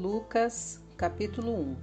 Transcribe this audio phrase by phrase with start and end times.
[0.00, 1.76] Lucas, capítulo 1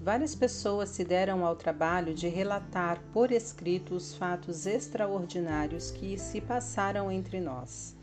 [0.00, 6.40] Várias pessoas se deram ao trabalho de relatar por escrito os fatos extraordinários que se
[6.40, 7.96] passaram entre nós,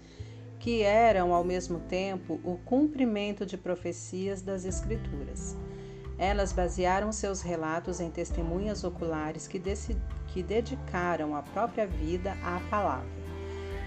[0.58, 5.58] que eram ao mesmo tempo o cumprimento de profecias das Escrituras.
[6.18, 9.62] Elas basearam seus relatos em testemunhas oculares que,
[10.28, 13.17] que dedicaram a própria vida à palavra.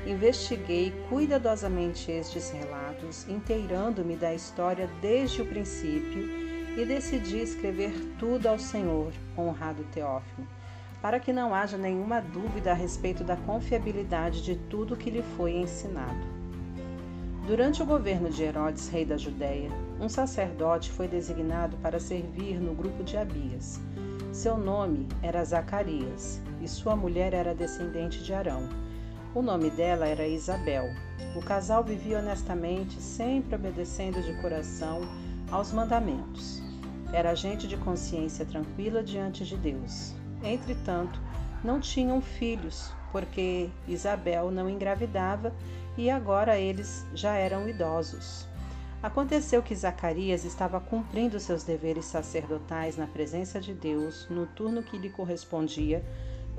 [0.07, 6.27] Investiguei cuidadosamente estes relatos, inteirando-me da história desde o princípio
[6.77, 10.47] e decidi escrever tudo ao Senhor, honrado Teófilo,
[11.03, 15.53] para que não haja nenhuma dúvida a respeito da confiabilidade de tudo que lhe foi
[15.53, 16.41] ensinado.
[17.47, 22.75] Durante o governo de Herodes, rei da Judéia, um sacerdote foi designado para servir no
[22.75, 23.81] grupo de Abias.
[24.33, 28.69] Seu nome era Zacarias e sua mulher era descendente de Arão.
[29.33, 30.93] O nome dela era Isabel.
[31.37, 35.03] O casal vivia honestamente, sempre obedecendo de coração
[35.53, 36.61] aos mandamentos.
[37.13, 40.13] Era gente de consciência tranquila diante de Deus.
[40.43, 41.21] Entretanto,
[41.63, 45.55] não tinham filhos, porque Isabel não engravidava
[45.97, 48.49] e agora eles já eram idosos.
[49.01, 54.99] Aconteceu que Zacarias estava cumprindo seus deveres sacerdotais na presença de Deus no turno que
[54.99, 56.05] lhe correspondia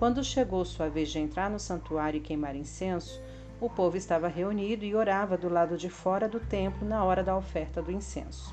[0.02, 3.22] quando chegou sua vez de entrar no santuário e queimar incenso,
[3.60, 7.38] o povo estava reunido e orava do lado de fora do templo na hora da
[7.38, 8.52] oferta do incenso.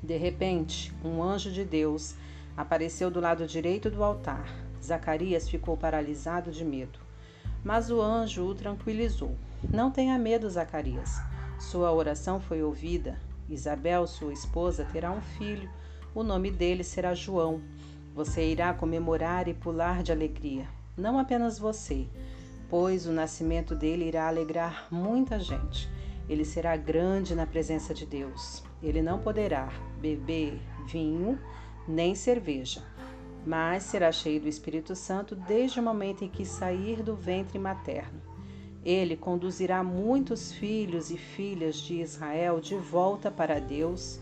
[0.00, 2.14] De repente, um anjo de Deus
[2.56, 4.46] apareceu do lado direito do altar.
[4.80, 7.00] Zacarias ficou paralisado de medo.
[7.64, 9.34] Mas o anjo o tranquilizou.
[9.74, 11.20] Não tenha medo, Zacarias.
[11.58, 13.18] Sua oração foi ouvida.
[13.50, 15.68] Isabel, sua esposa, terá um filho.
[16.14, 17.60] O nome dele será João.
[18.14, 22.06] Você irá comemorar e pular de alegria, não apenas você,
[22.68, 25.88] pois o nascimento dele irá alegrar muita gente.
[26.28, 28.62] Ele será grande na presença de Deus.
[28.82, 31.38] Ele não poderá beber vinho
[31.88, 32.82] nem cerveja,
[33.46, 38.20] mas será cheio do Espírito Santo desde o momento em que sair do ventre materno.
[38.84, 44.20] Ele conduzirá muitos filhos e filhas de Israel de volta para Deus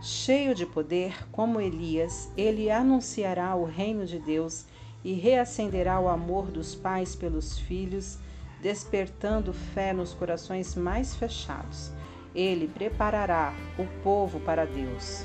[0.00, 4.66] Cheio de poder, como Elias, ele anunciará o reino de Deus
[5.02, 8.18] e reacenderá o amor dos pais pelos filhos,
[8.60, 11.92] despertando fé nos corações mais fechados.
[12.34, 15.24] Ele preparará o povo para Deus.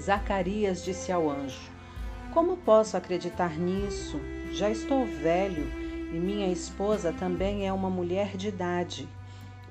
[0.00, 1.70] Zacarias disse ao anjo:
[2.32, 4.18] Como posso acreditar nisso?
[4.52, 5.70] Já estou velho
[6.12, 9.08] e minha esposa também é uma mulher de idade.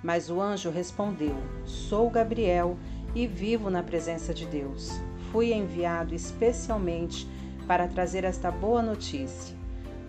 [0.04, 1.36] Mas o anjo respondeu:
[1.66, 2.78] Sou Gabriel
[3.16, 5.00] e vivo na presença de Deus.
[5.32, 7.28] Fui enviado especialmente
[7.68, 9.56] para trazer esta boa notícia.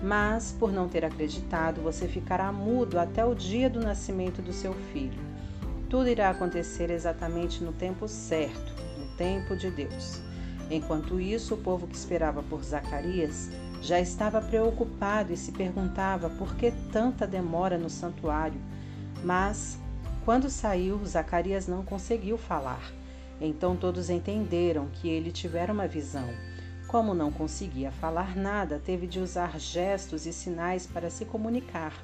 [0.02, 4.72] Mas, por não ter acreditado, você ficará mudo até o dia do nascimento do seu
[4.92, 5.20] filho.
[5.90, 10.22] Tudo irá acontecer exatamente no tempo certo, no tempo de Deus.
[10.70, 13.50] Enquanto isso, o povo que esperava por Zacarias
[13.82, 18.60] já estava preocupado e se perguntava por que tanta demora no santuário.
[19.24, 19.79] Mas
[20.30, 22.92] quando saiu, Zacarias não conseguiu falar.
[23.40, 26.28] Então todos entenderam que ele tivera uma visão.
[26.86, 32.00] Como não conseguia falar nada, teve de usar gestos e sinais para se comunicar.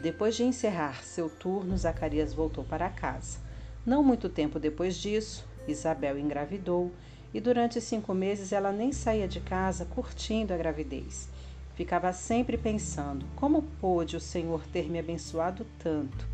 [0.00, 3.40] Depois de encerrar seu turno, Zacarias voltou para casa.
[3.84, 6.92] Não muito tempo depois disso, Isabel engravidou
[7.34, 11.28] e durante cinco meses ela nem saía de casa curtindo a gravidez.
[11.74, 16.29] Ficava sempre pensando: como pôde o Senhor ter me abençoado tanto?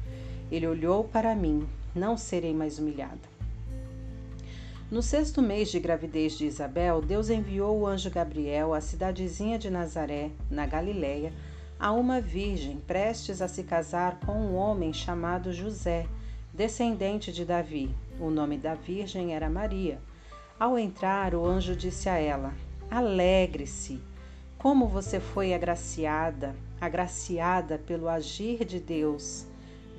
[0.50, 3.36] Ele olhou para mim, não serei mais humilhada.
[4.88, 9.68] No sexto mês de gravidez de Isabel, Deus enviou o anjo Gabriel à cidadezinha de
[9.68, 11.32] Nazaré, na Galiléia,
[11.78, 16.06] a uma virgem prestes a se casar com um homem chamado José,
[16.54, 17.92] descendente de Davi.
[18.20, 19.98] O nome da virgem era Maria.
[20.58, 22.54] Ao entrar, o anjo disse a ela:
[22.90, 24.00] Alegre-se!
[24.56, 29.45] Como você foi agraciada, agraciada pelo agir de Deus.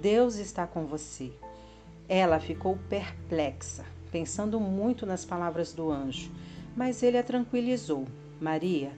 [0.02, 1.32] Deus está com você.
[2.08, 6.32] Ela ficou perplexa, pensando muito nas palavras do anjo,
[6.76, 8.06] mas ele a tranquilizou.
[8.40, 8.92] Maria,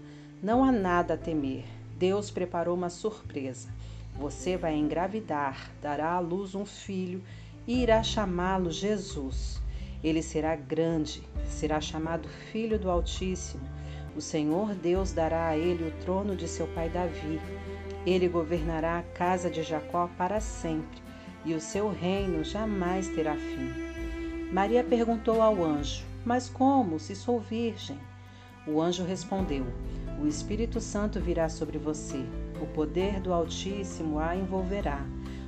[0.44, 1.64] não há nada a temer.
[1.98, 3.70] Deus preparou uma surpresa.
[4.18, 7.24] Você vai engravidar, dará à luz um filho
[7.66, 9.62] e irá chamá-lo Jesus.
[10.04, 13.64] Ele será grande, será chamado Filho do Altíssimo.
[14.18, 17.40] O Senhor Deus dará a ele o trono de seu pai Davi
[18.06, 21.02] ele governará a casa de Jacó para sempre,
[21.46, 23.90] e o seu reino jamais terá fim.
[24.52, 27.98] Maria perguntou ao anjo: Mas como, se sou virgem?
[28.68, 29.66] O anjo respondeu:
[30.22, 32.24] O Espírito Santo virá sobre você,
[32.62, 35.06] o poder do Altíssimo a envolverá.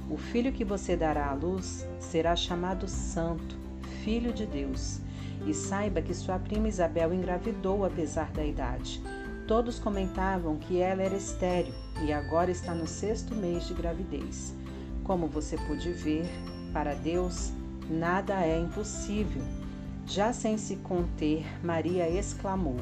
[0.10, 3.58] O filho que você dará à luz será chamado Santo,
[4.04, 5.00] Filho de Deus.
[5.48, 9.02] E saiba que sua prima Isabel engravidou apesar da idade.
[9.48, 14.54] Todos comentavam que ela era estéril e agora está no sexto mês de gravidez.
[15.04, 16.26] Como você pôde ver,
[16.74, 17.52] para Deus
[17.90, 19.44] nada é impossível.
[20.06, 22.78] Já sem se conter, Maria exclamou: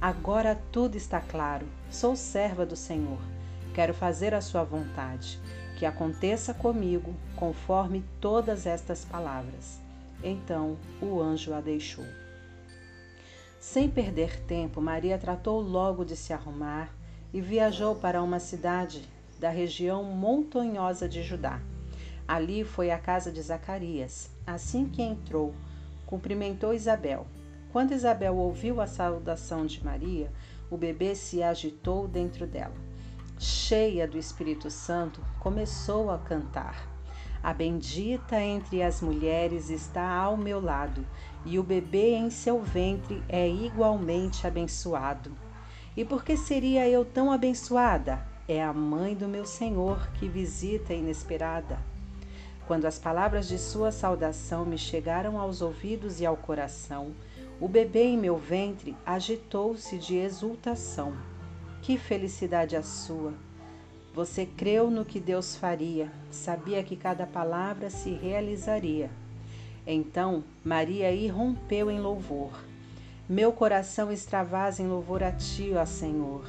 [0.00, 1.66] Agora tudo está claro.
[1.90, 3.18] Sou serva do Senhor.
[3.74, 5.38] Quero fazer a sua vontade.
[5.78, 9.80] Que aconteça comigo conforme todas estas palavras.
[10.22, 12.04] Então o anjo a deixou.
[13.60, 16.97] Sem perder tempo, Maria tratou logo de se arrumar
[17.32, 19.08] e viajou para uma cidade
[19.38, 21.60] da região montanhosa de Judá.
[22.26, 24.30] Ali foi a casa de Zacarias.
[24.46, 25.54] Assim que entrou,
[26.06, 27.26] cumprimentou Isabel.
[27.72, 30.30] Quando Isabel ouviu a saudação de Maria,
[30.70, 32.74] o bebê se agitou dentro dela.
[33.38, 36.88] Cheia do Espírito Santo, começou a cantar.
[37.42, 41.06] A bendita entre as mulheres está ao meu lado,
[41.44, 45.30] e o bebê em seu ventre é igualmente abençoado.
[45.98, 48.24] E por que seria eu tão abençoada?
[48.46, 51.76] É a mãe do meu Senhor que visita inesperada.
[52.68, 57.10] Quando as palavras de sua saudação me chegaram aos ouvidos e ao coração,
[57.60, 61.16] o bebê em meu ventre agitou-se de exultação.
[61.82, 63.34] Que felicidade a sua!
[64.14, 69.10] Você creu no que Deus faria, sabia que cada palavra se realizaria.
[69.84, 72.67] Então Maria irrompeu em louvor.
[73.30, 76.46] Meu coração extravasa em louvor a ti, ó Senhor.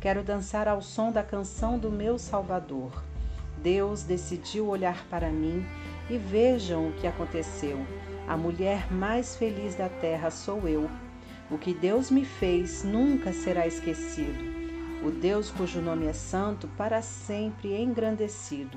[0.00, 3.04] Quero dançar ao som da canção do meu Salvador.
[3.62, 5.64] Deus decidiu olhar para mim
[6.10, 7.78] e vejam o que aconteceu.
[8.26, 10.90] A mulher mais feliz da terra sou eu.
[11.48, 14.42] O que Deus me fez nunca será esquecido.
[15.06, 18.76] O Deus cujo nome é santo, para sempre engrandecido.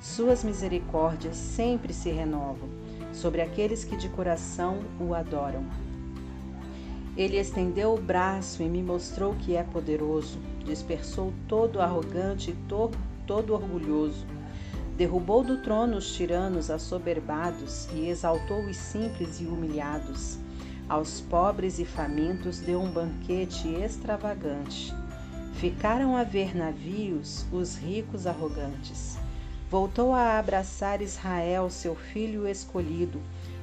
[0.00, 2.68] Suas misericórdias sempre se renovam
[3.12, 5.87] sobre aqueles que de coração o adoram.
[7.18, 12.56] Ele estendeu o braço e me mostrou que é poderoso, dispersou todo arrogante e
[13.26, 14.24] todo orgulhoso
[14.98, 20.38] Derrubou do trono os tiranos assoberbados e exaltou os simples e humilhados.
[20.88, 24.92] Aos pobres e famintos deu um banquete extravagante.
[25.54, 29.16] Ficaram a ver navios os ricos arrogantes.
[29.70, 33.20] Voltou a abraçar Israel, seu filho escolhido,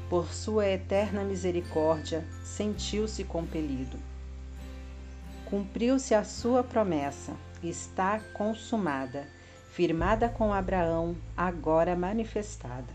[0.10, 3.98] por sua eterna misericórdia, sentiu-se compelido.
[5.46, 9.28] Cumpriu-se a sua promessa, está consumada
[9.76, 12.94] firmada com Abraão, agora manifestada.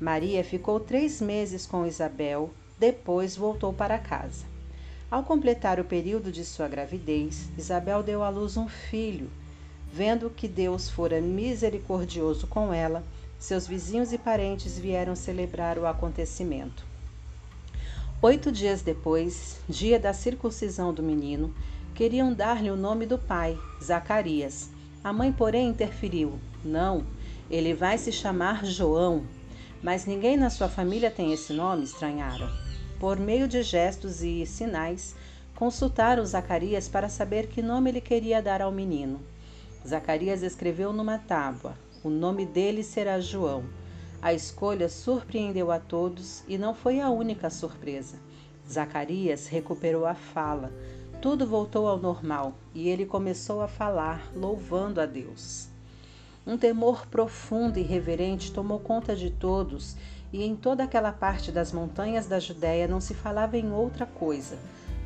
[0.00, 2.48] Maria ficou três meses com Isabel,
[2.78, 4.46] depois voltou para casa.
[5.10, 9.30] Ao completar o período de sua gravidez, Isabel deu à luz um filho.
[9.92, 13.04] Vendo que Deus fora misericordioso com ela,
[13.38, 16.84] seus vizinhos e parentes vieram celebrar o acontecimento.
[18.20, 21.54] Oito dias depois, dia da circuncisão do menino,
[21.94, 24.70] queriam dar-lhe o nome do pai, Zacarias
[25.02, 27.06] a mãe, porém, interferiu: Não,
[27.50, 29.24] ele vai se chamar João.
[29.80, 32.50] Mas ninguém na sua família tem esse nome, estranharam.
[32.98, 35.14] Por meio de gestos e sinais,
[35.54, 39.20] consultaram Zacarias para saber que nome ele queria dar ao menino.
[39.86, 43.64] Zacarias escreveu numa tábua: O nome dele será João.
[44.22, 48.18] A escolha surpreendeu a todos e não foi a única surpresa.
[48.68, 50.72] Zacarias recuperou a fala,
[51.20, 55.68] tudo voltou ao normal e ele começou a falar, louvando a Deus.
[56.46, 59.96] Um temor profundo e reverente tomou conta de todos,
[60.32, 64.56] e em toda aquela parte das montanhas da Judéia não se falava em outra coisa.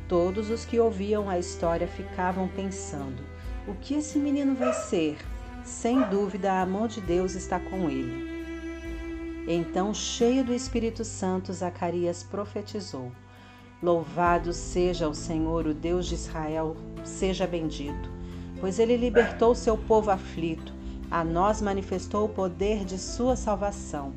[0.07, 3.23] Todos os que ouviam a história ficavam pensando:
[3.67, 5.17] o que esse menino vai ser?
[5.63, 8.33] Sem dúvida, a mão de Deus está com ele.
[9.47, 13.11] Então, cheio do Espírito Santo, Zacarias profetizou:
[13.81, 18.09] Louvado seja o Senhor, o Deus de Israel, seja bendito,
[18.59, 20.73] pois ele libertou seu povo aflito,
[21.09, 24.13] a nós manifestou o poder de sua salvação,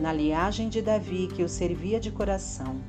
[0.00, 2.80] na liagem de Davi que o servia de coração,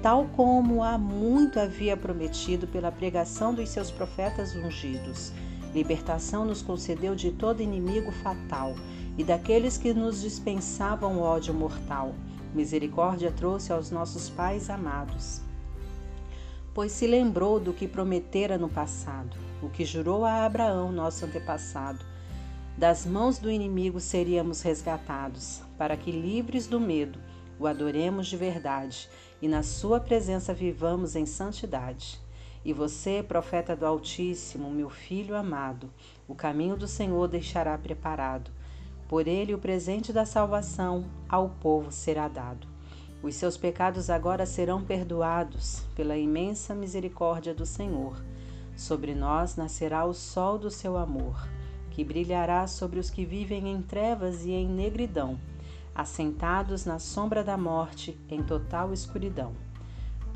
[0.00, 5.32] tal como há muito havia prometido pela pregação dos seus profetas ungidos.
[5.74, 8.74] Libertação nos concedeu de todo inimigo fatal
[9.16, 12.14] e daqueles que nos dispensavam ódio mortal.
[12.54, 15.42] Misericórdia trouxe aos nossos pais amados
[16.78, 22.04] pois se lembrou do que prometera no passado, o que jurou a Abraão, nosso antepassado.
[22.76, 27.18] Das mãos do inimigo seríamos resgatados, para que, livres do medo,
[27.58, 29.10] o adoremos de verdade
[29.42, 32.20] e na sua presença vivamos em santidade.
[32.64, 35.90] E você, profeta do Altíssimo, meu filho amado,
[36.26, 38.50] o caminho do Senhor deixará preparado.
[39.08, 42.66] Por ele o presente da salvação ao povo será dado.
[43.22, 48.22] Os seus pecados agora serão perdoados pela imensa misericórdia do Senhor.
[48.76, 51.48] Sobre nós nascerá o sol do seu amor,
[51.90, 55.38] que brilhará sobre os que vivem em trevas e em negridão,
[55.94, 59.52] assentados na sombra da morte, em total escuridão.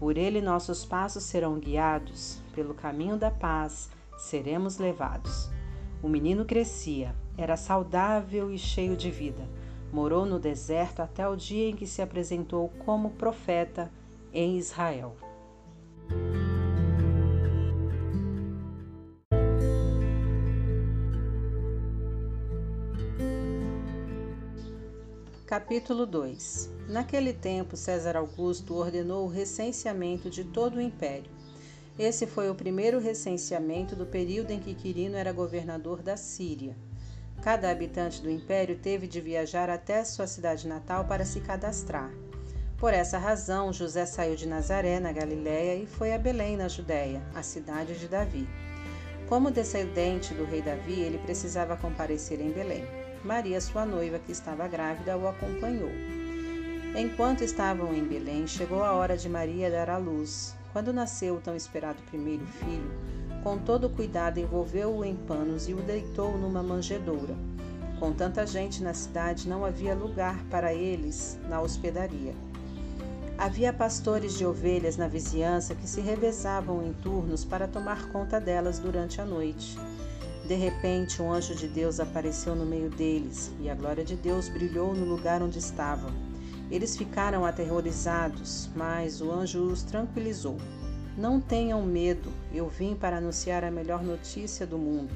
[0.02, 5.48] Por ele nossos passos serão guiados, pelo caminho da paz seremos levados.
[6.02, 9.48] O menino crescia, era saudável e cheio de vida
[9.92, 13.92] Morou no deserto até o dia em que se apresentou como profeta
[14.32, 15.14] em Israel.
[25.52, 31.30] Capítulo 2 Naquele tempo, César Augusto ordenou o recenseamento de todo o império.
[31.98, 36.74] Esse foi o primeiro recenseamento do período em que Quirino era governador da Síria.
[37.42, 42.10] Cada habitante do império teve de viajar até sua cidade natal para se cadastrar.
[42.78, 47.22] Por essa razão, José saiu de Nazaré, na Galiléia, e foi a Belém, na Judéia,
[47.34, 48.48] a cidade de Davi.
[49.28, 53.01] Como descendente do rei Davi, ele precisava comparecer em Belém.
[53.24, 55.90] Maria, sua noiva, que estava grávida, o acompanhou.
[56.96, 60.56] Enquanto estavam em Belém, chegou a hora de Maria dar à luz.
[60.72, 62.90] Quando nasceu o tão esperado primeiro filho,
[63.42, 67.34] com todo cuidado, envolveu-o em panos e o deitou numa manjedoura.
[67.98, 72.34] Com tanta gente na cidade, não havia lugar para eles na hospedaria.
[73.38, 78.78] Havia pastores de ovelhas na vizinhança que se revezavam em turnos para tomar conta delas
[78.78, 79.78] durante a noite.
[80.46, 84.48] De repente, um anjo de Deus apareceu no meio deles e a glória de Deus
[84.48, 86.10] brilhou no lugar onde estavam.
[86.70, 90.56] Eles ficaram aterrorizados, mas o anjo os tranquilizou.
[91.16, 95.14] Não tenham medo, eu vim para anunciar a melhor notícia do mundo.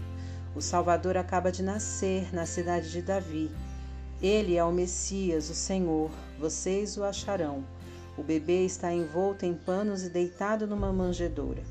[0.54, 3.50] O Salvador acaba de nascer na cidade de Davi.
[4.22, 7.64] Ele é o Messias, o Senhor, vocês o acharão.
[8.16, 11.62] O bebê está envolto em panos e deitado numa manjedoura.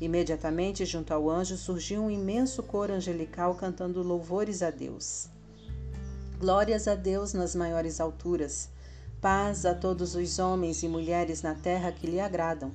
[0.00, 5.28] Imediatamente, junto ao anjo, surgiu um imenso coro angelical cantando louvores a Deus.
[6.38, 8.68] Glórias a Deus nas maiores alturas,
[9.20, 12.72] paz a todos os homens e mulheres na terra que lhe agradam.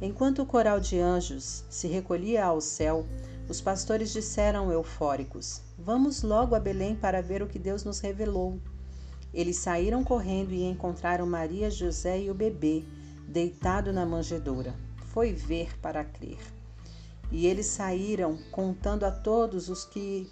[0.00, 3.06] Enquanto o coral de anjos se recolhia ao céu,
[3.48, 8.58] os pastores disseram eufóricos: Vamos logo a Belém para ver o que Deus nos revelou.
[9.32, 12.82] Eles saíram correndo e encontraram Maria, José e o bebê,
[13.28, 14.74] deitado na manjedoura.
[15.14, 16.40] Foi ver para crer.
[17.30, 20.28] E eles saíram contando a todos os que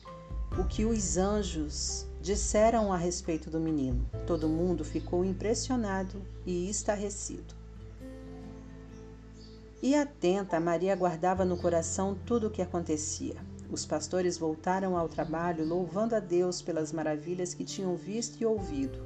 [0.58, 4.04] o que os anjos disseram a respeito do menino.
[4.26, 7.54] Todo mundo ficou impressionado e estarrecido.
[9.80, 13.36] E atenta, Maria guardava no coração tudo o que acontecia.
[13.70, 18.98] Os pastores voltaram ao trabalho, louvando a Deus pelas maravilhas que tinham visto e ouvido.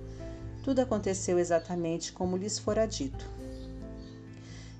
[0.64, 3.35] Tudo aconteceu exatamente como lhes fora dito.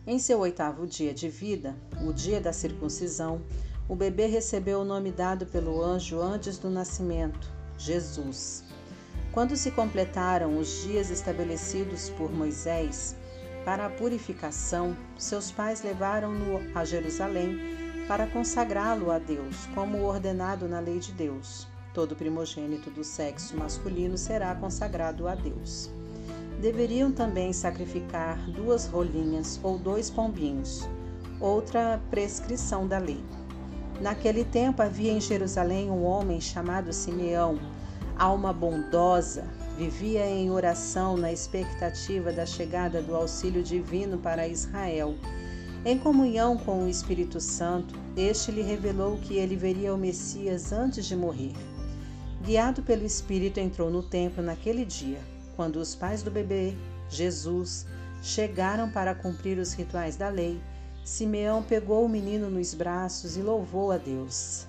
[0.09, 3.43] Em seu oitavo dia de vida, o dia da circuncisão,
[3.89, 8.63] o bebê recebeu o nome dado pelo anjo antes do nascimento, Jesus.
[9.33, 13.17] Quando se completaram os dias estabelecidos por Moisés,
[13.65, 17.59] para a purificação, seus pais levaram-no a Jerusalém
[18.07, 21.67] para consagrá-lo a Deus, como ordenado na lei de Deus.
[21.93, 25.91] Todo primogênito do sexo masculino será consagrado a Deus.
[26.61, 30.89] Deveriam também sacrificar duas rolinhas ou dois pombinhos,
[31.41, 33.23] outra prescrição da lei.
[34.01, 37.59] Naquele tempo havia em Jerusalém um homem chamado Simeão,
[38.19, 39.45] alma bondosa,
[39.77, 45.15] Vivia em oração na expectativa da chegada do auxílio divino para Israel.
[45.85, 51.05] Em comunhão com o Espírito Santo, este lhe revelou que ele veria o Messias antes
[51.05, 51.53] de morrer.
[52.43, 55.19] Guiado pelo Espírito, entrou no templo naquele dia,
[55.57, 56.77] quando os pais do bebê,
[57.09, 57.87] Jesus,
[58.23, 60.61] chegaram para cumprir os rituais da lei.
[61.05, 64.67] Simeão pegou o menino nos braços e louvou a Deus.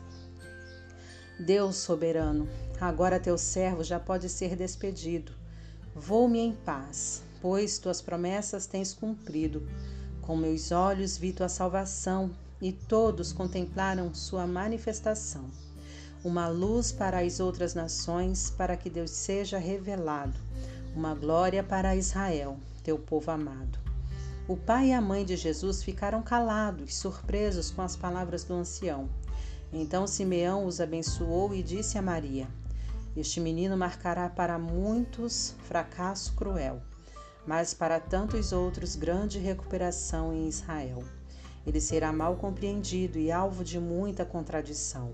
[1.39, 2.47] Deus soberano,
[2.79, 5.31] Agora teu servo já pode ser despedido.
[5.95, 9.67] Vou-me em paz, pois tuas promessas tens cumprido.
[10.21, 12.29] Com meus olhos vi tua salvação
[12.61, 15.49] e todos contemplaram sua manifestação.
[16.23, 20.39] Uma luz para as outras nações, para que Deus seja revelado.
[20.97, 23.77] Uma glória para Israel, teu povo amado.
[24.47, 29.07] O pai e a mãe de Jesus ficaram calados, surpresos com as palavras do ancião.
[29.71, 32.47] Então Simeão os abençoou e disse a Maria:
[33.15, 36.81] este menino marcará para muitos fracasso cruel,
[37.45, 41.03] mas para tantos outros grande recuperação em Israel.
[41.63, 45.11] Ele será mal compreendido e alvo de muita contradição.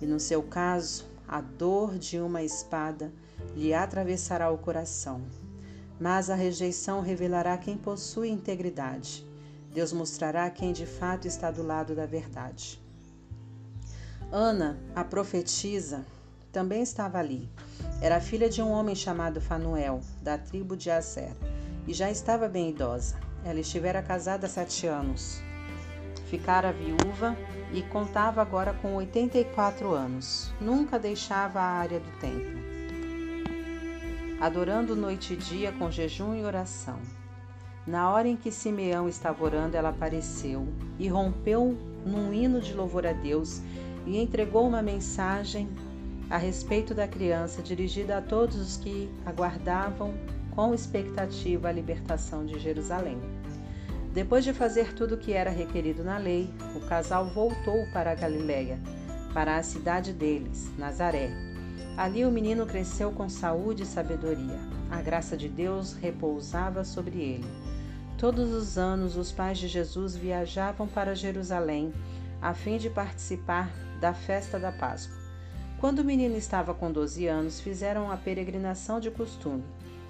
[0.00, 3.12] E no seu caso, a dor de uma espada
[3.54, 5.22] lhe atravessará o coração.
[6.00, 9.26] Mas a rejeição revelará quem possui integridade.
[9.72, 12.80] Deus mostrará quem de fato está do lado da verdade.
[14.30, 16.04] Ana, a profetisa,
[16.50, 17.48] também estava ali.
[18.00, 21.32] Era filha de um homem chamado Fanuel, da tribo de Aser,
[21.86, 23.16] e já estava bem idosa.
[23.44, 25.40] Ela estivera casada há sete anos.
[26.26, 27.36] Ficara viúva
[27.72, 30.52] e contava agora com 84 anos.
[30.60, 32.58] Nunca deixava a área do templo,
[34.42, 36.98] adorando noite e dia com jejum e oração.
[37.86, 40.66] Na hora em que Simeão estava orando, ela apareceu
[40.98, 43.62] e rompeu num hino de louvor a Deus
[44.04, 45.68] e entregou uma mensagem
[46.28, 50.12] a respeito da criança dirigida a todos os que aguardavam
[50.56, 53.20] com expectativa a libertação de Jerusalém.
[54.12, 58.16] Depois de fazer tudo o que era requerido na lei, o casal voltou para a
[58.16, 58.80] Galiléia,
[59.32, 61.51] para a cidade deles, Nazaré.
[61.96, 64.58] Ali o menino cresceu com saúde e sabedoria.
[64.90, 67.46] A graça de Deus repousava sobre ele.
[68.16, 71.92] Todos os anos os pais de Jesus viajavam para Jerusalém
[72.40, 73.70] a fim de participar
[74.00, 75.16] da festa da Páscoa.
[75.78, 79.64] Quando o menino estava com 12 anos, fizeram a peregrinação de costume.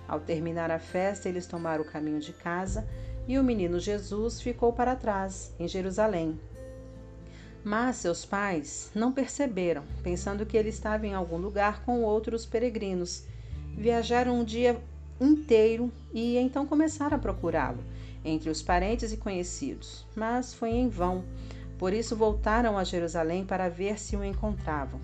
[0.06, 2.86] Ao terminar a festa, eles tomaram o caminho de casa
[3.26, 6.38] e o menino Jesus ficou para trás, em Jerusalém.
[7.64, 13.24] Mas seus pais não perceberam, pensando que ele estava em algum lugar com outros peregrinos.
[13.76, 14.80] Viajaram um dia
[15.20, 17.78] inteiro e então começaram a procurá-lo
[18.24, 21.24] entre os parentes e conhecidos, mas foi em vão.
[21.78, 25.00] Por isso voltaram a Jerusalém para ver se o encontravam.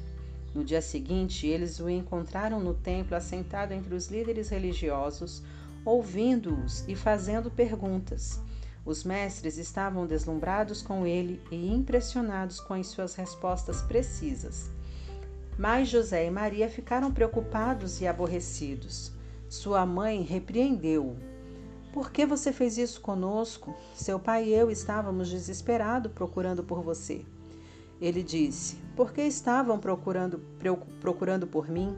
[0.54, 5.42] No dia seguinte, eles o encontraram no templo assentado entre os líderes religiosos,
[5.84, 8.40] ouvindo-os e fazendo perguntas.
[8.88, 14.70] Os mestres estavam deslumbrados com ele e impressionados com as suas respostas precisas.
[15.58, 19.12] Mas José e Maria ficaram preocupados e aborrecidos.
[19.46, 21.18] Sua mãe repreendeu-o.
[21.92, 23.76] Por que você fez isso conosco?
[23.94, 27.26] Seu pai e eu estávamos desesperados procurando por você.
[28.00, 30.40] Ele disse: Por que estavam procurando,
[30.98, 31.94] procurando por mim?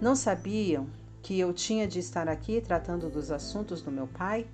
[0.00, 0.86] Não sabiam
[1.20, 4.46] que eu tinha de estar aqui tratando dos assuntos do meu pai,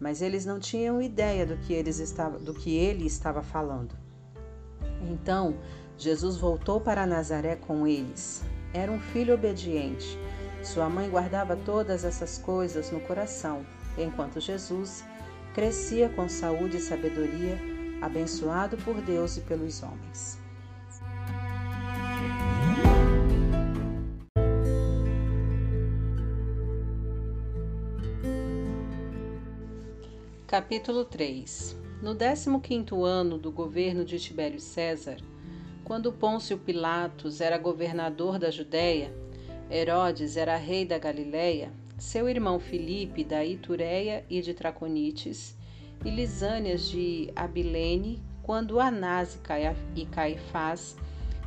[0.00, 3.94] mas eles não tinham ideia do que, eles estava, do que ele estava falando.
[5.02, 5.56] Então,
[5.98, 8.42] Jesus voltou para Nazaré com eles.
[8.72, 10.18] Era um filho obediente.
[10.62, 13.64] Sua mãe guardava todas essas coisas no coração,
[13.98, 15.04] enquanto Jesus
[15.54, 17.58] crescia com saúde e sabedoria,
[18.00, 20.38] abençoado por Deus e pelos homens.
[30.50, 35.18] Capítulo 3 No 15 ano do governo de Tibério César,
[35.84, 39.14] quando Pôncio Pilatos era governador da Judéia,
[39.70, 45.56] Herodes era rei da Galiléia, seu irmão Filipe da Itureia e de Traconites,
[46.04, 49.38] e Lisânias de Abilene, quando Anás
[49.94, 50.96] e Caifás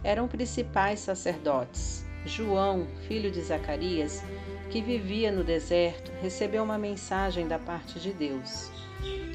[0.01, 2.05] eram principais sacerdotes.
[2.25, 4.23] João, filho de Zacarias,
[4.71, 8.71] que vivia no deserto, recebeu uma mensagem da parte de Deus.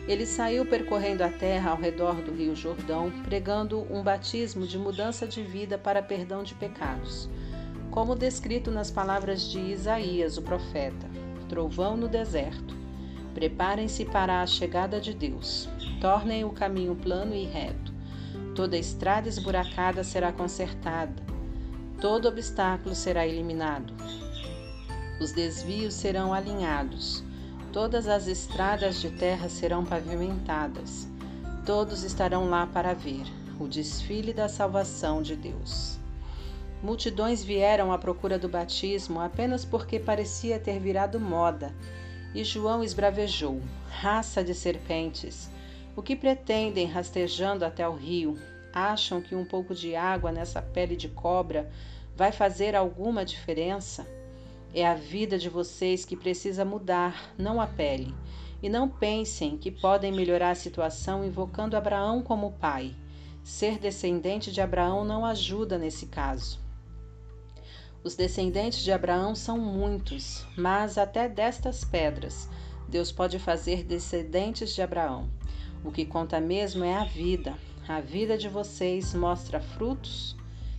[0.09, 5.27] Ele saiu percorrendo a terra ao redor do rio Jordão, pregando um batismo de mudança
[5.27, 7.29] de vida para perdão de pecados,
[7.91, 11.07] como descrito nas palavras de Isaías, o profeta:
[11.47, 12.75] Trovão no deserto.
[13.35, 15.69] Preparem-se para a chegada de Deus.
[16.01, 17.93] Tornem o caminho plano e reto.
[18.55, 21.23] Toda estrada esburacada será consertada.
[22.01, 23.93] Todo obstáculo será eliminado.
[25.21, 27.28] Os desvios serão alinhados
[27.73, 31.07] Todas as estradas de terra serão pavimentadas.
[31.67, 33.25] Todos estarão lá para ver
[33.61, 35.99] o desfile da salvação de Deus.
[36.83, 41.75] Multidões vieram à procura do batismo apenas porque parecia ter virado moda.
[42.35, 45.51] E João esbravejou: Raça de serpentes!
[45.95, 48.39] O que pretendem rastejando até o rio?
[48.73, 51.71] Acham que um pouco de água nessa pele de cobra
[52.17, 54.07] vai fazer alguma diferença?
[54.75, 58.15] É a vida de vocês que precisa mudar, não a pele.
[58.63, 62.95] E não pensem que podem melhorar a situação invocando Abraão como pai.
[63.43, 66.61] Ser descendente de Abraão não ajuda nesse caso.
[68.05, 72.49] Os descendentes de Abraão são muitos, mas até destas pedras
[72.89, 75.29] Deus pode fazer descendentes de Abraão.
[75.85, 77.55] O que conta mesmo é a vida.
[77.87, 80.37] A vida de vocês mostra frutos.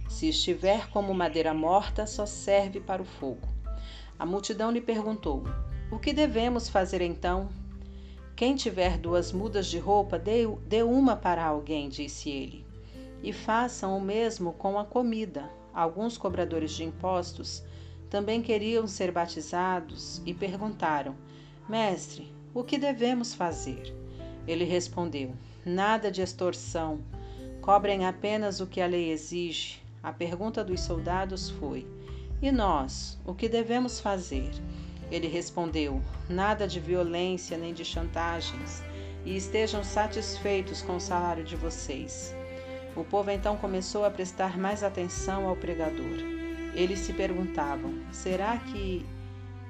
[0.08, 3.59] Se estiver como madeira morta, só serve para o fogo.
[4.20, 5.44] A multidão lhe perguntou:
[5.90, 7.48] O que devemos fazer então?
[8.36, 12.66] Quem tiver duas mudas de roupa, dê, dê uma para alguém, disse ele.
[13.24, 15.50] E façam o mesmo com a comida.
[15.74, 17.64] Alguns cobradores de impostos
[18.10, 21.16] também queriam ser batizados e perguntaram:
[21.68, 23.96] Mestre, o que devemos fazer?
[24.48, 25.34] Ele respondeu:
[25.66, 27.00] Nada de extorsão.
[27.62, 29.82] Cobrem apenas o que a lei exige.
[30.02, 31.86] A pergunta dos soldados foi:
[32.42, 34.50] E nós, o que devemos fazer?
[35.12, 38.82] Ele respondeu: Nada de violência nem de chantagens,
[39.26, 42.34] e estejam satisfeitos com o salário de vocês.
[42.96, 46.18] O povo então começou a prestar mais atenção ao pregador.
[46.74, 49.06] Eles se perguntavam: será que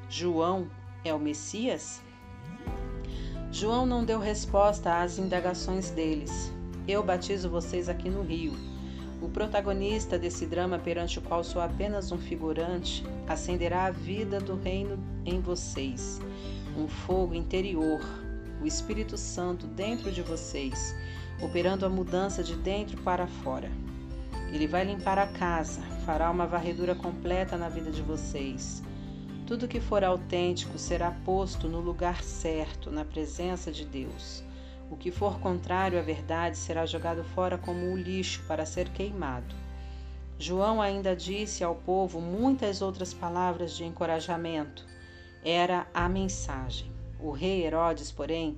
[0.07, 0.69] João
[1.03, 2.01] é o Messias?
[3.51, 6.53] João não deu resposta às indagações deles.
[6.87, 8.53] Eu batizo vocês aqui no Rio.
[9.21, 14.55] O protagonista desse drama, perante o qual sou apenas um figurante, acenderá a vida do
[14.55, 16.21] reino em vocês,
[16.77, 17.99] um fogo interior,
[18.61, 20.95] o Espírito Santo dentro de vocês,
[21.41, 23.69] operando a mudança de dentro para fora.
[24.53, 28.81] Ele vai limpar a casa, fará uma varredura completa na vida de vocês.
[29.45, 34.43] Tudo que for autêntico será posto no lugar certo, na presença de Deus.
[34.91, 39.55] O que for contrário à verdade será jogado fora como o lixo para ser queimado.
[40.37, 44.85] João ainda disse ao povo muitas outras palavras de encorajamento.
[45.43, 46.91] Era a mensagem.
[47.19, 48.57] O rei Herodes, porém,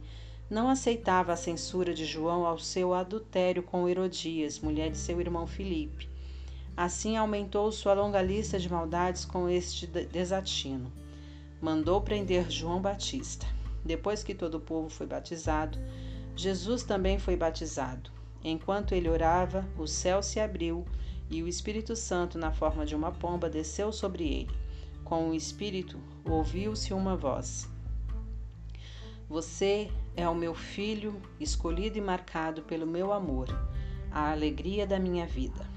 [0.50, 5.48] não aceitava a censura de João ao seu adultério com Herodias, mulher de seu irmão
[5.48, 6.10] Filipe.
[6.78, 10.92] Assim aumentou sua longa lista de maldades com este desatino.
[11.62, 13.46] Mandou prender João Batista.
[13.84, 15.80] Depois que todo o povo foi batizado,
[16.36, 18.12] Jesus também foi batizado.
[18.44, 20.86] Enquanto ele orava, o céu se abriu
[21.30, 24.52] e o Espírito Santo, na forma de uma pomba, desceu sobre ele.
[25.04, 27.70] Com o Espírito, ouviu-se uma voz:
[29.30, 33.48] Você é o meu filho, escolhido e marcado pelo meu amor,
[34.12, 35.70] a alegria da minha vida.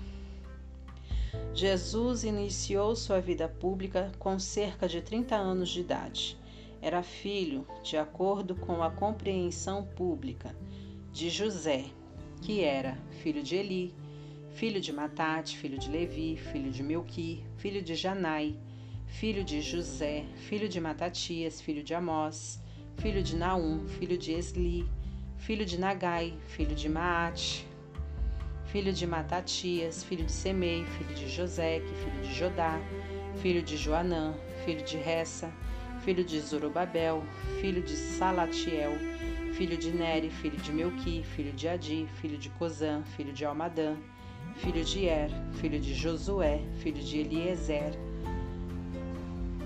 [1.52, 6.36] Jesus iniciou sua vida pública com cerca de 30 anos de idade.
[6.84, 10.54] Era filho, de acordo com a compreensão pública,
[11.10, 11.86] de José,
[12.42, 13.94] que era filho de Eli,
[14.50, 18.54] filho de Matate, filho de Levi, filho de Melqui, filho de Janai,
[19.06, 22.62] filho de José, filho de Matatias, filho de Amós,
[22.98, 24.86] filho de Naum, filho de Esli,
[25.38, 27.66] filho de Nagai, filho de Maate,
[28.66, 32.78] filho de Matatias, filho de Semei, filho de Joseque, filho de Jodá,
[33.40, 34.34] filho de Joanã,
[34.66, 35.50] filho de Ressa,
[36.04, 37.24] filho de Zorobabel,
[37.60, 38.92] filho de Salatiel,
[39.54, 43.96] filho de Neri, filho de Melqui, filho de Adi, filho de Cozã, filho de Almadã,
[44.56, 47.98] filho de Er, filho de Josué, filho de Eliezer,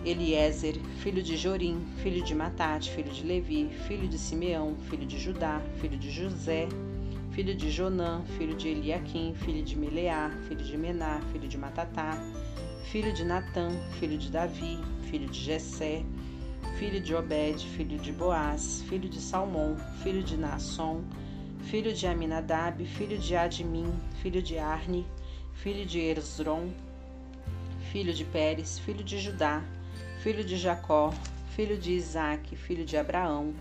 [0.05, 5.19] Eliezer, filho de Jorim, filho de Matate, filho de Levi, filho de Simeão, filho de
[5.19, 6.69] Judá, filho de José,
[7.33, 12.17] filho de Jonã, filho de Eliaquim, filho de Meleá, filho de Mená, filho de Matatá,
[12.85, 14.79] filho de Natã, filho de Davi,
[15.11, 16.05] filho de Jessé,
[16.79, 21.03] filho de Obed, filho de Boaz, filho de Salmão, filho de Naasson,
[21.65, 25.05] filho de Aminadab, filho de Admim, filho de Arne,
[25.55, 26.71] filho de Erzron,
[27.91, 29.65] filho de Pérez, filho de Judá,
[30.23, 31.13] filho de Jacó,
[31.57, 33.53] filho de Isaque, filho de Abraão,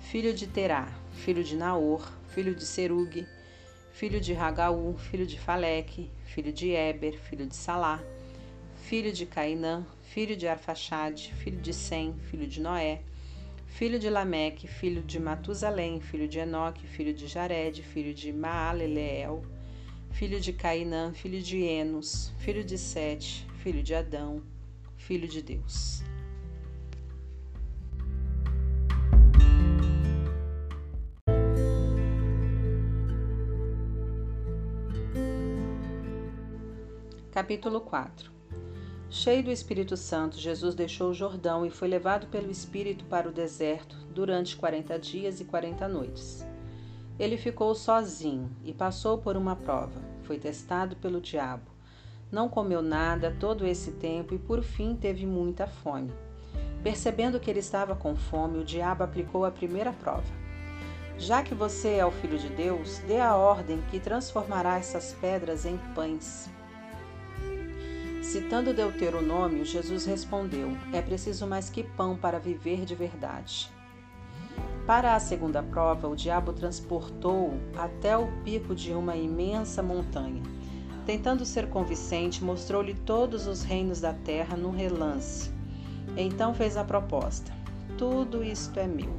[0.00, 3.24] filho de Terá, filho de Naor, filho de Serug,
[3.92, 8.02] filho de Ragaú, filho de Faleque, filho de Eber, filho de Salá,
[8.74, 13.02] filho de Cainã, filho de Arfaxade, filho de Sem, filho de Noé,
[13.66, 19.42] filho de Lameque, filho de Matusalém, filho de Enoque, filho de Jared, filho de Maaleleel,
[20.10, 24.42] filho de Cainã, filho de Enos, filho de Sete, filho de Adão,
[24.96, 26.02] filho de Deus.
[37.30, 38.37] Capítulo 4
[39.10, 43.32] Cheio do Espírito Santo, Jesus deixou o Jordão e foi levado pelo Espírito para o
[43.32, 46.46] deserto durante quarenta dias e quarenta noites.
[47.18, 49.98] Ele ficou sozinho e passou por uma prova.
[50.24, 51.70] Foi testado pelo diabo.
[52.30, 56.12] Não comeu nada todo esse tempo e por fim teve muita fome.
[56.82, 60.30] Percebendo que ele estava com fome, o diabo aplicou a primeira prova.
[61.16, 65.64] Já que você é o filho de Deus, dê a ordem que transformará essas pedras
[65.64, 66.50] em pães.
[68.22, 73.70] Citando Deuteronômio, Jesus respondeu: É preciso mais que pão para viver de verdade.
[74.86, 80.42] Para a segunda prova, o diabo transportou-o até o pico de uma imensa montanha.
[81.06, 85.50] Tentando ser convincente, mostrou-lhe todos os reinos da terra num relance.
[86.16, 87.52] Então fez a proposta:
[87.96, 89.16] Tudo isto é meu.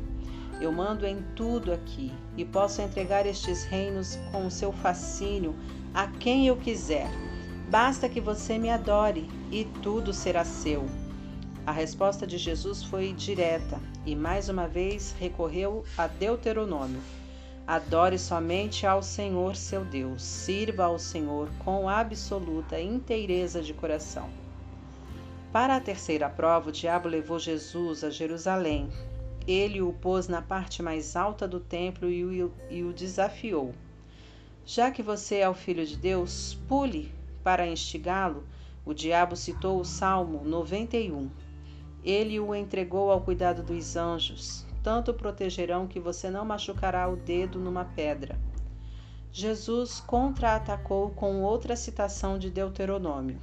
[0.59, 5.55] Eu mando em tudo aqui e posso entregar estes reinos com o seu fascínio
[5.93, 7.09] a quem eu quiser
[7.69, 10.87] Basta que você me adore e tudo será seu.
[11.67, 16.99] A resposta de Jesus foi direta e mais uma vez recorreu a Deuteronômio.
[17.67, 24.31] Adore somente ao Senhor seu Deus, sirva ao Senhor com absoluta inteireza de coração.
[25.51, 28.89] Para a terceira prova, o diabo levou Jesus a Jerusalém.
[29.47, 33.75] Ele o pôs na parte mais alta do templo e o, e o desafiou.
[34.65, 37.18] Já que você é o filho de Deus, pule
[37.49, 38.43] para instigá-lo.
[38.85, 41.31] O diabo citou o Salmo 91
[42.03, 47.59] ele o entregou ao cuidado dos anjos, tanto protegerão que você não machucará o dedo
[47.59, 48.39] numa pedra.
[49.31, 53.41] Jesus contra-atacou com outra citação de Deuteronômio: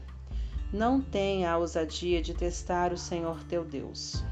[0.73, 4.25] Não tenha a ousadia de testar o Senhor teu Deus.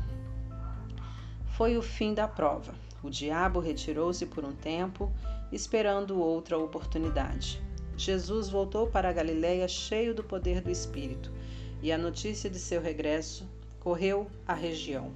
[1.48, 2.74] Foi o fim da prova.
[3.02, 5.12] O diabo retirou-se por um tempo,
[5.52, 7.63] esperando outra oportunidade.
[7.96, 11.30] Jesus voltou para a Galiléia cheio do poder do Espírito,
[11.82, 13.46] e a notícia de seu regresso
[13.78, 15.12] correu a região.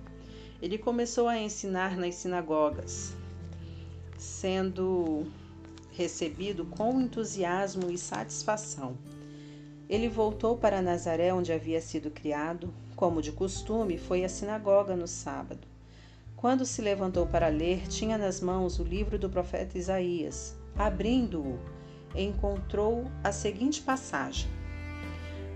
[0.60, 3.14] Ele começou a ensinar nas sinagogas,
[4.16, 5.26] sendo
[5.92, 8.96] recebido com entusiasmo e satisfação.
[9.88, 12.72] Ele voltou para Nazaré, onde havia sido criado.
[12.94, 15.66] Como de costume, foi à sinagoga no sábado.
[16.36, 20.54] Quando se levantou para ler, tinha nas mãos o livro do profeta Isaías.
[20.76, 21.58] Abrindo-o,
[22.14, 24.48] encontrou a seguinte passagem: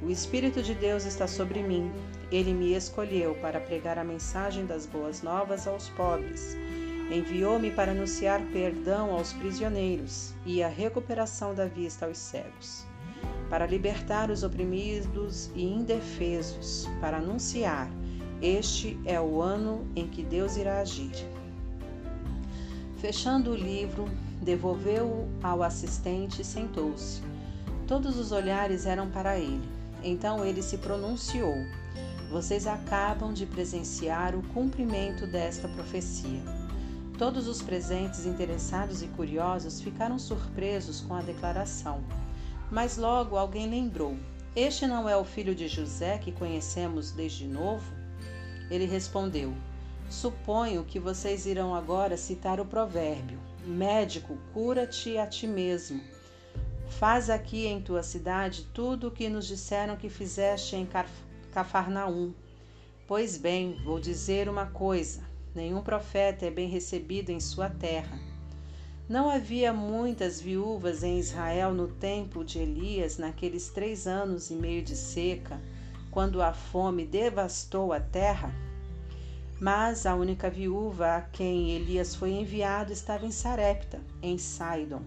[0.02, 1.90] O Espírito de Deus está sobre mim
[2.32, 6.56] ele me escolheu para pregar a mensagem das boas novas aos pobres.
[7.10, 12.86] Enviou-me para anunciar perdão aos prisioneiros e a recuperação da vista aos cegos,
[13.50, 17.90] para libertar os oprimidos e indefesos, para anunciar:
[18.40, 21.12] este é o ano em que Deus irá agir.
[22.96, 24.08] Fechando o livro,
[24.42, 27.22] devolveu-o ao assistente e sentou-se.
[27.86, 29.62] Todos os olhares eram para ele.
[30.02, 31.54] Então ele se pronunciou
[32.32, 36.40] vocês acabam de presenciar o cumprimento desta profecia.
[37.18, 42.02] Todos os presentes interessados e curiosos ficaram surpresos com a declaração.
[42.70, 44.16] Mas logo alguém lembrou:
[44.56, 47.84] Este não é o filho de José que conhecemos desde novo?
[48.70, 49.52] Ele respondeu:
[50.08, 56.00] Suponho que vocês irão agora citar o provérbio: Médico, cura-te a ti mesmo.
[56.88, 60.88] Faz aqui em tua cidade tudo o que nos disseram que fizeste em
[61.52, 62.34] Cafarnaum.
[63.06, 65.22] Pois bem, vou dizer uma coisa:
[65.54, 68.18] nenhum profeta é bem recebido em sua terra.
[69.08, 74.82] Não havia muitas viúvas em Israel no tempo de Elias, naqueles três anos e meio
[74.82, 75.60] de seca,
[76.10, 78.52] quando a fome devastou a terra?
[79.62, 85.02] Mas a única viúva a quem Elias foi enviado estava em Sarepta, em Sidon.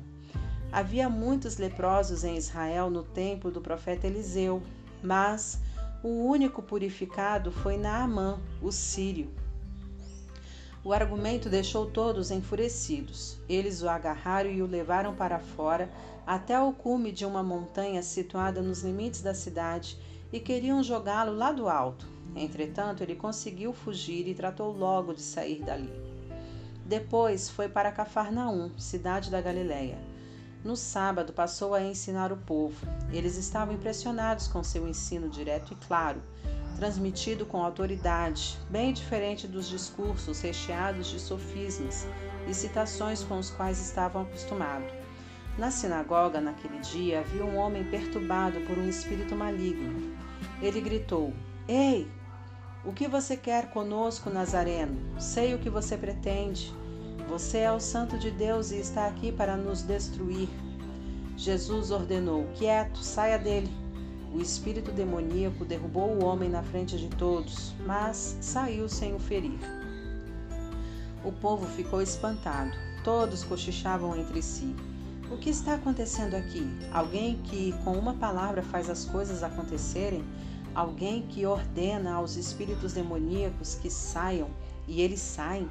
[0.72, 4.64] Havia muitos leprosos em Israel no tempo do profeta Eliseu,
[5.04, 5.60] mas
[6.02, 9.30] o único purificado foi Naamã, o sírio.
[10.86, 13.38] O argumento deixou todos enfurecidos.
[13.50, 15.92] Eles o agarraram e o levaram para fora,
[16.26, 20.00] até o cume de uma montanha situada nos limites da cidade,
[20.32, 22.15] e queriam jogá-lo lá do alto.
[22.36, 25.92] Entretanto, ele conseguiu fugir e tratou logo de sair dali.
[26.86, 29.98] Depois foi para Cafarnaum, cidade da Galiléia.
[30.64, 32.88] No sábado, passou a ensinar o povo.
[33.12, 36.22] Eles estavam impressionados com seu ensino direto e claro,
[36.76, 42.08] transmitido com autoridade, bem diferente dos discursos recheados de sofismas
[42.48, 44.92] e citações com os quais estavam acostumados.
[45.58, 50.14] Na sinagoga, naquele dia, havia um homem perturbado por um espírito maligno.
[50.62, 51.34] Ele gritou:
[51.68, 52.08] Ei,
[52.84, 54.96] o que você quer conosco, Nazareno?
[55.20, 56.72] Sei o que você pretende.
[57.28, 60.48] Você é o Santo de Deus e está aqui para nos destruir.
[61.36, 63.72] Jesus ordenou: Quieto, saia dele.
[64.32, 69.58] O espírito demoníaco derrubou o homem na frente de todos, mas saiu sem o ferir.
[71.24, 72.78] O povo ficou espantado.
[73.04, 74.76] Todos cochichavam entre si.
[75.32, 76.64] O que está acontecendo aqui?
[76.94, 80.24] Alguém que, com uma palavra, faz as coisas acontecerem?
[80.76, 84.50] Alguém que ordena aos espíritos demoníacos que saiam
[84.86, 85.70] e eles saem?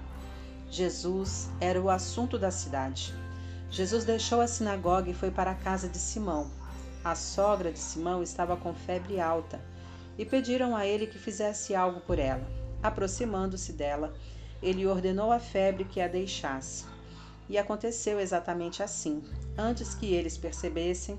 [0.70, 3.14] Jesus era o assunto da cidade.
[3.70, 6.50] Jesus deixou a sinagoga e foi para a casa de Simão.
[7.04, 9.60] A sogra de Simão estava com febre alta
[10.16, 12.48] e pediram a ele que fizesse algo por ela.
[12.82, 14.14] Aproximando-se dela,
[14.62, 16.86] ele ordenou à febre que a deixasse.
[17.46, 19.22] E aconteceu exatamente assim.
[19.58, 21.18] Antes que eles percebessem,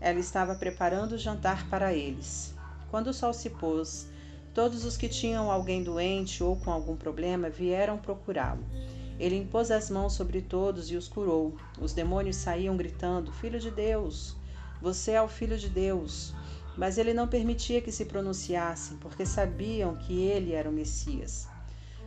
[0.00, 2.53] ela estava preparando o jantar para eles.
[2.94, 4.06] Quando o sol se pôs,
[4.54, 8.64] todos os que tinham alguém doente ou com algum problema vieram procurá-lo.
[9.18, 11.56] Ele impôs as mãos sobre todos e os curou.
[11.80, 14.36] Os demônios saíam gritando: Filho de Deus,
[14.80, 16.32] você é o Filho de Deus.
[16.76, 21.48] mas ele não permitia que se pronunciassem, porque sabiam que ele era o Messias.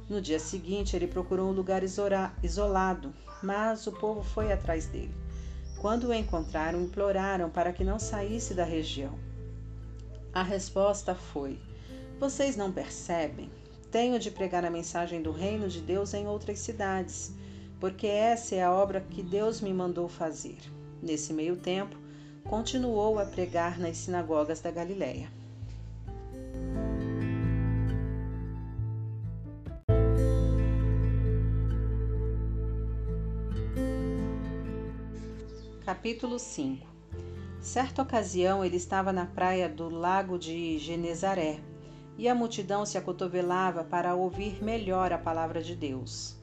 [0.08, 5.13] No dia seguinte, ele procurou um lugar isolado, mas o povo foi atrás dele.
[5.82, 9.27] Quando o encontraram, imploraram para que não saísse da região.
[10.38, 11.60] A resposta foi:
[12.19, 13.50] Vocês não percebem?
[13.89, 17.34] Tenho de pregar a mensagem do reino de Deus em outras cidades,
[17.80, 20.60] porque essa é a obra que Deus me mandou fazer.
[21.02, 21.97] Nesse meio tempo,
[22.43, 25.28] continuou a pregar nas sinagogas da Galiléia.
[35.84, 36.97] Capítulo 5
[37.68, 41.60] Certa ocasião ele estava na praia do lago de Genezaré
[42.18, 46.38] e a multidão se acotovelava para ouvir melhor a palavra de Deus.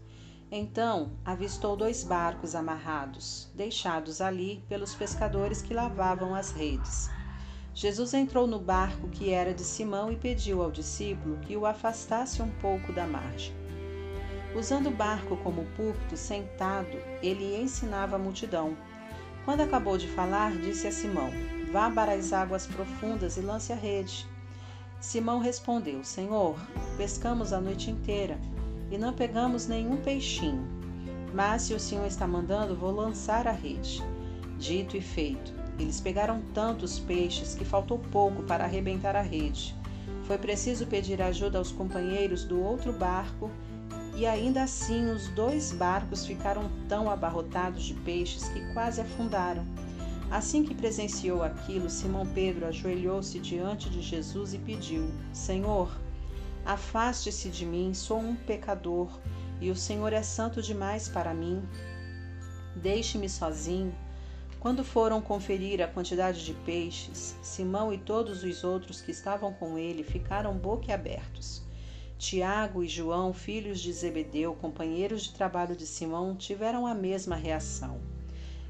[0.52, 7.08] Então avistou dois barcos amarrados, deixados ali pelos pescadores que lavavam as redes.
[7.72, 12.42] Jesus entrou no barco que era de Simão e pediu ao discípulo que o afastasse
[12.42, 13.54] um pouco da margem.
[14.54, 18.76] Usando o barco como púlpito, sentado, ele ensinava a multidão.
[19.44, 21.30] Quando acabou de falar, disse a Simão:
[21.70, 24.26] Vá para as águas profundas e lance a rede.
[25.00, 26.56] Simão respondeu: Senhor,
[26.96, 28.38] pescamos a noite inteira
[28.90, 30.66] e não pegamos nenhum peixinho.
[31.34, 34.02] Mas se o Senhor está mandando, vou lançar a rede.
[34.58, 39.76] Dito e feito, eles pegaram tantos peixes que faltou pouco para arrebentar a rede.
[40.26, 43.50] Foi preciso pedir ajuda aos companheiros do outro barco
[44.14, 49.64] e ainda assim os dois barcos ficaram tão abarrotados de peixes que quase afundaram.
[50.30, 55.90] Assim que presenciou aquilo, Simão Pedro ajoelhou-se diante de Jesus e pediu: Senhor,
[56.64, 59.20] Afaste-se de mim, sou um pecador
[59.60, 61.62] e o Senhor é santo demais para mim.
[62.74, 63.94] Deixe-me sozinho.
[64.58, 69.76] Quando foram conferir a quantidade de peixes, Simão e todos os outros que estavam com
[69.76, 71.62] ele ficaram boquiabertos.
[72.26, 78.00] Tiago e João, filhos de Zebedeu, companheiros de trabalho de Simão, tiveram a mesma reação.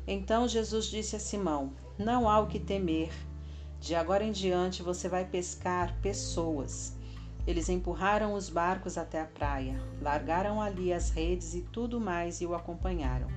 [0.09, 3.13] Então Jesus disse a Simão: Não há o que temer.
[3.79, 6.97] De agora em diante você vai pescar pessoas.
[7.47, 12.47] Eles empurraram os barcos até a praia, largaram ali as redes e tudo mais e
[12.47, 13.29] o acompanharam.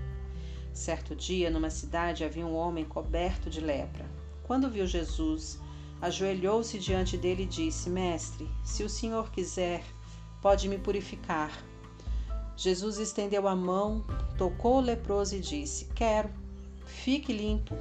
[0.73, 4.09] Certo dia, numa cidade, havia um homem coberto de lepra.
[4.41, 5.61] Quando viu Jesus,
[6.01, 9.83] ajoelhou-se diante dele e disse: Mestre, se o senhor quiser,
[10.41, 11.51] pode me purificar.
[12.55, 14.05] Jesus estendeu a mão,
[14.37, 16.29] tocou o leproso e disse: Quero,
[16.85, 17.75] fique limpo.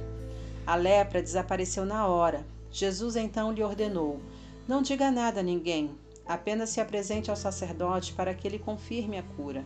[0.65, 2.45] A lepra desapareceu na hora.
[2.71, 4.21] Jesus então lhe ordenou:
[4.67, 5.95] Não diga nada a ninguém,
[6.27, 9.63] Apenas se apresente ao sacerdote para que ele confirme a cura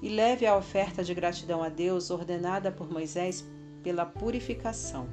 [0.00, 3.44] e leve a oferta de gratidão a Deus ordenada por Moisés
[3.82, 5.06] pela purificação.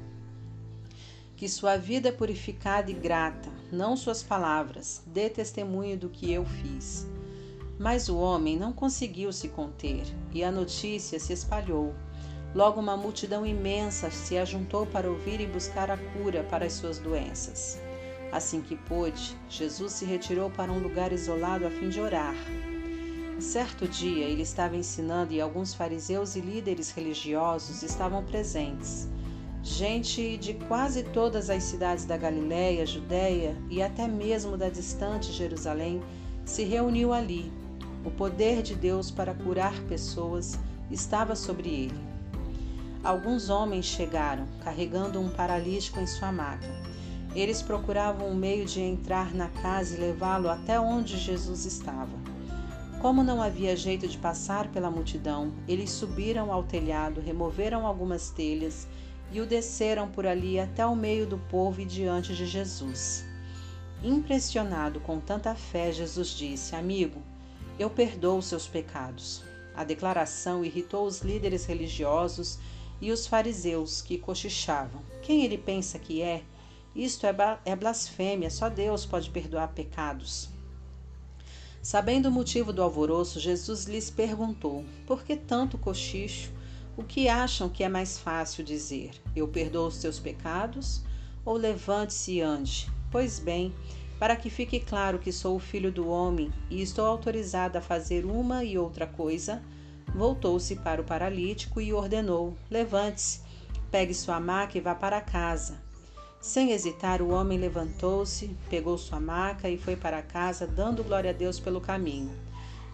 [1.36, 7.06] Que sua vida purificada e grata, não suas palavras, dê testemunho do que eu fiz.
[7.78, 11.94] Mas o homem não conseguiu se conter e a notícia se espalhou.
[12.54, 16.98] Logo, uma multidão imensa se ajuntou para ouvir e buscar a cura para as suas
[16.98, 17.78] doenças.
[18.32, 22.34] Assim que pôde, Jesus se retirou para um lugar isolado a fim de orar.
[23.38, 29.06] Certo dia ele estava ensinando e alguns fariseus e líderes religiosos estavam presentes.
[29.62, 36.00] Gente de quase todas as cidades da Galiléia, Judéia e até mesmo da distante Jerusalém
[36.44, 37.52] se reuniu ali.
[38.06, 40.56] O poder de Deus para curar pessoas
[40.88, 42.00] estava sobre ele.
[43.02, 46.68] Alguns homens chegaram, carregando um paralítico em sua maca.
[47.34, 52.16] Eles procuravam um meio de entrar na casa e levá-lo até onde Jesus estava.
[53.02, 58.86] Como não havia jeito de passar pela multidão, eles subiram ao telhado, removeram algumas telhas
[59.32, 63.24] e o desceram por ali até o meio do povo e diante de Jesus.
[64.00, 67.20] Impressionado com tanta fé, Jesus disse: Amigo,
[67.78, 69.42] eu perdoo seus pecados.
[69.74, 72.58] A declaração irritou os líderes religiosos
[73.00, 76.42] e os fariseus que cochichavam: Quem ele pensa que é?
[76.94, 80.48] Isto é, é blasfêmia, só Deus pode perdoar pecados.
[81.82, 86.50] Sabendo o motivo do alvoroço, Jesus lhes perguntou: Por que tanto cochicho?
[86.96, 89.10] O que acham que é mais fácil dizer?
[89.36, 91.02] Eu perdoo os pecados?
[91.44, 92.90] Ou levante-se e ande?
[93.10, 93.72] Pois bem,
[94.18, 98.24] para que fique claro que sou o filho do homem e estou autorizado a fazer
[98.24, 99.62] uma e outra coisa,
[100.14, 103.40] voltou-se para o paralítico e ordenou: Levante-se,
[103.90, 105.84] pegue sua maca e vá para casa.
[106.40, 111.34] Sem hesitar, o homem levantou-se, pegou sua maca e foi para casa, dando glória a
[111.34, 112.30] Deus pelo caminho.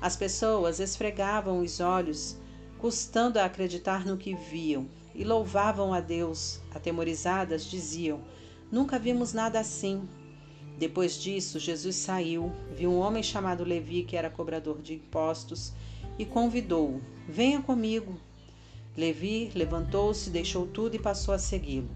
[0.01, 2.37] As pessoas esfregavam os olhos,
[2.79, 6.61] custando a acreditar no que viam, e louvavam a Deus.
[6.75, 8.21] Atemorizadas, diziam:
[8.71, 10.09] Nunca vimos nada assim.
[10.83, 15.73] Depois disso, Jesus saiu, viu um homem chamado Levi, que era cobrador de impostos,
[16.19, 18.17] e convidou-o: Venha comigo.
[18.97, 21.89] Levi levantou-se, deixou tudo e passou a segui-lo.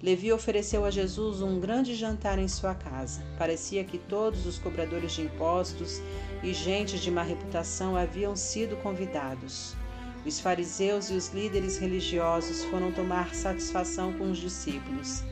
[0.00, 3.20] Levi ofereceu a Jesus um grande jantar em sua casa.
[3.36, 6.00] Parecia que todos os cobradores de impostos
[6.40, 9.74] e gente de má reputação haviam sido convidados.
[10.24, 15.24] Os fariseus e os líderes religiosos foram tomar satisfação com os discípulos.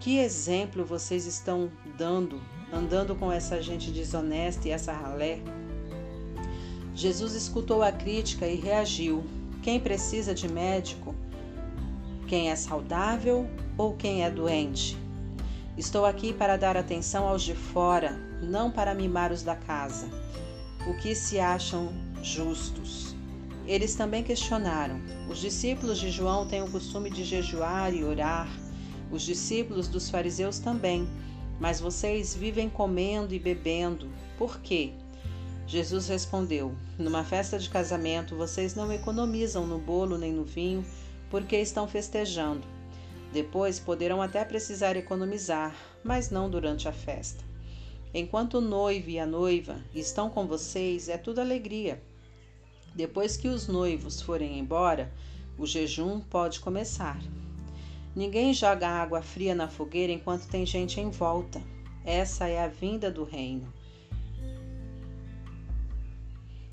[0.00, 1.70] Que exemplo vocês estão
[2.00, 2.40] dando,
[2.72, 5.38] andando com essa gente desonesta e essa ralé?
[6.94, 9.22] Jesus escutou a crítica e reagiu.
[9.62, 11.14] Quem precisa de médico?
[12.26, 13.46] Quem é saudável
[13.76, 14.96] ou quem é doente?
[15.76, 20.08] Estou aqui para dar atenção aos de fora, não para mimar os da casa.
[20.86, 21.92] O que se acham
[22.22, 23.14] justos?
[23.66, 24.98] Eles também questionaram.
[25.28, 28.48] Os discípulos de João têm o costume de jejuar e orar
[29.12, 31.06] os discípulos dos fariseus também.
[31.60, 34.10] Mas vocês vivem comendo e bebendo.
[34.38, 34.92] Por quê?
[35.66, 40.84] Jesus respondeu: Numa festa de casamento, vocês não economizam no bolo nem no vinho,
[41.30, 42.66] porque estão festejando.
[43.32, 47.44] Depois poderão até precisar economizar, mas não durante a festa.
[48.12, 52.02] Enquanto o noivo e a noiva estão com vocês, é tudo alegria.
[52.94, 55.12] Depois que os noivos forem embora,
[55.56, 57.20] o jejum pode começar.
[58.14, 61.62] Ninguém joga água fria na fogueira enquanto tem gente em volta.
[62.04, 63.72] Essa é a vinda do reino.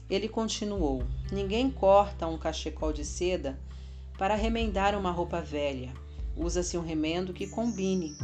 [0.09, 3.59] Ele continuou: Ninguém corta um cachecol de seda
[4.17, 5.93] para remendar uma roupa velha.
[6.35, 8.15] Usa-se um remendo que combine.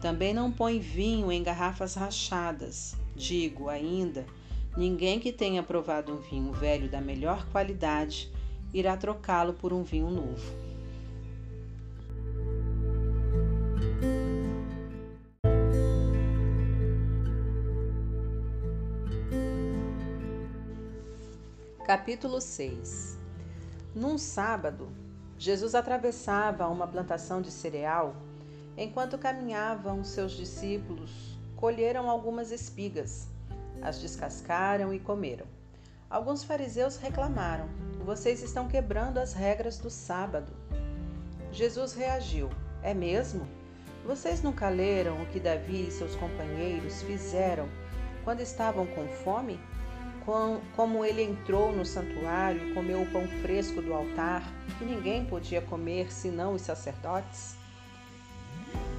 [0.00, 2.96] Também não põe vinho em garrafas rachadas.
[3.14, 4.24] Digo ainda:
[4.76, 8.32] ninguém que tenha provado um vinho velho da melhor qualidade
[8.72, 10.67] irá trocá-lo por um vinho novo.
[21.88, 23.18] Capítulo 6
[23.94, 24.92] Num sábado,
[25.38, 28.14] Jesus atravessava uma plantação de cereal.
[28.76, 33.26] Enquanto caminhavam, seus discípulos colheram algumas espigas,
[33.80, 35.46] as descascaram e comeram.
[36.10, 37.70] Alguns fariseus reclamaram:
[38.04, 40.52] Vocês estão quebrando as regras do sábado.
[41.50, 42.50] Jesus reagiu:
[42.82, 43.48] É mesmo?
[44.04, 47.66] Vocês nunca leram o que Davi e seus companheiros fizeram
[48.24, 49.58] quando estavam com fome?
[50.76, 54.42] Como ele entrou no santuário e comeu o pão fresco do altar,
[54.76, 57.56] que ninguém podia comer senão os sacerdotes?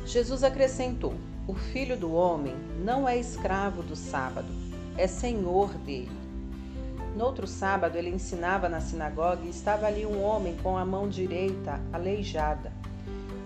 [0.06, 1.14] Jesus acrescentou:
[1.48, 4.48] O filho do homem não é escravo do sábado,
[4.98, 6.10] é senhor dele.
[7.16, 11.08] No outro sábado, ele ensinava na sinagoga e estava ali um homem com a mão
[11.08, 12.72] direita aleijada.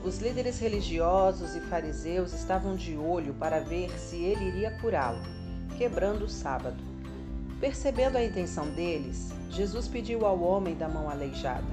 [0.05, 5.21] Os líderes religiosos e fariseus estavam de olho para ver se ele iria curá-lo,
[5.77, 6.92] quebrando o sábado.
[7.63, 11.63] Percebendo a intenção deles, Jesus pediu ao homem da mão aleijada: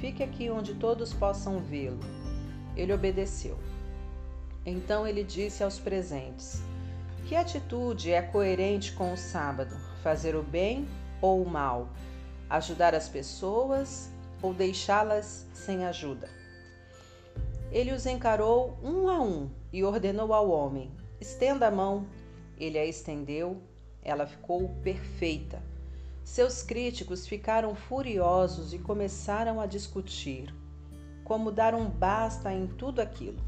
[0.00, 2.00] Fique aqui onde todos possam vê-lo.
[2.76, 3.56] Ele obedeceu.
[4.66, 6.60] Então ele disse aos presentes:
[7.28, 9.76] Que atitude é coerente com o sábado?
[10.02, 10.88] Fazer o bem
[11.22, 11.88] ou o mal?
[12.50, 14.10] Ajudar as pessoas
[14.42, 16.28] ou deixá-las sem ajuda?
[17.70, 22.08] Ele os encarou um a um e ordenou ao homem: Estenda a mão.
[22.58, 23.62] Ele a estendeu
[24.08, 25.62] ela ficou perfeita.
[26.24, 30.54] Seus críticos ficaram furiosos e começaram a discutir
[31.24, 33.38] como dar um basta em tudo aquilo.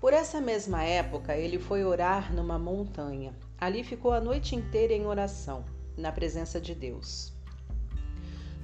[0.00, 3.32] Por essa mesma época, ele foi orar numa montanha.
[3.60, 5.64] Ali ficou a noite inteira em oração,
[5.96, 7.32] na presença de Deus.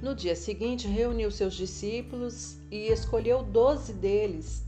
[0.03, 4.65] No dia seguinte, reuniu seus discípulos e escolheu doze deles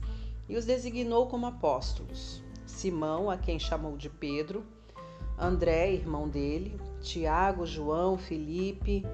[0.48, 4.64] e os designou como apóstolos: Simão, a quem chamou de Pedro,
[5.38, 9.04] André, irmão dele, Tiago, João, Felipe,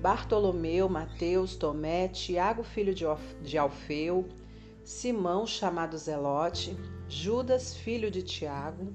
[0.00, 4.28] Bartolomeu, Mateus, Tomé, Tiago, filho de Alfeu,
[4.84, 6.76] Simão, chamado Zelote,
[7.08, 8.92] Judas, filho de Tiago,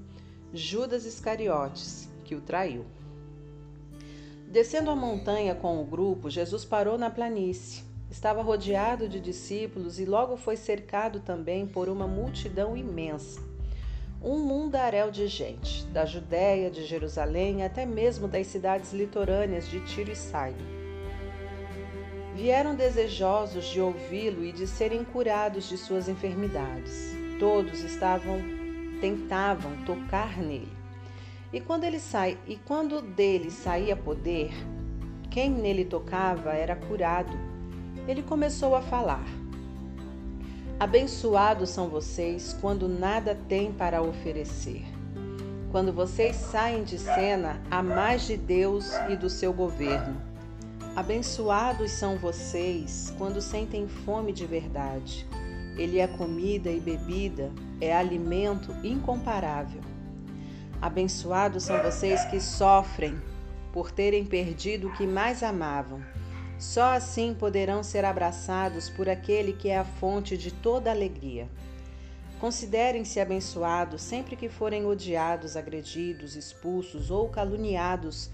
[0.52, 2.84] Judas Iscariotes, que o traiu.
[4.46, 7.82] Descendo a montanha com o grupo, Jesus parou na planície.
[8.10, 13.47] Estava rodeado de discípulos e logo foi cercado também por uma multidão imensa
[14.22, 20.10] um mundaréu de gente, da Judéia, de Jerusalém, até mesmo das cidades litorâneas de Tiro
[20.10, 20.78] e Sidon.
[22.34, 27.16] Vieram desejosos de ouvi-lo e de serem curados de suas enfermidades.
[27.38, 28.40] Todos estavam
[29.00, 30.72] tentavam tocar nele.
[31.52, 34.50] E quando ele sai, e quando dele saía poder,
[35.30, 37.32] quem nele tocava era curado.
[38.06, 39.24] Ele começou a falar:
[40.80, 44.84] Abençoados são vocês quando nada têm para oferecer.
[45.72, 50.22] Quando vocês saem de cena a mais de Deus e do seu governo.
[50.94, 55.26] Abençoados são vocês quando sentem fome de verdade.
[55.76, 57.50] Ele é comida e bebida,
[57.80, 59.80] é alimento incomparável.
[60.80, 63.20] Abençoados são vocês que sofrem
[63.72, 66.00] por terem perdido o que mais amavam.
[66.58, 71.48] Só assim poderão ser abraçados por aquele que é a fonte de toda alegria.
[72.40, 78.30] Considerem-se abençoados sempre que forem odiados, agredidos, expulsos ou caluniados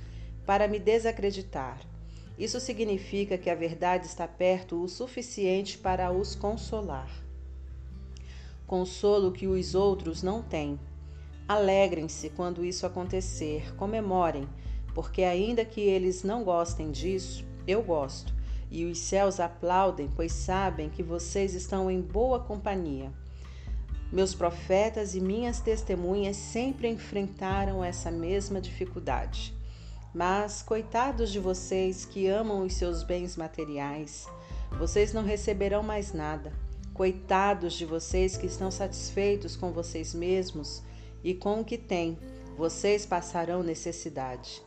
[0.46, 1.80] para me desacreditar.
[2.38, 7.10] Isso significa que a verdade está perto o suficiente para os consolar.
[8.66, 10.80] Consolo que os outros não têm.
[11.46, 14.48] Alegrem-se quando isso acontecer, comemorem,
[14.94, 18.32] porque ainda que eles não gostem disso, eu gosto.
[18.70, 23.12] E os céus aplaudem, pois sabem que vocês estão em boa companhia.
[24.12, 29.54] Meus profetas e minhas testemunhas sempre enfrentaram essa mesma dificuldade.
[30.14, 34.28] Mas, coitados de vocês que amam os seus bens materiais,
[34.78, 36.52] vocês não receberão mais nada.
[36.92, 40.82] Coitados de vocês que estão satisfeitos com vocês mesmos
[41.24, 42.16] e com o que têm,
[42.56, 44.62] vocês passarão necessidade.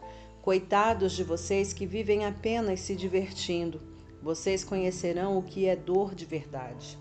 [0.48, 3.82] Coitados de vocês que vivem apenas se divertindo,
[4.24, 6.98] vocês conhecerão o que é dor de verdade.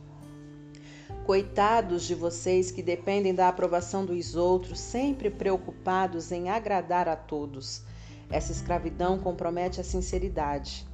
[1.24, 7.84] Coitados de vocês que dependem da aprovação dos outros, sempre preocupados em agradar a todos.
[8.28, 10.84] Essa escravidão compromete a sinceridade.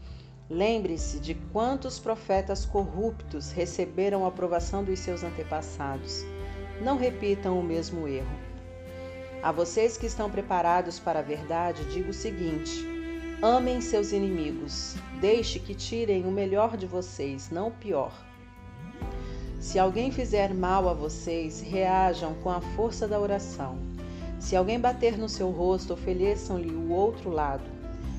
[0.51, 6.23] Lembre-se de quantos profetas corruptos receberam a aprovação dos seus antepassados.
[6.83, 8.52] Não repitam o mesmo erro.
[9.43, 12.87] A vocês que estão preparados para a verdade, digo o seguinte:
[13.43, 18.13] amem seus inimigos, deixe que tirem o melhor de vocês, não o pior.
[19.59, 23.79] Se alguém fizer mal a vocês, reajam com a força da oração.
[24.39, 27.69] Se alguém bater no seu rosto, ofereçam-lhe o outro lado.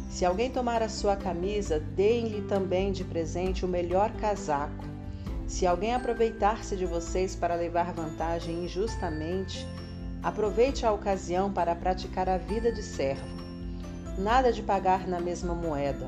[0.09, 4.83] Se alguém tomar a sua camisa, deem-lhe também de presente o melhor casaco.
[5.47, 9.65] Se alguém aproveitar-se de vocês para levar vantagem injustamente,
[10.23, 13.27] aproveite a ocasião para praticar a vida de servo.
[14.17, 16.07] Nada de pagar na mesma moeda.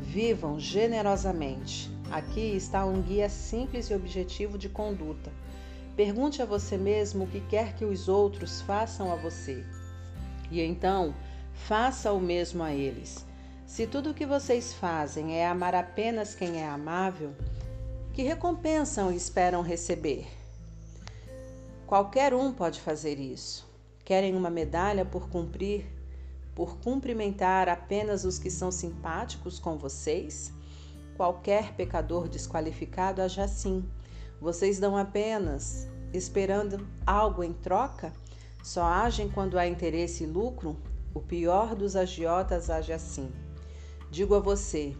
[0.00, 1.90] Vivam generosamente.
[2.10, 5.30] Aqui está um guia simples e objetivo de conduta
[5.98, 9.64] Pergunte a você mesmo o que quer que os outros façam a você.
[10.48, 11.12] E então,
[11.52, 13.26] faça o mesmo a eles.
[13.66, 17.34] Se tudo o que vocês fazem é amar apenas quem é amável,
[18.14, 20.37] que recompensam esperam receber?
[21.88, 23.66] Qualquer um pode fazer isso.
[24.04, 25.86] Querem uma medalha por cumprir,
[26.54, 30.52] por cumprimentar apenas os que são simpáticos com vocês?
[31.16, 33.88] Qualquer pecador desqualificado age assim
[34.38, 38.12] vocês dão apenas esperando algo em troca?
[38.62, 40.76] Só agem quando há interesse e lucro?
[41.14, 43.32] O pior dos agiotas age assim.
[44.10, 44.94] Digo a você: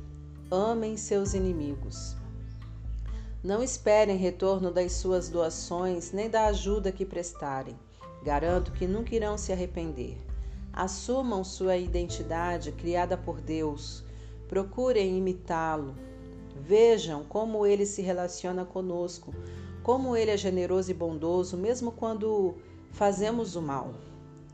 [0.51, 2.18] amem seus inimigos.
[3.49, 7.74] Não esperem retorno das suas doações nem da ajuda que prestarem.
[8.22, 10.18] Garanto que nunca irão se arrepender.
[10.70, 14.05] Assumam sua identidade criada por Deus.
[14.51, 15.94] Procurem imitá-lo.
[16.61, 19.34] Vejam como ele se relaciona conosco,
[19.82, 22.55] como ele é generoso e bondoso, mesmo quando
[22.90, 23.94] fazemos o mal.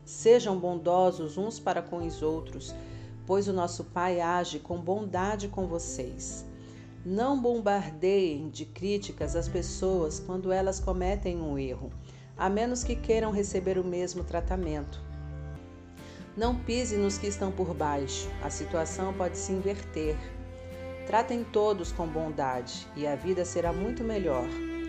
[0.05, 2.73] Sejam bondosos uns para com os outros,
[3.27, 6.45] pois o nosso Pai age com bondade com vocês.
[7.07, 11.91] Não bombardeiem de críticas as pessoas quando elas cometem um erro,
[12.35, 14.99] a menos que queiram receber o mesmo tratamento.
[16.35, 20.17] Não pise nos que estão por baixo, a situação pode se inverter.
[21.05, 24.47] Tratem todos com bondade e a vida será muito melhor.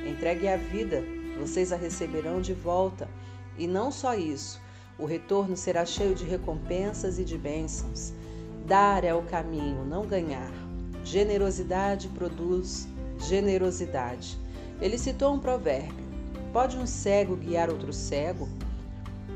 [0.09, 1.05] Entregue a vida,
[1.39, 3.11] vocês a receberão de volta.
[3.59, 4.59] E não só isso,
[4.99, 8.15] o retorno será cheio de recompensas e de bênçãos.
[8.65, 10.66] Dar é o caminho, não ganhar.
[11.07, 12.89] Generosidade produz
[13.29, 14.37] generosidade.
[14.81, 16.05] Ele citou um provérbio:
[16.53, 18.49] Pode um cego guiar outro cego?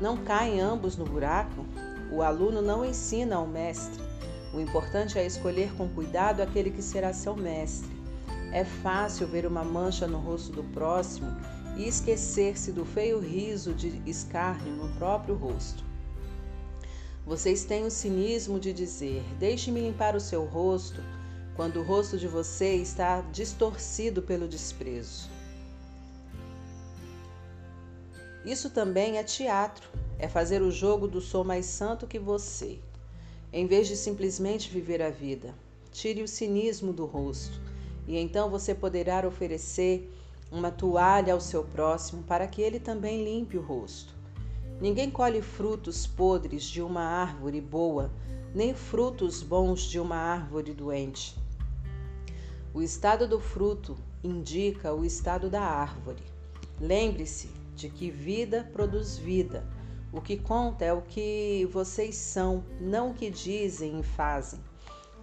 [0.01, 1.65] Não caem ambos no buraco?
[2.11, 4.03] O aluno não ensina ao mestre.
[4.53, 7.89] O importante é escolher com cuidado aquele que será seu mestre.
[8.51, 11.31] É fácil ver uma mancha no rosto do próximo
[11.77, 15.85] e esquecer-se do feio riso de escárnio no próprio rosto.
[17.25, 21.01] Vocês têm o cinismo de dizer: Deixe-me limpar o seu rosto,
[21.55, 25.29] quando o rosto de você está distorcido pelo desprezo.
[28.45, 32.79] Isso também é teatro, é fazer o jogo do sou mais santo que você
[33.53, 35.53] em vez de simplesmente viver a vida.
[35.91, 37.59] Tire o cinismo do rosto
[38.07, 40.09] e então você poderá oferecer
[40.51, 44.13] uma toalha ao seu próximo para que ele também limpe o rosto.
[44.79, 48.11] Ninguém colhe frutos podres de uma árvore boa,
[48.55, 51.40] nem frutos bons de uma árvore doente.
[52.73, 56.23] O estado do fruto indica o estado da árvore.
[56.79, 59.67] Lembre-se de que vida produz vida.
[60.13, 64.57] O que conta é o que vocês são, não o que dizem e fazem.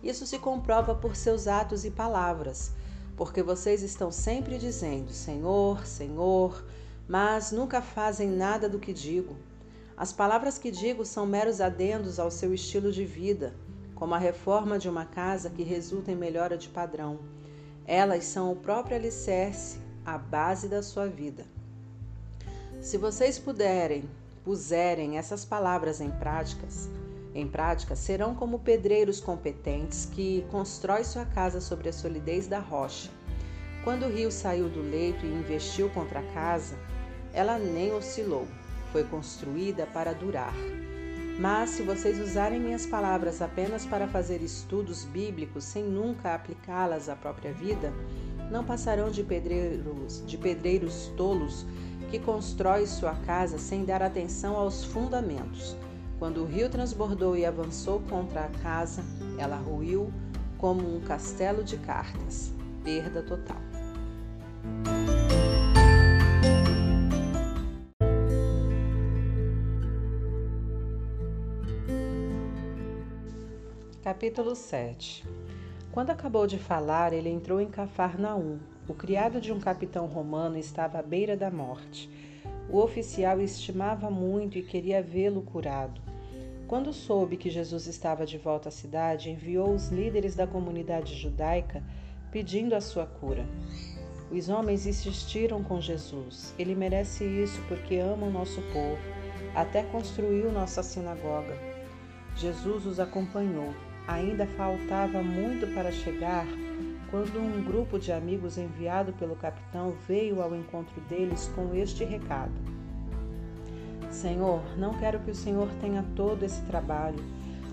[0.03, 2.73] Isso se comprova por seus atos e palavras,
[3.17, 6.63] porque vocês estão sempre dizendo Senhor, Senhor,
[7.09, 9.35] mas nunca fazem nada do que digo.
[9.97, 13.55] As palavras que digo são meros adendos ao seu estilo de vida,
[13.95, 17.38] como a reforma de uma casa que resulta em melhora de padrão.
[17.89, 21.47] Elas são o próprio alicerce, a base da sua vida.
[22.83, 24.05] Se vocês puderem,
[24.45, 26.87] puserem essas palavras em práticas,
[27.35, 33.11] em prática, serão como pedreiros competentes que constrói sua casa sobre a solidez da rocha.
[33.85, 36.77] Quando o rio saiu do leito e investiu contra a casa,
[37.33, 38.47] ela nem oscilou,
[38.93, 40.53] foi construída para durar.
[41.39, 47.15] Mas se vocês usarem minhas palavras apenas para fazer estudos bíblicos sem nunca aplicá-las à
[47.15, 47.93] própria vida,
[48.51, 51.65] não passarão de pedreiros, de pedreiros tolos
[52.11, 55.77] que constrói sua casa sem dar atenção aos fundamentos.
[56.19, 59.05] Quando o rio transbordou e avançou contra a casa,
[59.39, 60.13] ela ruiu
[60.57, 62.53] como um castelo de cartas.
[62.83, 63.61] Perda total.
[74.09, 75.23] Capítulo 7
[75.93, 78.59] Quando acabou de falar, ele entrou em Cafarnaum.
[78.89, 82.09] O criado de um capitão romano estava à beira da morte.
[82.71, 86.01] O oficial estimava muito e queria vê-lo curado.
[86.67, 91.83] Quando soube que Jesus estava de volta à cidade, enviou os líderes da comunidade judaica
[92.33, 93.45] pedindo a sua cura.
[94.31, 96.55] Os homens insistiram com Jesus.
[96.59, 99.03] Ele merece isso porque ama o nosso povo.
[99.55, 101.55] Até construiu nossa sinagoga.
[102.35, 103.75] Jesus os acompanhou.
[104.09, 106.47] Ainda faltava muito para chegar
[107.11, 112.53] quando um grupo de amigos enviado pelo capitão veio ao encontro deles com este recado:
[114.11, 117.23] Senhor, não quero que o Senhor tenha todo esse trabalho.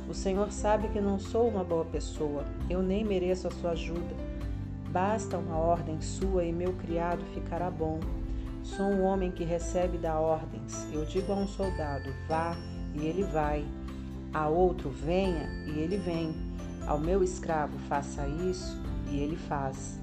[0.09, 4.15] O Senhor sabe que não sou uma boa pessoa, eu nem mereço a sua ajuda.
[4.89, 8.01] Basta uma ordem sua e meu criado ficará bom.
[8.61, 10.85] Sou um homem que recebe da ordens.
[10.91, 12.57] Eu digo a um soldado: vá,
[12.93, 13.65] e ele vai
[14.35, 16.35] a outro venha e ele vem.
[16.85, 18.77] Ao meu escravo faça isso
[19.09, 19.97] e ele faz.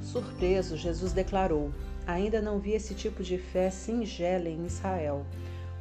[0.00, 1.70] Surpreso, Jesus declarou:
[2.06, 5.26] Ainda não vi esse tipo de fé singela em Israel,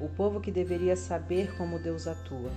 [0.02, 2.52] o povo que deveria saber como Deus atua.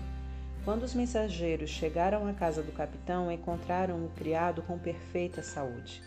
[0.65, 6.03] Quando os mensageiros chegaram à casa do capitão, encontraram o criado com perfeita saúde.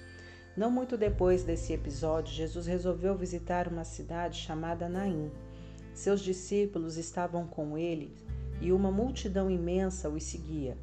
[0.58, 5.32] Não muito depois desse episódio, Jesus resolveu visitar uma cidade chamada Naim.
[5.94, 8.14] Seus discípulos estavam com ele
[8.62, 10.78] e uma multidão imensa os seguia.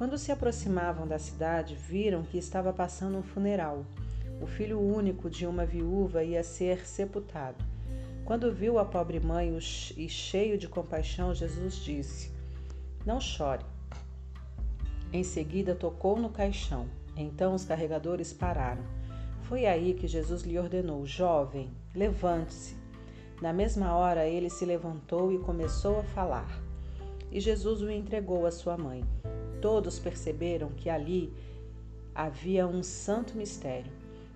[0.00, 3.84] Quando se aproximavam da cidade, viram que estava passando um funeral.
[4.40, 7.62] O filho único de uma viúva ia ser sepultado.
[8.24, 9.54] Quando viu a pobre mãe
[9.96, 12.32] e cheio de compaixão, Jesus disse:
[13.04, 13.64] Não chore.
[15.12, 16.86] Em seguida, tocou no caixão.
[17.16, 18.84] Então os carregadores pararam.
[19.42, 22.74] Foi aí que Jesus lhe ordenou: Jovem, levante-se.
[23.42, 26.69] Na mesma hora, ele se levantou e começou a falar
[27.30, 29.04] e Jesus o entregou à sua mãe.
[29.60, 31.32] Todos perceberam que ali
[32.14, 33.92] havia um santo mistério.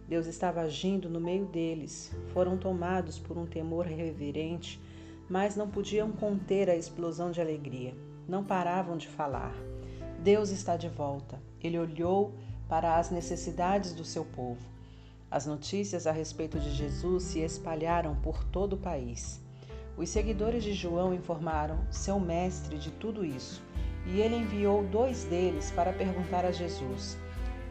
[0.09, 2.14] Deus estava agindo no meio deles.
[2.32, 4.80] Foram tomados por um temor reverente,
[5.28, 7.95] mas não podiam conter a explosão de alegria.
[8.28, 9.55] Não paravam de falar.
[10.22, 11.40] Deus está de volta.
[11.62, 12.32] Ele olhou
[12.68, 14.61] para as necessidades do seu povo.
[15.30, 19.43] As notícias a respeito de Jesus se espalharam por todo o país.
[19.97, 23.62] Os seguidores de João informaram seu mestre de tudo isso,
[24.07, 27.16] e ele enviou dois deles para perguntar a Jesus: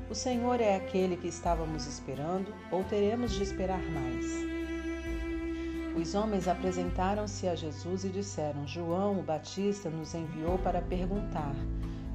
[0.09, 4.53] O Senhor é aquele que estávamos esperando, ou teremos de esperar mais?
[5.95, 11.53] Os homens apresentaram-se a Jesus e disseram: João, o Batista, nos enviou para perguntar: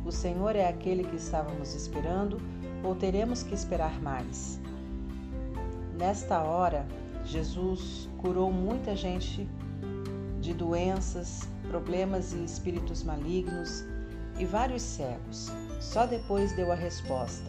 [0.07, 2.41] O Senhor é aquele que estávamos esperando,
[2.83, 4.59] ou teremos que esperar mais?
[5.99, 6.87] Nesta hora,
[7.25, 9.47] Jesus curou muita gente
[10.41, 13.85] de doenças, problemas e espíritos malignos
[14.39, 15.49] e vários cegos.
[15.81, 17.47] Só depois deu a resposta: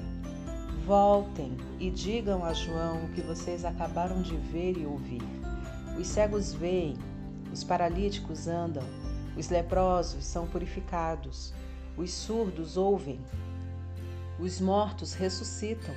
[0.86, 5.22] Voltem e digam a João o que vocês acabaram de ver e ouvir.
[5.98, 6.98] Os cegos veem,
[7.52, 8.84] os paralíticos andam,
[9.38, 11.54] os leprosos são purificados,
[11.98, 13.20] os surdos ouvem,
[14.40, 15.94] os mortos ressuscitam,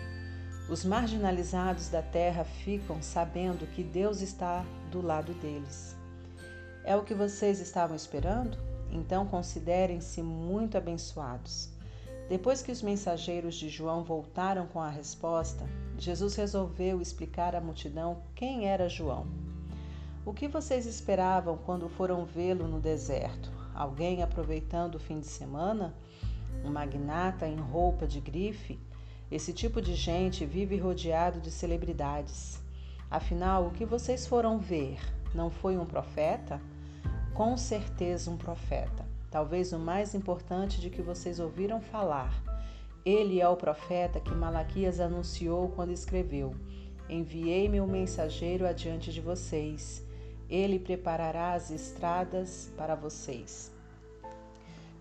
[0.69, 5.97] Os marginalizados da terra ficam sabendo que Deus está do lado deles.
[6.85, 8.59] É o que vocês estavam esperando?
[8.91, 11.71] Então considerem-se muito abençoados.
[12.29, 15.65] Depois que os mensageiros de João voltaram com a resposta,
[15.99, 19.27] Jesus resolveu explicar à multidão quem era João.
[20.25, 23.51] O que vocês esperavam quando foram vê-lo no deserto?
[23.75, 25.95] Alguém aproveitando o fim de semana?
[26.65, 28.79] Um magnata em roupa de grife?
[29.31, 32.61] Esse tipo de gente vive rodeado de celebridades.
[33.11, 35.01] Afinal, o que vocês foram ver
[35.35, 36.61] não foi um profeta?
[37.35, 39.07] Com certeza, um profeta.
[39.31, 42.43] Talvez o mais importante de que vocês ouviram falar.
[43.05, 46.55] Ele é o profeta que Malaquias anunciou quando escreveu:
[47.09, 50.05] Enviei meu mensageiro adiante de vocês.
[50.49, 53.73] Ele preparará as estradas para vocês.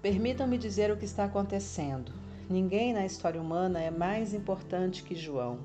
[0.02, 2.14] Permitam-me dizer o que está acontecendo.
[2.50, 5.60] Ninguém na história humana é mais importante que João,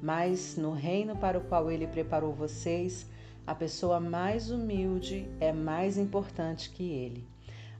[0.00, 3.06] mas no reino para o qual ele preparou vocês,
[3.46, 7.28] a pessoa mais humilde é mais importante que ele.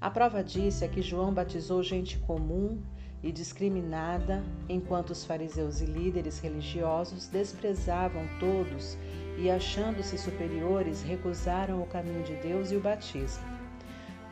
[0.01, 2.83] A prova disso é que João batizou gente comum
[3.23, 8.99] e discriminada, enquanto os fariseus e líderes religiosos desprezavam todos
[9.39, 13.43] e, achando-se superiores, recusaram o caminho de Deus e o batismo.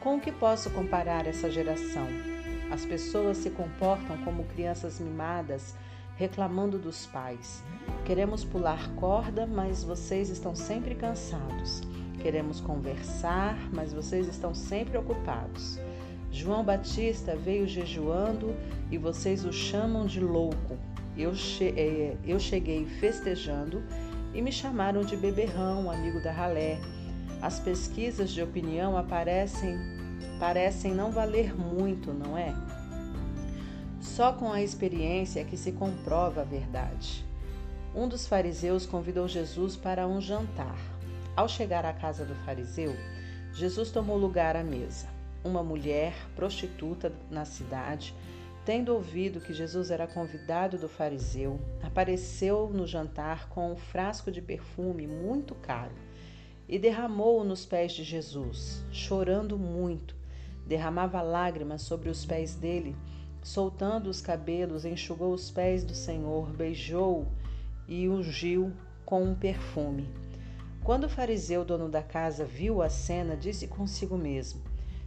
[0.00, 2.06] Com o que posso comparar essa geração?
[2.70, 5.74] As pessoas se comportam como crianças mimadas,
[6.16, 7.62] reclamando dos pais.
[8.04, 11.80] Queremos pular corda, mas vocês estão sempre cansados.
[12.20, 15.78] Queremos conversar, mas vocês estão sempre ocupados.
[16.30, 18.54] João Batista veio jejuando
[18.90, 20.78] e vocês o chamam de louco.
[21.16, 23.82] Eu, che é, eu cheguei festejando
[24.32, 26.78] e me chamaram de beberrão, amigo da ralé.
[27.42, 29.76] As pesquisas de opinião aparecem
[30.38, 32.52] parecem não valer muito, não é?
[34.02, 37.24] Só com a experiência é que se comprova a verdade.
[37.94, 40.76] Um dos fariseus convidou Jesus para um jantar.
[41.36, 42.96] Ao chegar à casa do fariseu,
[43.54, 45.06] Jesus tomou lugar à mesa.
[45.44, 48.12] Uma mulher, prostituta na cidade,
[48.64, 54.42] tendo ouvido que Jesus era convidado do fariseu, apareceu no jantar com um frasco de
[54.42, 55.94] perfume muito caro
[56.68, 60.22] e derramou-o nos pés de Jesus, chorando muito
[60.66, 62.96] derramava lágrimas sobre os pés dele,
[63.42, 67.26] soltando os cabelos, enxugou os pés do Senhor, beijou
[67.88, 68.72] e ungiu
[69.04, 70.08] com um perfume.
[70.84, 74.60] Quando o fariseu, dono da casa, viu a cena, disse consigo mesmo: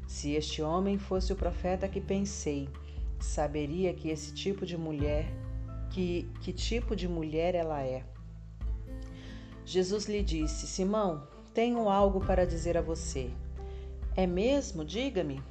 [0.08, 2.70] Se este homem fosse o profeta que pensei,
[3.20, 5.26] saberia que esse tipo de mulher,
[5.90, 8.04] que, que tipo de mulher ela é.
[9.66, 13.32] Jesus lhe disse: Simão, tenho algo para dizer a você.
[14.16, 14.86] É mesmo?
[14.86, 15.42] Diga-me.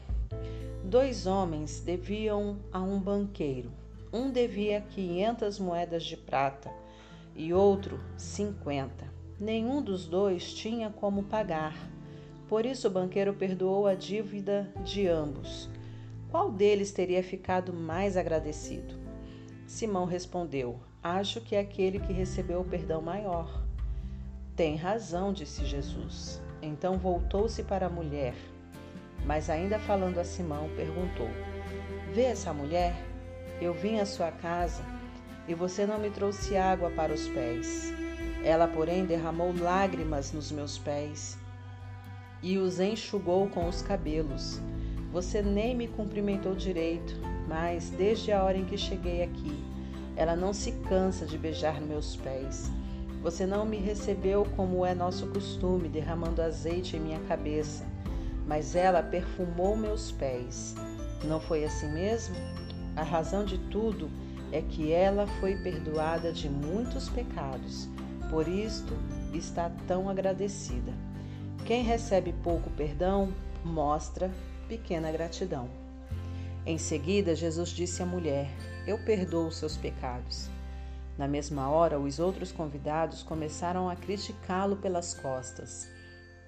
[0.84, 3.72] Dois homens deviam a um banqueiro.
[4.12, 6.70] Um devia 500 moedas de prata
[7.34, 8.92] e outro 50.
[9.40, 11.74] Nenhum dos dois tinha como pagar.
[12.50, 15.70] Por isso o banqueiro perdoou a dívida de ambos.
[16.30, 18.94] Qual deles teria ficado mais agradecido?
[19.66, 23.64] Simão respondeu: Acho que é aquele que recebeu o perdão maior.
[24.54, 26.42] Tem razão, disse Jesus.
[26.60, 28.34] Então voltou-se para a mulher
[29.24, 31.28] mas ainda falando a Simão, perguntou:
[32.12, 32.94] Vê essa mulher?
[33.60, 34.82] Eu vim à sua casa
[35.48, 37.92] e você não me trouxe água para os pés.
[38.42, 41.38] Ela, porém, derramou lágrimas nos meus pés
[42.42, 44.60] e os enxugou com os cabelos.
[45.12, 47.14] Você nem me cumprimentou direito,
[47.48, 49.64] mas desde a hora em que cheguei aqui,
[50.16, 52.70] ela não se cansa de beijar meus pés.
[53.22, 57.93] Você não me recebeu como é nosso costume, derramando azeite em minha cabeça
[58.46, 60.74] mas ela perfumou meus pés.
[61.24, 62.34] Não foi assim mesmo?
[62.96, 64.10] A razão de tudo
[64.52, 67.88] é que ela foi perdoada de muitos pecados,
[68.30, 68.92] por isto
[69.32, 70.92] está tão agradecida.
[71.64, 73.32] Quem recebe pouco perdão
[73.64, 74.30] mostra
[74.68, 75.68] pequena gratidão.
[76.66, 78.50] Em seguida, Jesus disse à mulher:
[78.86, 80.48] Eu perdoo os seus pecados.
[81.16, 85.88] Na mesma hora, os outros convidados começaram a criticá-lo pelas costas.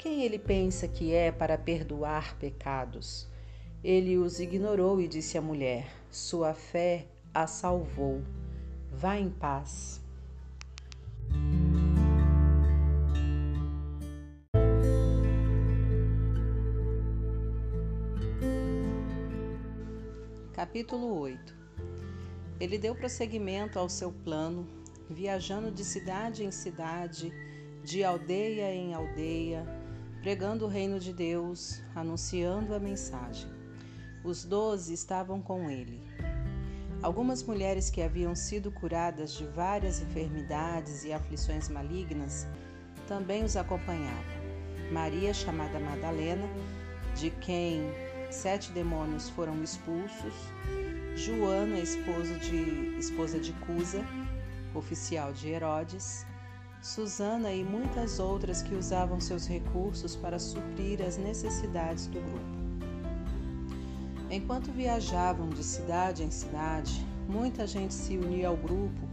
[0.06, 3.26] Quem ele pensa que é para perdoar pecados?
[3.82, 8.22] Ele os ignorou e disse à mulher: Sua fé a salvou.
[8.92, 10.00] Vá em paz.
[20.52, 21.52] Capítulo 8
[22.60, 24.68] Ele deu prosseguimento ao seu plano,
[25.10, 27.32] viajando de cidade em cidade,
[27.82, 29.66] de aldeia em aldeia,
[30.26, 33.48] pregando o reino de Deus, anunciando a mensagem.
[34.24, 36.02] Os doze estavam com ele.
[37.00, 42.44] Algumas mulheres que haviam sido curadas de várias enfermidades e aflições malignas
[43.06, 44.34] também os acompanhavam.
[44.90, 46.48] Maria, chamada Madalena,
[47.14, 47.82] de quem
[48.28, 50.34] sete demônios foram expulsos,
[51.14, 54.04] Joana, esposa de, esposa de Cusa,
[54.74, 56.26] oficial de Herodes,
[56.86, 62.56] Susana e muitas outras que usavam seus recursos para suprir as necessidades do grupo.
[64.30, 69.08] Enquanto viajavam de cidade em cidade, muita gente se unia ao grupo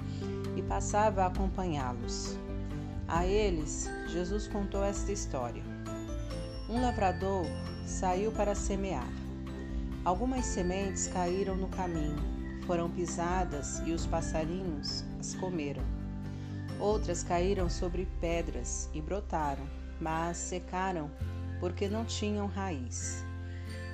[0.56, 2.38] e passava a acompanhá-los.
[3.08, 5.64] A eles, Jesus contou esta história.
[6.70, 7.48] Um lavrador
[7.88, 9.12] saiu para semear.
[10.06, 12.22] Algumas sementes caíram no caminho,
[12.68, 15.93] foram pisadas e os passarinhos as comeram.
[16.80, 19.68] Outras caíram sobre pedras e brotaram,
[20.00, 21.10] mas secaram
[21.60, 23.24] porque não tinham raiz.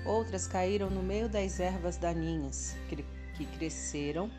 [0.05, 2.75] Outras caíram no meio das ervas daninhas
[3.36, 4.32] que cresceram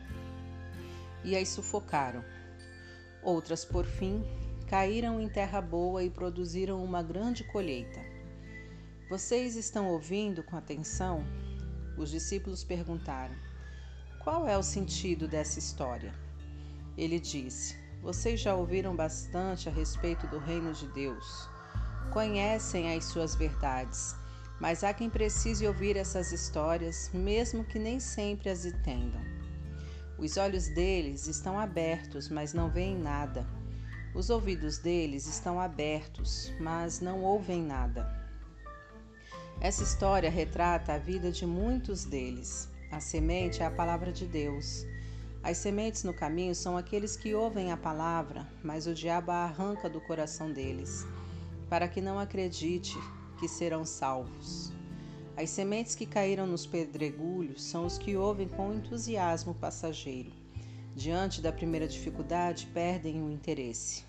[1.22, 2.24] e as sufocaram.
[3.22, 4.24] Outras, por fim,
[4.66, 8.00] caíram em terra boa e produziram uma grande colheita.
[9.08, 11.24] Vocês estão ouvindo com atenção?
[11.98, 13.34] Os discípulos perguntaram:
[14.22, 16.14] Qual é o sentido dessa história?
[16.96, 21.48] Ele disse: Vocês já ouviram bastante a respeito do reino de Deus.
[22.10, 24.16] Conhecem as suas verdades,
[24.58, 29.20] mas há quem precise ouvir essas histórias, mesmo que nem sempre as entendam.
[30.18, 33.46] Os olhos deles estão abertos, mas não veem nada.
[34.14, 38.18] Os ouvidos deles estão abertos, mas não ouvem nada.
[39.60, 42.68] Essa história retrata a vida de muitos deles.
[42.90, 44.86] A semente é a palavra de Deus.
[45.42, 49.88] As sementes no caminho são aqueles que ouvem a palavra, mas o diabo a arranca
[49.88, 51.06] do coração deles,
[51.68, 52.94] para que não acredite
[53.38, 54.70] que serão salvos.
[55.34, 60.30] As sementes que caíram nos pedregulhos são os que ouvem com entusiasmo passageiro.
[60.94, 64.04] Diante da primeira dificuldade, perdem o interesse.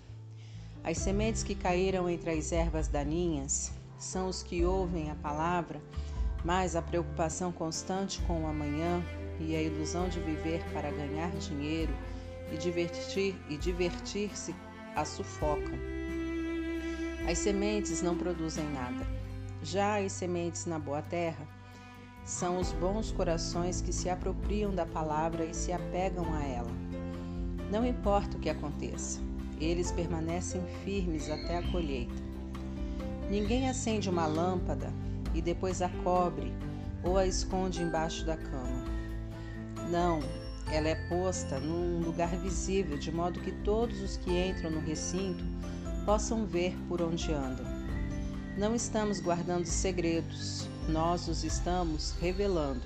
[0.84, 5.80] As sementes que caíram entre as ervas daninhas são os que ouvem a palavra,
[6.44, 9.02] mas a preocupação constante com o amanhã
[9.40, 11.92] e a ilusão de viver para ganhar dinheiro
[12.52, 14.54] e divertir e divertir-se
[14.94, 15.78] a sufocam.
[17.28, 19.06] As sementes não produzem nada.
[19.62, 21.46] Já as sementes na boa terra
[22.24, 26.70] são os bons corações que se apropriam da palavra e se apegam a ela.
[27.70, 29.20] Não importa o que aconteça,
[29.60, 32.22] eles permanecem firmes até a colheita.
[33.30, 34.92] Ninguém acende uma lâmpada
[35.34, 36.52] e depois a cobre
[37.02, 38.81] ou a esconde embaixo da cama.
[39.92, 40.20] Não,
[40.72, 45.44] ela é posta num lugar visível, de modo que todos os que entram no recinto
[46.06, 47.66] possam ver por onde andam.
[48.56, 52.80] Não estamos guardando segredos, nós os estamos revelando.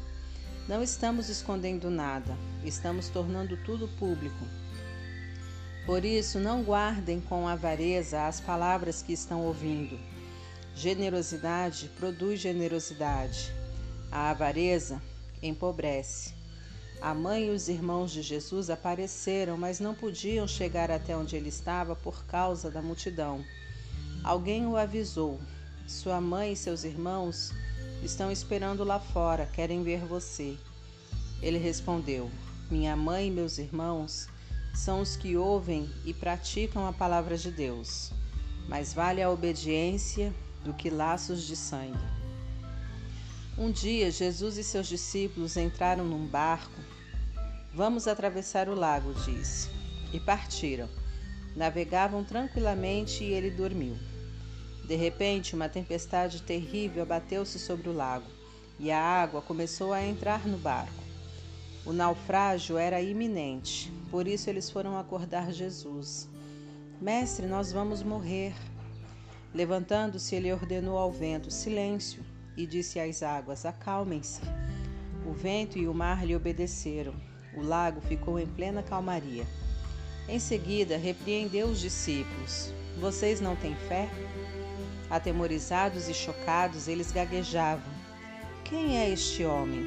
[0.67, 4.45] Não estamos escondendo nada, estamos tornando tudo público.
[5.87, 9.97] Por isso, não guardem com avareza as palavras que estão ouvindo
[10.75, 13.51] Generosidade produz generosidade.
[14.13, 15.01] A avareza
[15.41, 16.36] empobrece.
[17.01, 21.49] A mãe e os irmãos de Jesus apareceram, mas não podiam chegar até onde ele
[21.49, 23.45] estava por causa da multidão.
[24.25, 25.39] Alguém o avisou.
[25.87, 27.53] Sua mãe e seus irmãos
[28.03, 30.57] estão esperando lá fora, querem ver você.
[31.41, 32.31] Ele respondeu:
[32.71, 34.29] Minha mãe e meus irmãos
[34.75, 38.11] são os que ouvem e praticam a palavra de Deus.
[38.69, 40.35] Mas vale a obediência
[40.65, 42.26] do que laços de sangue.
[43.59, 46.79] Um dia, Jesus e seus discípulos entraram num barco.
[47.73, 49.71] Vamos atravessar o lago, disse.
[50.13, 50.91] E partiram.
[51.57, 53.97] Navegavam tranquilamente e ele dormiu.
[54.87, 58.37] De repente, uma tempestade terrível abateu-se sobre o lago
[58.79, 61.03] e a água começou a entrar no barco.
[61.87, 66.29] O naufrágio era iminente, por isso eles foram acordar Jesus.
[67.01, 68.55] Mestre, nós vamos morrer.
[69.55, 72.23] Levantando-se, ele ordenou ao vento: Silêncio!
[72.57, 74.41] E disse às águas: Acalmem-se.
[75.27, 77.15] O vento e o mar lhe obedeceram.
[77.55, 79.45] O lago ficou em plena calmaria.
[80.29, 84.09] Em seguida, repreendeu os discípulos: Vocês não têm fé?
[85.09, 87.93] Atemorizados e chocados, eles gaguejavam:
[88.65, 89.85] Quem é este homem?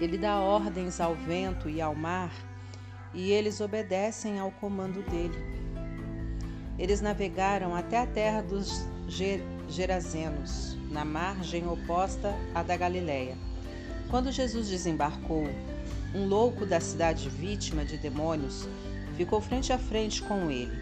[0.00, 2.32] Ele dá ordens ao vento e ao mar,
[3.12, 5.38] e eles obedecem ao comando dele.
[6.78, 8.86] Eles navegaram até a terra dos
[9.68, 13.36] Gerazenos, na margem oposta à da Galileia.
[14.08, 15.46] Quando Jesus desembarcou,
[16.14, 18.66] um louco da cidade vítima de demônios
[19.14, 20.74] ficou frente a frente com ele.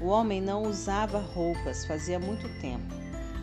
[0.00, 2.92] O homem não usava roupas fazia muito tempo.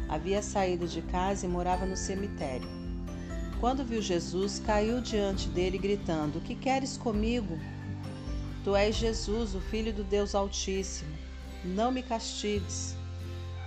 [0.10, 2.68] Havia saído de casa e morava no cemitério.
[3.62, 7.58] Quando viu Jesus, caiu diante dele, gritando: Que queres comigo?
[8.66, 11.16] Tu és Jesus, o Filho do Deus Altíssimo.
[11.64, 12.98] Não me castigues.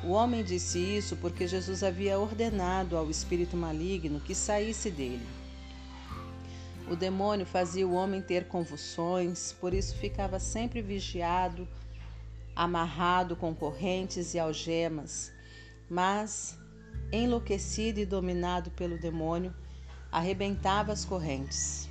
[0.03, 5.27] O homem disse isso porque Jesus havia ordenado ao espírito maligno que saísse dele.
[6.89, 11.67] O demônio fazia o homem ter convulsões, por isso ficava sempre vigiado,
[12.55, 15.33] amarrado com correntes e algemas.
[15.91, 16.57] Mas,
[17.11, 19.53] enlouquecido e dominado pelo demônio,
[20.13, 21.89] arrebentava as correntes.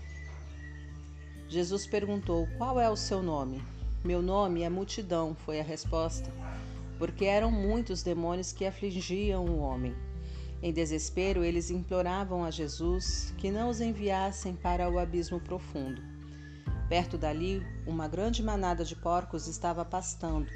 [1.49, 3.61] Jesus perguntou: Qual é o seu nome?
[4.03, 6.31] Meu nome é Multidão, foi a resposta
[6.97, 9.95] porque eram muitos demônios que afligiam o homem.
[10.61, 16.01] Em desespero, eles imploravam a Jesus que não os enviassem para o abismo profundo.
[16.89, 20.49] Perto dali, uma grande manada de porcos estava pastando.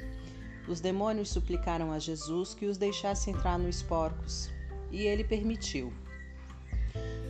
[0.66, 4.50] Os demônios suplicaram a Jesus que os deixasse entrar nos porcos,
[4.90, 5.92] e ele permitiu.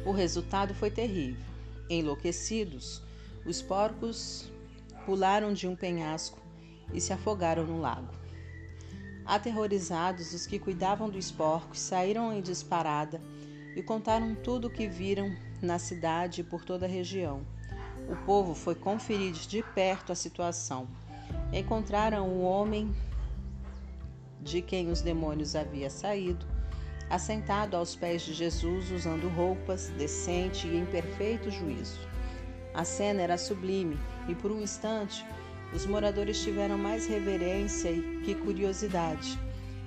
[0.07, 1.45] O resultado foi terrível.
[1.91, 3.03] Enlouquecidos,
[3.45, 4.51] os porcos
[5.05, 6.41] pularam de um penhasco
[6.93, 8.22] e se afogaram no lago.
[9.25, 13.21] Aterrorizados, os que cuidavam dos porcos saíram em disparada
[13.77, 17.43] e contaram tudo o que viram na cidade e por toda a região.
[18.09, 20.89] O povo foi conferir de perto a situação.
[21.53, 22.93] Encontraram o homem
[24.41, 26.45] de quem os demônios haviam saído,
[27.09, 32.01] assentado aos pés de Jesus, usando roupas decente e em perfeito juízo.
[32.75, 33.99] A cena era sublime
[34.29, 35.25] e, por um instante,
[35.75, 37.93] os moradores tiveram mais reverência
[38.25, 39.39] que curiosidade.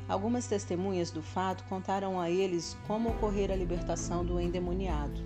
[0.07, 5.21] Algumas testemunhas do fato contaram a eles como ocorrera a libertação do endemoniado.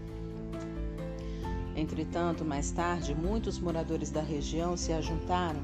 [1.76, 5.62] Entretanto, mais tarde, muitos moradores da região se ajuntaram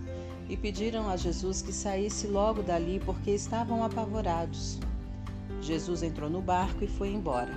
[0.47, 4.79] e pediram a Jesus que saísse logo dali porque estavam apavorados.
[5.61, 7.51] Jesus entrou no barco e foi embora.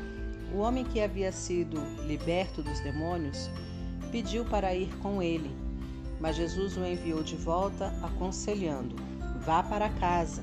[0.52, 3.48] O homem que havia sido liberto dos demônios
[4.10, 5.67] pediu para ir com ele
[6.20, 8.96] mas Jesus o enviou de volta, aconselhando:
[9.44, 10.42] Vá para casa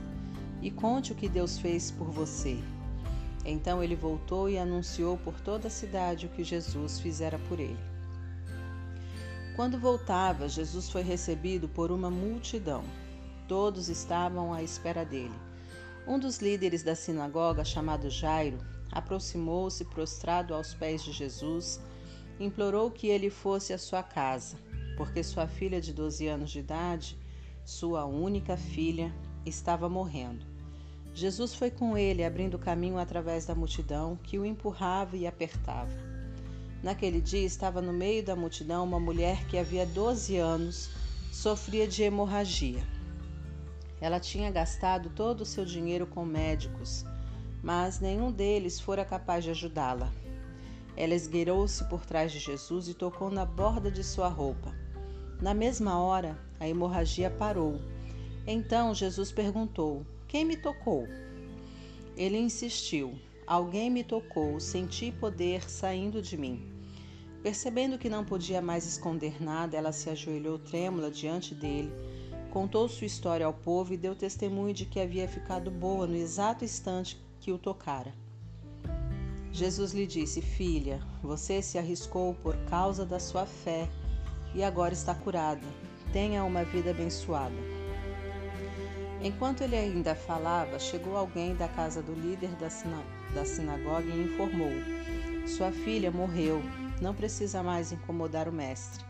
[0.62, 2.58] e conte o que Deus fez por você.
[3.46, 7.78] Então ele voltou e anunciou por toda a cidade o que Jesus fizera por ele.
[9.56, 12.84] Quando voltava, Jesus foi recebido por uma multidão.
[13.48, 15.36] Todos estavam à espera dele.
[16.08, 18.58] Um dos líderes da sinagoga, chamado Jairo,
[18.92, 21.80] aproximou-se prostrado aos pés de Jesus,
[22.40, 24.58] implorou que ele fosse à sua casa
[24.96, 27.18] porque sua filha de 12 anos de idade,
[27.64, 29.14] sua única filha,
[29.46, 30.46] estava morrendo.
[31.14, 35.96] Jesus foi com ele, abrindo caminho através da multidão que o empurrava e apertava.
[36.84, 40.90] Naquele dia estava no meio da multidão uma mulher que havia 12 anos
[41.32, 42.84] sofria de hemorragia.
[44.00, 47.06] Ela tinha gastado todo o seu dinheiro com médicos,
[47.64, 50.12] mas nenhum deles fora capaz de ajudá-la.
[50.98, 54.74] Ela esgueirou-se por trás de Jesus e tocou na borda de sua roupa.
[55.42, 57.82] Na mesma hora, a hemorragia parou.
[58.48, 61.08] Então Jesus perguntou: Quem me tocou?
[62.16, 63.14] Ele insistiu:
[63.46, 66.72] Alguém me tocou, senti poder saindo de mim.
[67.44, 71.92] Percebendo que não podia mais esconder nada, ela se ajoelhou trêmula diante dele,
[72.50, 76.64] contou sua história ao povo e deu testemunho de que havia ficado boa no exato
[76.64, 78.14] instante que o tocara.
[79.52, 83.90] Jesus lhe disse: Filha, você se arriscou por causa da sua fé
[84.56, 85.68] e agora está curada.
[86.12, 87.54] Tenha uma vida abençoada.
[89.22, 93.04] Enquanto ele ainda falava, chegou alguém da casa do líder da, sina
[93.34, 94.72] da sinagoga e informou:
[95.46, 96.62] Sua filha morreu,
[97.02, 99.04] não precisa mais incomodar o mestre.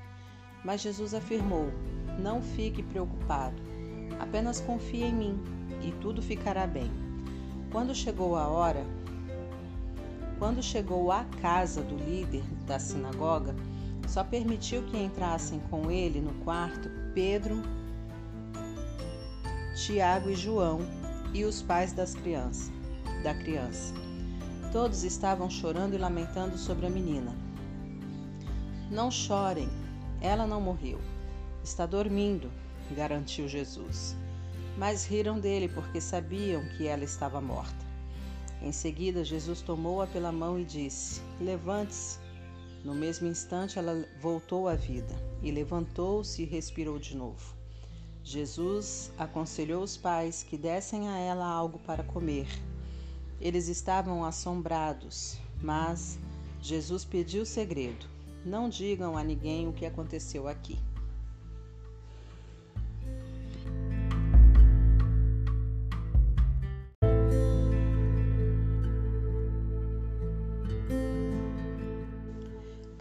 [0.63, 1.71] Mas Jesus afirmou:
[2.17, 3.61] Não fique preocupado,
[4.19, 5.43] apenas confie em mim
[5.83, 6.89] e tudo ficará bem.
[7.71, 8.85] Quando chegou a hora,
[10.39, 13.53] quando chegou à casa do líder da sinagoga,
[14.07, 17.61] só permitiu que entrassem com ele no quarto Pedro,
[19.75, 20.79] Tiago e João
[21.33, 22.71] e os pais das crianças,
[23.23, 23.93] da criança.
[24.71, 27.35] Todos estavam chorando e lamentando sobre a menina.
[28.91, 29.69] Não chorem,
[30.21, 30.99] ela não morreu.
[31.63, 32.51] Está dormindo,
[32.95, 34.15] garantiu Jesus.
[34.77, 37.85] Mas riram dele porque sabiam que ela estava morta.
[38.61, 42.24] Em seguida, Jesus tomou-a pela mão e disse: Levante-se.
[42.85, 47.55] No mesmo instante, ela voltou à vida e levantou-se e respirou de novo.
[48.23, 52.47] Jesus aconselhou os pais que dessem a ela algo para comer.
[53.41, 56.19] Eles estavam assombrados, mas
[56.61, 58.05] Jesus pediu segredo:
[58.45, 60.77] não digam a ninguém o que aconteceu aqui.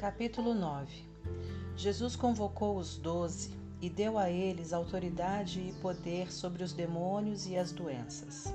[0.04, 1.02] Capítulo 9
[1.78, 7.56] Jesus convocou os doze e deu a eles autoridade e poder sobre os demônios e
[7.56, 8.52] as doenças.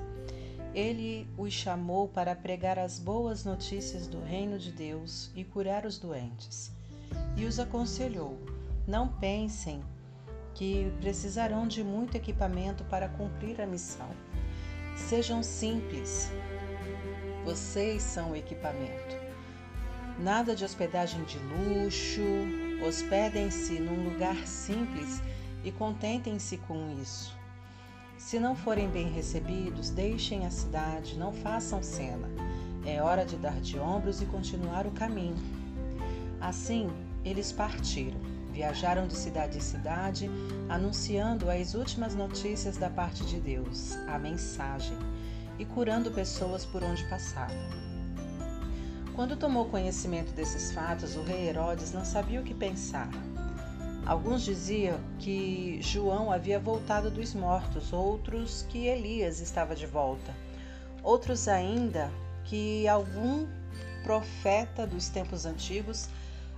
[0.76, 5.98] Ele os chamou para pregar as boas notícias do reino de Deus e curar os
[5.98, 6.72] doentes.
[7.36, 8.38] E os aconselhou:
[8.88, 9.82] Não pensem
[10.54, 14.12] que precisarão de muito equipamento para cumprir a missão.
[14.96, 16.30] Sejam simples.
[17.44, 19.19] Vocês são o equipamento.
[20.20, 22.22] Nada de hospedagem de luxo.
[22.86, 25.22] Hospedem-se num lugar simples
[25.64, 27.34] e contentem-se com isso.
[28.18, 32.28] Se não forem bem recebidos, deixem a cidade, não façam cena.
[32.86, 35.38] É hora de dar de ombros e continuar o caminho.
[36.42, 36.90] Assim,
[37.24, 38.20] eles partiram.
[38.52, 40.30] Viajaram de cidade em cidade,
[40.68, 44.98] anunciando as últimas notícias da parte de Deus, a mensagem,
[45.58, 47.89] e curando pessoas por onde passavam.
[49.20, 53.10] Quando tomou conhecimento desses fatos, o rei Herodes não sabia o que pensar.
[54.06, 60.34] Alguns diziam que João havia voltado dos mortos, outros que Elias estava de volta,
[61.04, 62.10] outros ainda
[62.46, 63.46] que algum
[64.04, 66.08] profeta dos tempos antigos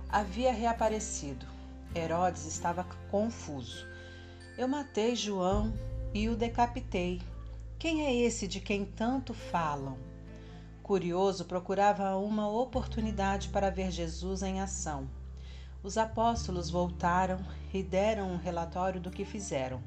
[0.08, 1.44] havia reaparecido.
[1.96, 3.84] Herodes estava confuso.
[4.56, 5.74] Eu matei João
[6.14, 7.20] e o decapitei.
[7.76, 10.11] Quem é esse de quem tanto falam?
[10.82, 15.08] Curioso, procurava uma oportunidade para ver Jesus em ação.
[15.80, 17.38] Os apóstolos voltaram
[17.72, 19.80] e deram um relatório do que fizeram.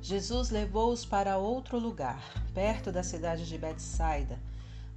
[0.00, 2.20] Jesus levou-os para outro lugar,
[2.52, 4.36] perto da cidade de Betsaida,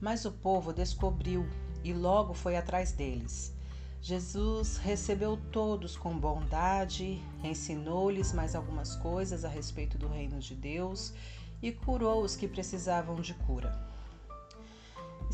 [0.01, 1.47] mas o povo descobriu
[1.83, 3.53] e logo foi atrás deles.
[4.01, 11.13] Jesus recebeu todos com bondade, ensinou-lhes mais algumas coisas a respeito do reino de Deus
[11.61, 13.84] e curou os que precisavam de cura.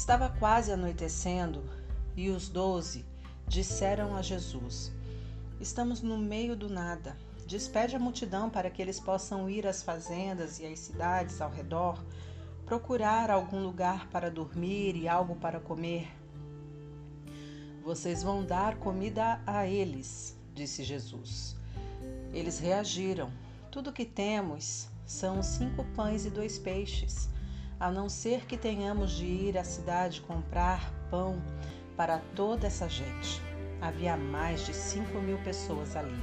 [0.01, 1.63] Estava quase anoitecendo
[2.17, 3.05] e os doze
[3.47, 4.91] disseram a Jesus:
[5.59, 7.15] Estamos no meio do nada.
[7.45, 12.03] Despede a multidão para que eles possam ir às fazendas e às cidades ao redor,
[12.65, 16.11] procurar algum lugar para dormir e algo para comer
[17.83, 21.55] vocês vão dar comida a eles, disse Jesus.
[22.33, 23.31] Eles reagiram:
[23.71, 27.27] Tudo que temos são cinco pães e dois peixes,
[27.81, 31.41] a não ser que tenhamos de ir à cidade comprar pão
[31.97, 33.41] para toda essa gente.
[33.81, 36.21] Havia mais de cinco mil pessoas ali.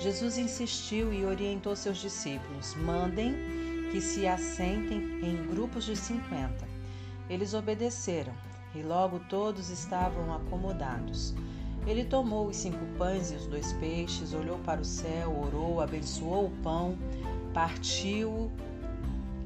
[0.00, 3.32] Jesus insistiu e orientou seus discípulos: mandem
[3.92, 6.66] que se assentem em grupos de cinquenta.
[7.30, 8.32] Eles obedeceram
[8.74, 11.32] e logo todos estavam acomodados.
[11.86, 16.46] Ele tomou os cinco pães e os dois peixes, olhou para o céu, orou, abençoou
[16.46, 16.98] o pão,
[17.54, 18.50] partiu-o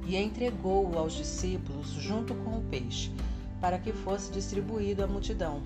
[0.07, 3.11] e entregou-o aos discípulos junto com o peixe,
[3.61, 5.63] para que fosse distribuído à multidão.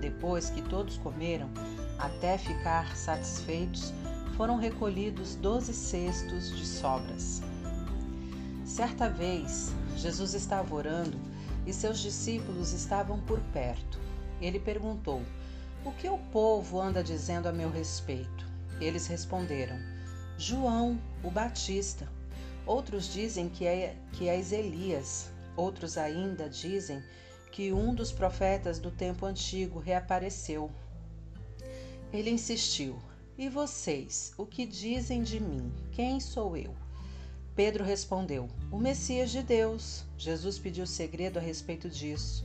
[0.00, 1.50] Depois que todos comeram,
[1.98, 3.92] até ficar satisfeitos,
[4.36, 7.42] foram recolhidos doze cestos de sobras.
[8.64, 11.18] Certa vez, Jesus estava orando
[11.66, 14.00] e seus discípulos estavam por perto.
[14.40, 15.22] Ele perguntou:
[15.84, 18.46] O que o povo anda dizendo a meu respeito?
[18.80, 19.78] Eles responderam:
[20.38, 22.08] João, o Batista.
[22.66, 25.30] Outros dizem que é, que és Elias.
[25.56, 27.02] Outros ainda dizem
[27.50, 30.70] que um dos profetas do tempo antigo reapareceu.
[32.12, 32.98] Ele insistiu:
[33.36, 35.72] E vocês, o que dizem de mim?
[35.90, 36.74] Quem sou eu?
[37.54, 40.04] Pedro respondeu: O Messias de Deus.
[40.16, 42.44] Jesus pediu segredo a respeito disso.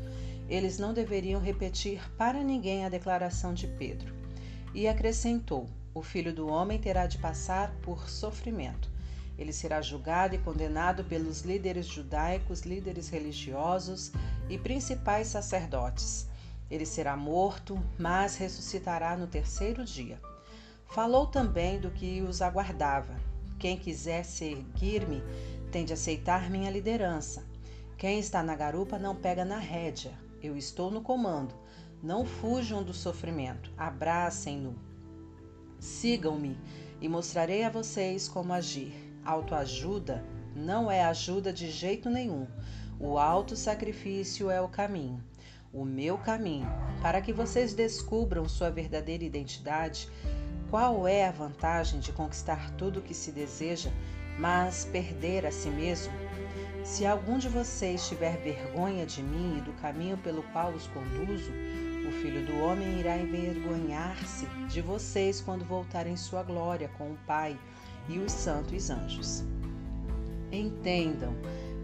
[0.49, 4.13] Eles não deveriam repetir para ninguém a declaração de Pedro.
[4.73, 8.96] E acrescentou: O filho do homem terá de passar por sofrimento.
[9.37, 14.11] Ele será julgado e condenado pelos líderes judaicos, líderes religiosos
[14.49, 16.27] e principais sacerdotes.
[16.69, 20.19] Ele será morto, mas ressuscitará no terceiro dia.
[20.87, 23.15] Falou também do que os aguardava
[23.59, 25.23] quem quiser seguir-me
[25.71, 27.43] tem de aceitar minha liderança.
[27.97, 30.13] Quem está na garupa não pega na rédea.
[30.43, 31.55] Eu estou no comando.
[32.01, 33.71] Não fujam do sofrimento.
[33.75, 34.75] Abracem-no.
[35.79, 36.55] Sigam-me
[37.01, 39.06] e mostrarei a vocês como agir.
[39.27, 40.23] Autoajuda
[40.55, 42.47] não é ajuda de jeito nenhum.
[42.97, 45.21] O auto-sacrifício é o caminho,
[45.73, 46.65] o meu caminho,
[47.01, 50.09] para que vocês descubram sua verdadeira identidade
[50.69, 53.89] qual é a vantagem de conquistar tudo o que se deseja,
[54.39, 56.13] mas perder a si mesmo?
[56.83, 61.51] Se algum de vocês tiver vergonha de mim e do caminho pelo qual os conduzo,
[62.07, 67.17] o Filho do Homem irá envergonhar-se de vocês quando voltar em sua glória com o
[67.27, 67.57] Pai
[68.07, 69.43] e os santos anjos.
[70.51, 71.33] Entendam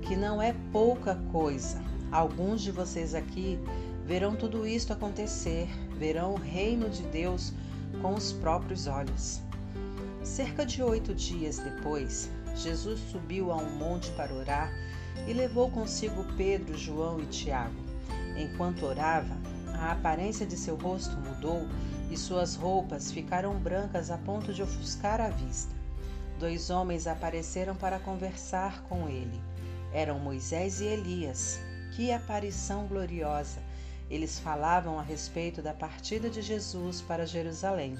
[0.01, 1.81] que não é pouca coisa
[2.11, 3.59] alguns de vocês aqui
[4.05, 5.67] verão tudo isto acontecer,
[5.97, 7.53] verão o reino de Deus
[8.01, 9.41] com os próprios olhos.
[10.23, 14.71] Cerca de oito dias depois, Jesus subiu a um monte para orar
[15.27, 17.81] e levou consigo Pedro, João e Tiago.
[18.37, 19.35] Enquanto orava,
[19.79, 21.67] a aparência de seu rosto mudou
[22.11, 25.82] e suas roupas ficaram brancas a ponto de ofuscar a vista.
[26.43, 29.41] Dois homens apareceram para conversar com ele.
[29.93, 31.57] Eram Moisés e Elias.
[31.95, 33.61] Que aparição gloriosa!
[34.09, 37.97] Eles falavam a respeito da partida de Jesus para Jerusalém.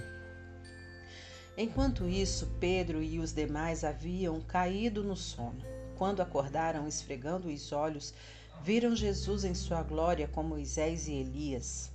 [1.58, 5.64] Enquanto isso, Pedro e os demais haviam caído no sono.
[5.96, 8.14] Quando acordaram, esfregando os olhos,
[8.62, 11.90] viram Jesus em sua glória com Moisés e Elias.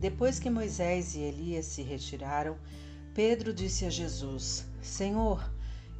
[0.00, 2.56] Depois que Moisés e Elias se retiraram,
[3.12, 5.52] Pedro disse a Jesus: Senhor,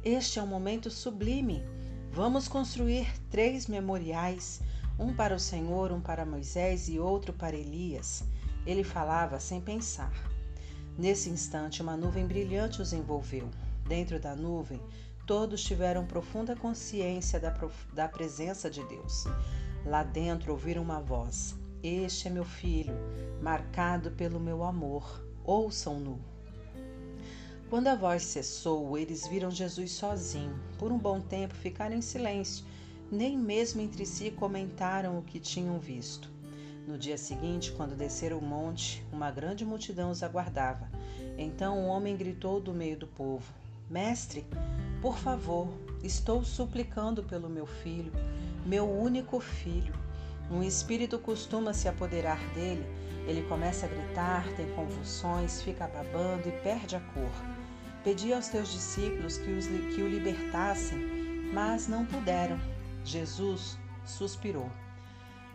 [0.05, 1.63] este é um momento sublime.
[2.11, 4.61] Vamos construir três memoriais,
[4.99, 8.23] um para o Senhor, um para Moisés e outro para Elias.
[8.67, 10.13] Ele falava sem pensar.
[10.95, 13.49] Nesse instante, uma nuvem brilhante os envolveu.
[13.87, 14.79] Dentro da nuvem,
[15.25, 17.51] todos tiveram profunda consciência da,
[17.91, 19.25] da presença de Deus.
[19.83, 22.93] Lá dentro ouviram uma voz: Este é meu filho,
[23.41, 25.25] marcado pelo meu amor.
[25.43, 26.34] Ouçam-no.
[27.69, 30.59] Quando a voz cessou, eles viram Jesus sozinho.
[30.77, 32.63] Por um bom tempo ficaram em silêncio,
[33.11, 36.29] nem mesmo entre si comentaram o que tinham visto.
[36.87, 40.87] No dia seguinte, quando desceram o monte, uma grande multidão os aguardava.
[41.35, 43.51] Então um homem gritou do meio do povo:
[43.89, 44.45] Mestre,
[45.01, 45.67] por favor,
[46.03, 48.11] estou suplicando pelo meu filho,
[48.63, 49.93] meu único filho.
[50.51, 52.85] Um espírito costuma se apoderar dele,
[53.27, 57.31] ele começa a gritar, tem convulsões, fica babando e perde a cor.
[58.03, 60.99] Pedi aos teus discípulos que, os, que o libertassem,
[61.51, 62.59] mas não puderam.
[63.03, 64.69] Jesus suspirou.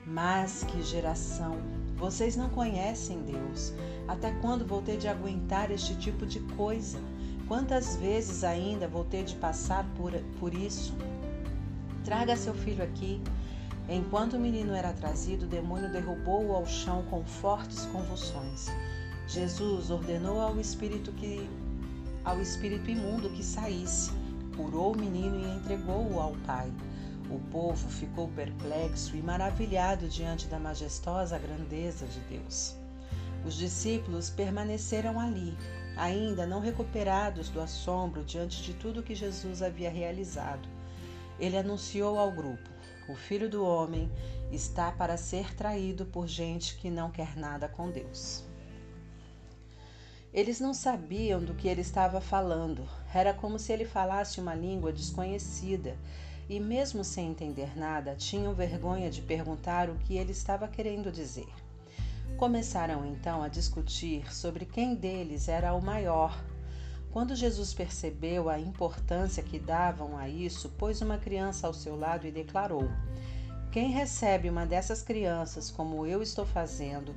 [0.05, 1.59] Mas que geração!
[1.97, 3.73] Vocês não conhecem Deus.
[4.09, 6.99] Até quando vou ter de aguentar este tipo de coisa?
[7.47, 10.95] Quantas vezes ainda vou ter de passar por, por isso?
[12.05, 13.21] Traga seu filho aqui.
[13.91, 18.69] Enquanto o menino era trazido, o demônio derrubou-o ao chão com fortes convulsões.
[19.27, 21.51] Jesus ordenou ao espírito que
[22.25, 24.13] ao espírito imundo que saísse,
[24.55, 26.73] curou o menino e entregou-o ao pai.
[27.29, 32.77] O povo ficou perplexo e maravilhado diante da majestosa grandeza de Deus.
[33.45, 35.57] Os discípulos permaneceram ali,
[35.97, 40.69] ainda não recuperados do assombro diante de tudo que Jesus havia realizado.
[41.41, 42.70] Ele anunciou ao grupo:
[43.11, 44.09] O filho do homem
[44.53, 48.45] está para ser traído por gente que não quer nada com Deus.
[50.33, 52.89] Eles não sabiam do que ele estava falando.
[53.13, 55.99] Era como se ele falasse uma língua desconhecida
[56.49, 61.49] e, mesmo sem entender nada, tinham vergonha de perguntar o que ele estava querendo dizer.
[62.37, 66.41] Começaram então a discutir sobre quem deles era o maior.
[67.13, 72.27] Quando Jesus percebeu a importância que davam a isso, pôs uma criança ao seu lado
[72.27, 72.89] e declarou:
[73.73, 77.13] Quem recebe uma dessas crianças, como eu estou fazendo,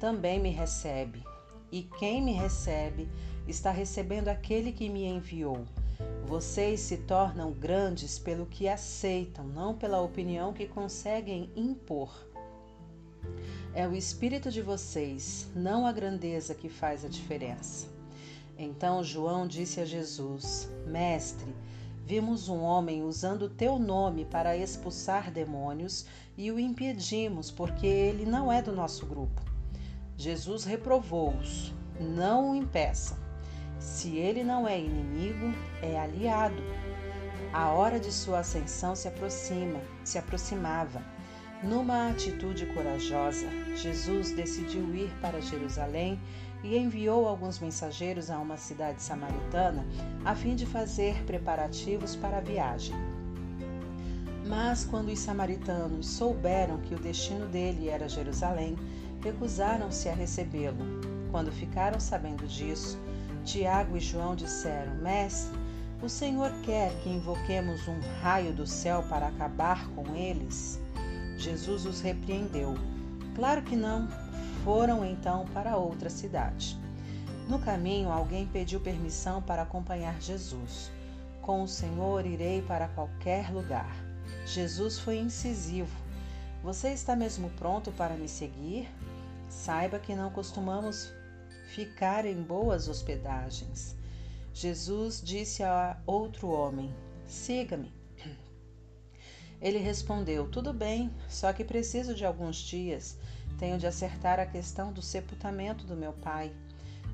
[0.00, 1.22] também me recebe.
[1.70, 3.08] E quem me recebe,
[3.46, 5.64] está recebendo aquele que me enviou.
[6.26, 12.12] Vocês se tornam grandes pelo que aceitam, não pela opinião que conseguem impor.
[13.72, 17.95] É o espírito de vocês, não a grandeza, que faz a diferença.
[18.58, 21.54] Então João disse a Jesus: Mestre,
[22.04, 26.06] vimos um homem usando teu nome para expulsar demônios
[26.36, 29.42] e o impedimos porque ele não é do nosso grupo.
[30.16, 33.18] Jesus reprovou-os: Não o impeçam.
[33.78, 35.52] Se ele não é inimigo,
[35.82, 36.62] é aliado.
[37.52, 41.02] A hora de sua ascensão se aproxima, se aproximava.
[41.62, 46.20] Numa atitude corajosa, Jesus decidiu ir para Jerusalém
[46.66, 49.86] e enviou alguns mensageiros a uma cidade samaritana
[50.24, 52.94] a fim de fazer preparativos para a viagem.
[54.44, 58.76] Mas quando os samaritanos souberam que o destino dele era Jerusalém,
[59.22, 60.84] recusaram-se a recebê-lo.
[61.30, 62.98] Quando ficaram sabendo disso,
[63.44, 65.56] Tiago e João disseram: Mestre,
[66.02, 70.80] o Senhor quer que invoquemos um raio do céu para acabar com eles?
[71.38, 72.74] Jesus os repreendeu.
[73.34, 74.25] Claro que não.
[74.66, 76.76] Foram então para outra cidade.
[77.48, 80.90] No caminho, alguém pediu permissão para acompanhar Jesus.
[81.40, 83.94] Com o Senhor irei para qualquer lugar.
[84.44, 85.96] Jesus foi incisivo.
[86.64, 88.88] Você está mesmo pronto para me seguir?
[89.48, 91.12] Saiba que não costumamos
[91.68, 93.94] ficar em boas hospedagens.
[94.52, 96.92] Jesus disse a outro homem:
[97.24, 97.94] Siga-me.
[99.62, 103.16] Ele respondeu: Tudo bem, só que preciso de alguns dias.
[103.58, 106.52] Tenho de acertar a questão do sepultamento do meu pai.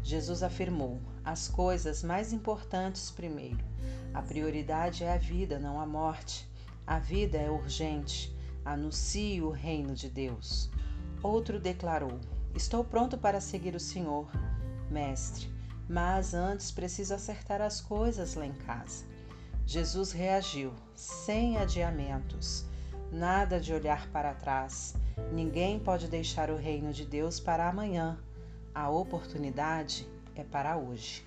[0.02, 3.64] Jesus afirmou: as coisas mais importantes primeiro.
[4.12, 6.48] A prioridade é a vida, não a morte.
[6.86, 8.34] A vida é urgente.
[8.64, 10.70] Anuncie o reino de Deus.
[11.22, 12.18] Outro declarou:
[12.54, 14.28] Estou pronto para seguir o Senhor,
[14.90, 15.48] mestre,
[15.88, 19.04] mas antes preciso acertar as coisas lá em casa.
[19.64, 22.66] Jesus reagiu, sem adiamentos.
[23.12, 24.94] Nada de olhar para trás.
[25.32, 28.18] Ninguém pode deixar o reino de Deus para amanhã.
[28.74, 31.24] A oportunidade é para hoje.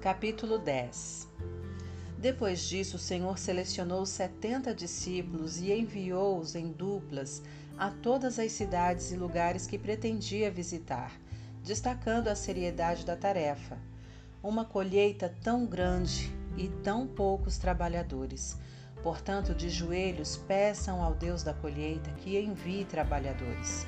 [0.00, 1.28] Capítulo 10
[2.16, 7.42] Depois disso, o Senhor selecionou setenta discípulos e enviou-os em duplas
[7.76, 11.12] a todas as cidades e lugares que pretendia visitar
[11.66, 13.76] destacando a seriedade da tarefa.
[14.40, 18.56] Uma colheita tão grande e tão poucos trabalhadores.
[19.02, 23.84] Portanto, de joelhos, peçam ao Deus da colheita que envie trabalhadores.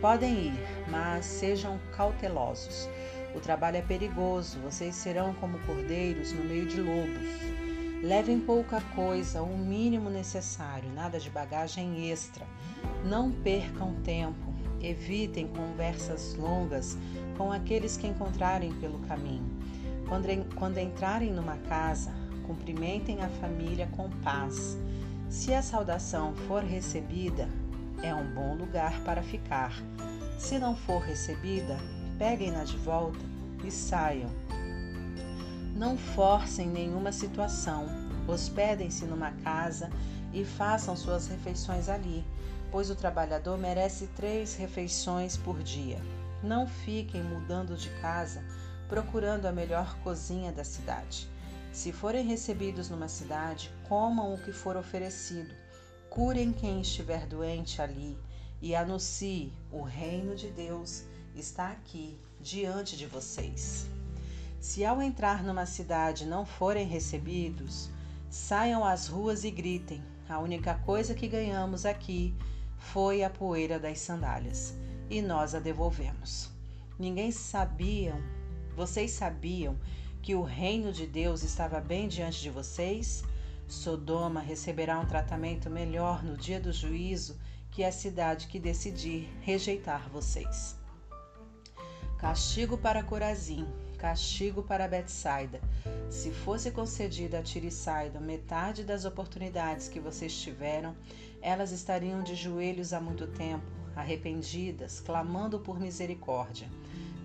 [0.00, 0.58] Podem ir,
[0.90, 2.88] mas sejam cautelosos.
[3.34, 7.28] O trabalho é perigoso, vocês serão como cordeiros no meio de lobos.
[8.02, 12.46] Levem pouca coisa, o mínimo necessário, nada de bagagem extra.
[13.04, 14.53] Não percam tempo,
[14.84, 16.98] Evitem conversas longas
[17.38, 19.50] com aqueles que encontrarem pelo caminho.
[20.06, 22.12] Quando, quando entrarem numa casa,
[22.46, 24.76] cumprimentem a família com paz.
[25.30, 27.48] Se a saudação for recebida,
[28.02, 29.72] é um bom lugar para ficar.
[30.38, 31.78] Se não for recebida,
[32.18, 33.24] peguem-na de volta
[33.64, 34.28] e saiam.
[35.74, 37.86] Não forcem nenhuma situação.
[38.28, 39.88] Hospedem-se numa casa
[40.30, 42.22] e façam suas refeições ali
[42.74, 46.02] pois o trabalhador merece três refeições por dia.
[46.42, 48.44] Não fiquem mudando de casa
[48.88, 51.28] procurando a melhor cozinha da cidade.
[51.72, 55.54] Se forem recebidos numa cidade, comam o que for oferecido,
[56.10, 58.18] curem quem estiver doente ali
[58.60, 63.86] e anuncie: o reino de Deus está aqui diante de vocês.
[64.58, 67.88] Se ao entrar numa cidade não forem recebidos,
[68.28, 72.34] saiam às ruas e gritem: a única coisa que ganhamos aqui
[72.92, 74.74] foi a poeira das sandálias
[75.08, 76.50] e nós a devolvemos.
[76.98, 78.20] Ninguém sabiam,
[78.76, 79.76] vocês sabiam
[80.22, 83.24] que o reino de Deus estava bem diante de vocês?
[83.66, 87.38] Sodoma receberá um tratamento melhor no dia do juízo
[87.70, 90.76] que a cidade que decidir rejeitar vocês.
[92.18, 93.66] Castigo para Corazim,
[93.98, 95.60] castigo para Betsaida.
[96.08, 100.94] Se fosse concedida a Tirisaida metade das oportunidades que vocês tiveram,
[101.44, 106.66] elas estariam de joelhos há muito tempo, arrependidas, clamando por misericórdia.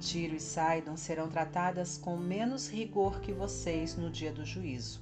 [0.01, 5.01] Tiro e Sidon serão tratadas com menos rigor que vocês no dia do juízo.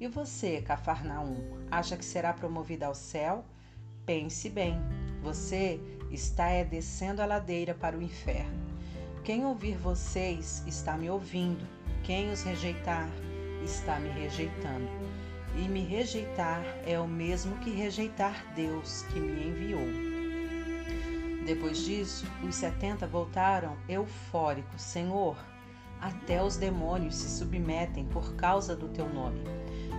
[0.00, 1.36] E você, Cafarnaum,
[1.70, 3.44] acha que será promovida ao céu?
[4.04, 4.76] Pense bem,
[5.22, 5.80] você
[6.10, 8.58] está é descendo a ladeira para o inferno.
[9.22, 11.64] Quem ouvir vocês está me ouvindo,
[12.02, 13.08] quem os rejeitar
[13.62, 14.88] está me rejeitando
[15.56, 20.08] e me rejeitar é o mesmo que rejeitar Deus que me enviou.
[21.44, 25.36] Depois disso, os setenta voltaram eufóricos: Senhor,
[26.00, 29.42] até os demônios se submetem por causa do teu nome.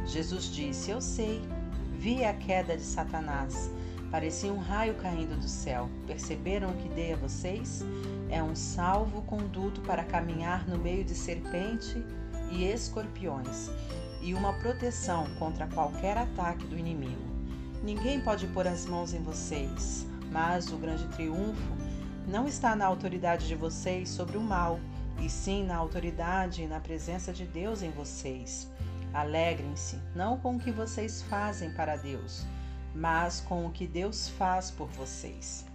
[0.06, 1.42] Jesus disse: Eu sei,
[1.94, 3.72] vi a queda de Satanás.
[4.12, 5.90] Parecia um raio caindo do céu.
[6.08, 7.84] Perceberam o que dei a vocês?
[8.30, 12.04] É um salvo conduto para caminhar no meio de serpente
[12.52, 13.70] e escorpiões
[14.22, 17.30] e uma proteção contra qualquer ataque do inimigo.
[17.84, 21.74] Ninguém pode pôr as mãos em vocês, mas o grande triunfo
[22.28, 24.80] não está na autoridade de vocês sobre o mal,
[25.22, 28.70] e sim na autoridade e na presença de Deus em vocês.
[29.14, 32.46] Alegrem-se não com o que vocês fazem para Deus,
[32.94, 35.66] mas com o que Deus faz por vocês.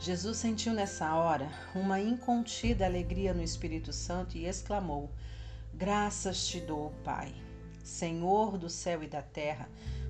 [0.00, 5.10] Jesus sentiu nessa hora uma incontida alegria no Espírito Santo e exclamou:
[5.80, 7.34] Graças te dou, Pai,
[7.82, 9.66] Senhor do céu e da terra,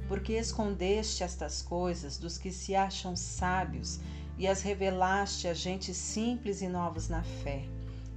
[0.09, 4.01] porque escondeste estas coisas dos que se acham sábios
[4.37, 7.63] e as revelaste a gente simples e novos na fé.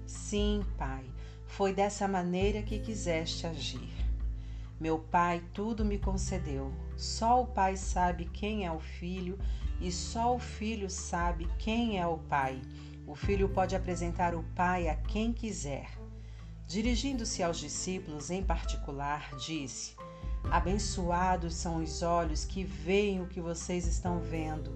[0.07, 1.05] Sim, Pai,
[1.45, 3.93] foi dessa maneira que quiseste agir.
[4.79, 6.73] Meu Pai tudo me concedeu.
[6.97, 9.37] Só o Pai sabe quem é o Filho
[9.79, 12.59] e só o Filho sabe quem é o Pai.
[13.05, 16.01] O Filho pode apresentar o Pai a quem quiser.
[16.73, 19.93] Dirigindo-se aos discípulos em particular, disse:
[20.49, 24.75] Abençoados são os olhos que veem o que vocês estão vendo.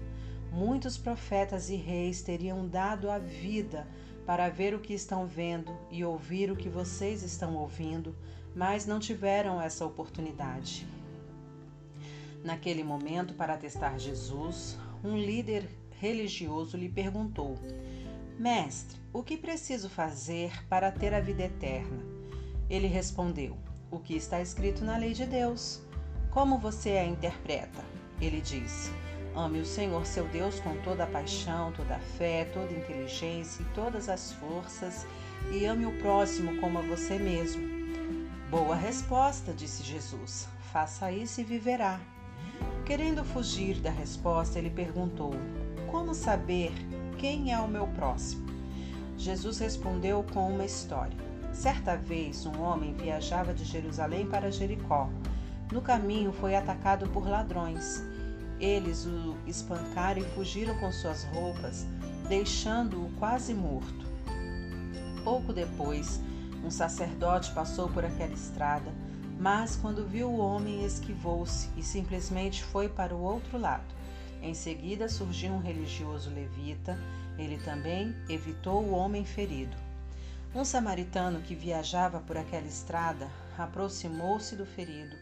[0.52, 3.84] Muitos profetas e reis teriam dado a vida
[4.24, 8.14] para ver o que estão vendo e ouvir o que vocês estão ouvindo,
[8.54, 10.86] mas não tiveram essa oportunidade.
[12.44, 15.68] Naquele momento, para testar Jesus, um líder
[15.98, 17.58] religioso lhe perguntou:
[18.38, 22.04] Mestre, o que preciso fazer para ter a vida eterna?
[22.70, 23.58] Ele respondeu:
[23.90, 25.82] O que está escrito na lei de Deus.
[26.30, 27.84] Como você a interpreta?
[28.20, 28.92] Ele disse:
[29.34, 33.60] Ame o Senhor seu Deus com toda a paixão, toda a fé, toda a inteligência
[33.60, 35.04] e todas as forças,
[35.50, 37.66] e ame o próximo como a você mesmo.
[38.48, 40.48] Boa resposta, disse Jesus.
[40.72, 42.00] Faça isso e viverá.
[42.86, 45.32] Querendo fugir da resposta, ele perguntou:
[45.90, 46.72] Como saber
[47.18, 48.46] quem é o meu próximo?
[49.16, 51.18] Jesus respondeu com uma história.
[51.52, 55.10] Certa vez, um homem viajava de Jerusalém para Jericó.
[55.72, 58.00] No caminho, foi atacado por ladrões.
[58.60, 61.84] Eles o espancaram e fugiram com suas roupas,
[62.28, 64.06] deixando-o quase morto.
[65.24, 66.20] Pouco depois,
[66.64, 68.92] um sacerdote passou por aquela estrada,
[69.40, 73.97] mas quando viu o homem, esquivou-se e simplesmente foi para o outro lado.
[74.48, 76.98] Em seguida surgiu um religioso levita,
[77.38, 79.76] ele também evitou o homem ferido.
[80.54, 85.14] Um samaritano que viajava por aquela estrada aproximou-se do ferido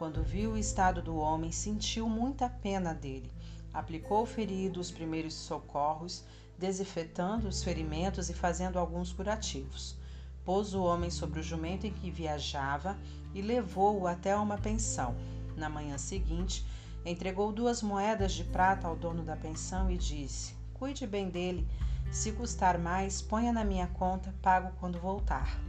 [0.00, 3.30] quando viu o estado do homem, sentiu muita pena dele.
[3.70, 6.24] Aplicou ao ferido os primeiros socorros,
[6.56, 9.94] desinfetando os ferimentos e fazendo alguns curativos.
[10.42, 12.96] Pôs o homem sobre o jumento em que viajava
[13.34, 15.14] e levou-o até uma pensão.
[15.54, 16.64] Na manhã seguinte,
[17.04, 21.66] entregou duas moedas de prata ao dono da pensão e disse: Cuide bem dele.
[22.10, 25.60] Se custar mais, ponha na minha conta, pago quando voltar.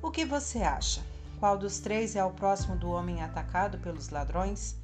[0.00, 1.02] O que você acha?
[1.38, 4.76] Qual dos três é o próximo do homem atacado pelos ladrões?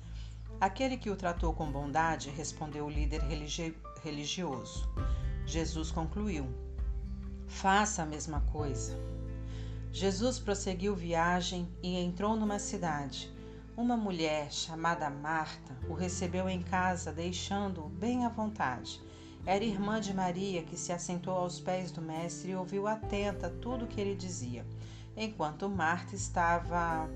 [0.61, 4.89] Aquele que o tratou com bondade, respondeu o líder religi religioso.
[5.47, 6.47] Jesus concluiu:
[7.47, 8.97] Faça a mesma coisa.
[9.91, 13.34] Jesus prosseguiu viagem e entrou numa cidade.
[13.77, 19.03] Uma mulher chamada Marta o recebeu em casa, deixando-o bem à vontade.
[19.45, 23.85] Era irmã de Maria, que se assentou aos pés do Mestre e ouviu atenta tudo
[23.85, 24.65] o que ele dizia
[25.17, 27.09] enquanto Marta estava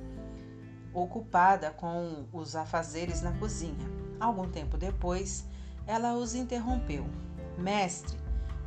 [0.93, 3.87] ocupada com os afazeres na cozinha.
[4.21, 5.47] Algum tempo depois,
[5.87, 7.07] ela os interrompeu.
[7.57, 8.19] Mestre,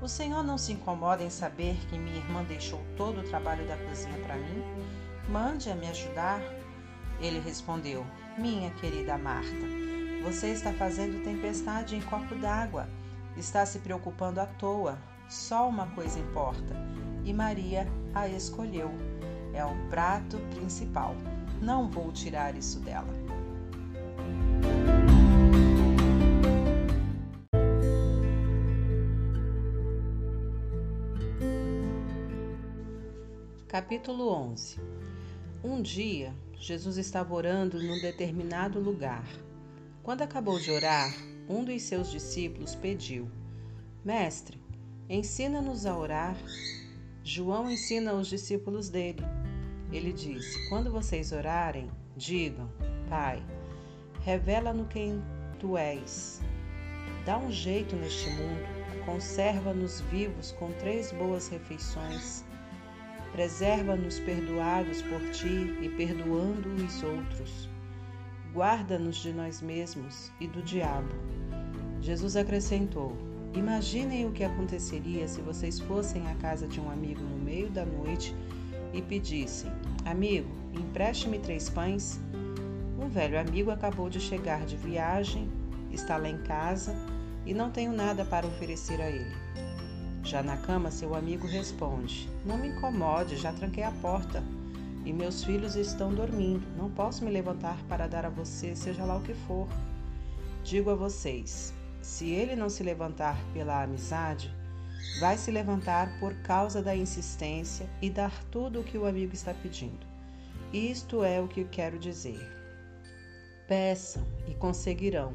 [0.01, 3.77] o senhor não se incomoda em saber que minha irmã deixou todo o trabalho da
[3.77, 4.63] cozinha para mim?
[5.29, 6.41] Mande-a me ajudar.
[7.21, 8.03] Ele respondeu:
[8.37, 9.67] Minha querida Marta,
[10.23, 12.89] você está fazendo tempestade em copo d'água.
[13.37, 14.97] Está se preocupando à toa.
[15.29, 16.75] Só uma coisa importa.
[17.23, 18.89] E Maria a escolheu
[19.53, 21.15] é o prato principal.
[21.61, 23.13] Não vou tirar isso dela.
[33.67, 34.81] Capítulo 11
[35.63, 39.25] Um dia, Jesus estava orando num determinado lugar.
[40.03, 41.11] Quando acabou de orar,
[41.49, 43.27] um dos seus discípulos pediu:
[44.05, 44.61] Mestre,
[45.09, 46.37] ensina-nos a orar.
[47.23, 49.23] João ensina aos discípulos dele.
[49.91, 52.71] Ele disse: Quando vocês orarem, digam:
[53.09, 53.43] Pai,
[54.21, 55.19] revela-nos quem
[55.57, 56.41] tu és.
[57.25, 62.45] Dá um jeito neste mundo, conserva-nos vivos com três boas refeições.
[63.31, 67.69] Preserva-nos perdoados por ti e perdoando os outros.
[68.53, 71.13] Guarda-nos de nós mesmos e do diabo.
[72.01, 73.15] Jesus acrescentou:
[73.53, 77.85] Imaginem o que aconteceria se vocês fossem à casa de um amigo no meio da
[77.85, 78.35] noite
[78.93, 79.71] e pedissem:
[80.05, 82.19] Amigo, empreste-me três pães.
[82.99, 85.49] Um velho amigo acabou de chegar de viagem,
[85.91, 86.95] está lá em casa
[87.45, 89.70] e não tenho nada para oferecer a ele.
[90.23, 94.43] Já na cama, seu amigo responde: Não me incomode, já tranquei a porta
[95.03, 96.65] e meus filhos estão dormindo.
[96.77, 99.67] Não posso me levantar para dar a você, seja lá o que for.
[100.63, 104.53] Digo a vocês: se ele não se levantar pela amizade,
[105.19, 109.53] vai se levantar por causa da insistência e dar tudo o que o amigo está
[109.53, 110.05] pedindo.
[110.71, 112.39] Isto é o que quero dizer.
[113.67, 115.33] Peçam e conseguirão,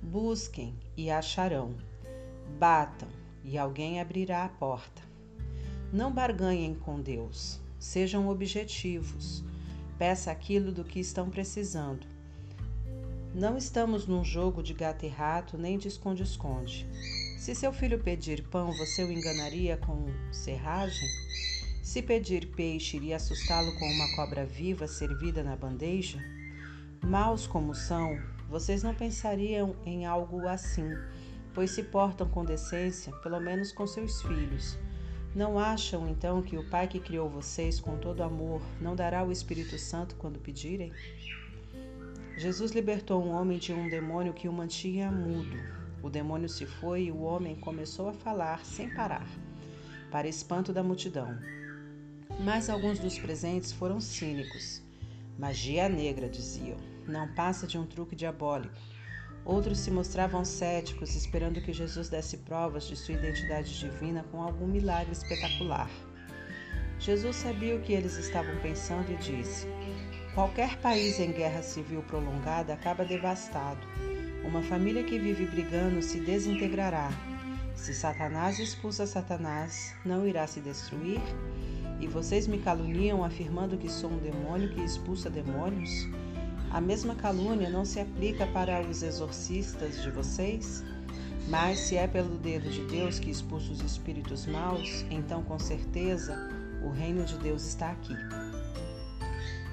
[0.00, 1.74] busquem e acharão,
[2.58, 3.08] batam
[3.44, 5.02] e alguém abrirá a porta.
[5.92, 9.44] Não barganhem com Deus, sejam objetivos,
[9.98, 12.06] peça aquilo do que estão precisando.
[13.34, 16.86] Não estamos num jogo de gato e rato nem de esconde-esconde.
[17.38, 21.08] Se seu filho pedir pão, você o enganaria com serragem?
[21.82, 26.18] Se pedir peixe, iria assustá-lo com uma cobra viva servida na bandeja?
[27.02, 28.16] Maus como são,
[28.48, 30.88] vocês não pensariam em algo assim,
[31.54, 34.78] pois se portam com decência, pelo menos com seus filhos.
[35.34, 39.32] Não acham então que o Pai que criou vocês com todo amor não dará o
[39.32, 40.92] Espírito Santo quando pedirem?
[42.36, 45.56] Jesus libertou um homem de um demônio que o mantinha mudo.
[46.02, 49.26] O demônio se foi e o homem começou a falar sem parar,
[50.10, 51.38] para espanto da multidão.
[52.40, 54.82] Mas alguns dos presentes foram cínicos.
[55.38, 56.76] Magia negra, diziam,
[57.06, 58.74] não passa de um truque diabólico.
[59.44, 64.66] Outros se mostravam céticos, esperando que Jesus desse provas de sua identidade divina com algum
[64.66, 65.90] milagre espetacular.
[66.98, 69.66] Jesus sabia o que eles estavam pensando e disse:
[70.34, 73.80] Qualquer país em guerra civil prolongada acaba devastado.
[74.44, 77.10] Uma família que vive brigando se desintegrará.
[77.74, 81.20] Se Satanás expulsa Satanás, não irá se destruir?
[82.00, 86.08] E vocês me caluniam afirmando que sou um demônio que expulsa demônios?
[86.72, 90.82] A mesma calúnia não se aplica para os exorcistas de vocês?
[91.46, 96.34] Mas se é pelo dedo de Deus que expulsa os espíritos maus, então com certeza
[96.82, 98.16] o reino de Deus está aqui.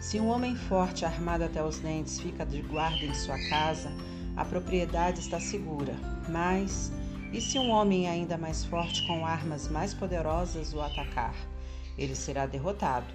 [0.02, 3.90] Se um homem forte, armado até os dentes, fica de guarda em sua casa,
[4.36, 5.96] a propriedade está segura.
[6.28, 6.92] Mas
[7.32, 11.36] e se um homem ainda mais forte, com armas mais poderosas, o atacar?
[11.98, 13.08] Ele será derrotado.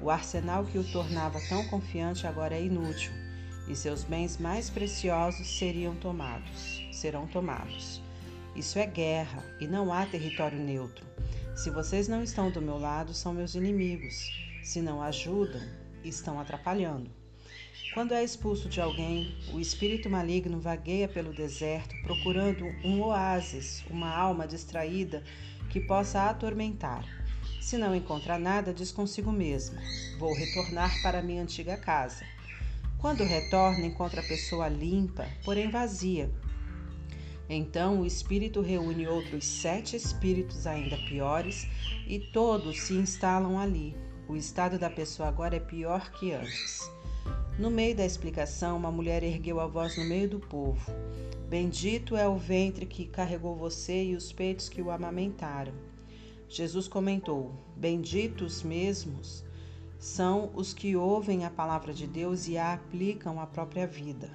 [0.00, 3.21] O arsenal que o tornava tão confiante agora é inútil
[3.68, 8.00] e seus bens mais preciosos seriam tomados, serão tomados.
[8.54, 11.06] Isso é guerra e não há território neutro.
[11.54, 14.30] Se vocês não estão do meu lado, são meus inimigos.
[14.62, 15.60] Se não ajudam,
[16.04, 17.10] estão atrapalhando.
[17.94, 24.08] Quando é expulso de alguém, o espírito maligno vagueia pelo deserto procurando um oásis, uma
[24.08, 25.22] alma distraída
[25.68, 27.04] que possa atormentar.
[27.60, 29.78] Se não encontra nada, diz consigo mesmo:
[30.18, 32.24] Vou retornar para minha antiga casa.
[33.02, 36.30] Quando retorna, encontra a pessoa limpa, porém vazia.
[37.50, 41.66] Então o espírito reúne outros sete espíritos ainda piores
[42.06, 43.96] e todos se instalam ali.
[44.28, 46.88] O estado da pessoa agora é pior que antes.
[47.58, 50.92] No meio da explicação, uma mulher ergueu a voz no meio do povo:
[51.48, 55.74] Bendito é o ventre que carregou você e os peitos que o amamentaram.
[56.48, 59.41] Jesus comentou: Benditos mesmos
[60.02, 64.28] são os que ouvem a palavra de Deus e a aplicam à própria vida.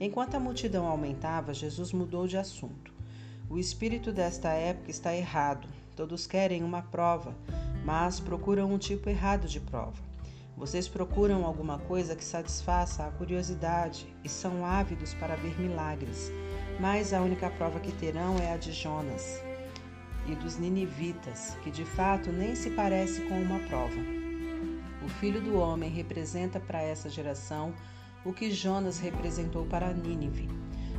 [0.00, 2.92] Enquanto a multidão aumentava, Jesus mudou de assunto.
[3.48, 5.68] O espírito desta época está errado.
[5.94, 7.32] Todos querem uma prova,
[7.84, 10.02] mas procuram um tipo errado de prova.
[10.56, 16.32] Vocês procuram alguma coisa que satisfaça a curiosidade e são ávidos para ver milagres,
[16.80, 19.40] mas a única prova que terão é a de Jonas
[20.26, 24.17] e dos ninivitas, que de fato nem se parece com uma prova.
[25.08, 27.72] O Filho do Homem representa para essa geração
[28.26, 30.50] o que Jonas representou para Nínive.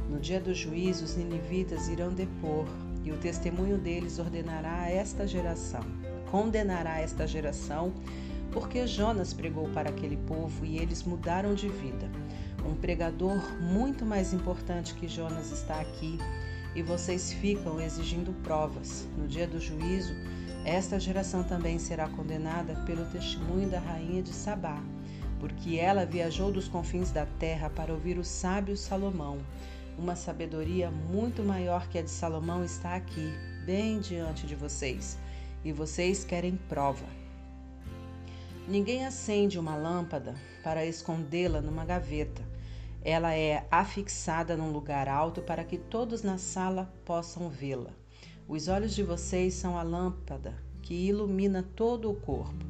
[0.10, 2.66] No dia do juízo, os ninivitas irão depor,
[3.04, 5.84] e o testemunho deles ordenará a esta geração,
[6.32, 7.94] condenará esta geração,
[8.52, 12.10] porque Jonas pregou para aquele povo e eles mudaram de vida.
[12.66, 16.18] Um pregador muito mais importante que Jonas está aqui,
[16.74, 19.08] e vocês ficam exigindo provas.
[19.16, 20.16] No dia do juízo,
[20.66, 24.82] esta geração também será condenada pelo testemunho da rainha de Sabá,
[25.40, 29.40] porque ela viajou dos confins da terra para ouvir o sábio Salomão.
[29.98, 33.34] Uma sabedoria muito maior que a de Salomão está aqui,
[33.66, 35.18] bem diante de vocês,
[35.64, 37.06] e vocês querem prova.
[38.68, 42.44] Ninguém acende uma lâmpada para escondê-la numa gaveta.
[43.04, 47.99] Ela é afixada num lugar alto para que todos na sala possam vê-la.
[48.50, 52.66] Os olhos de vocês são a lâmpada que ilumina todo o corpo.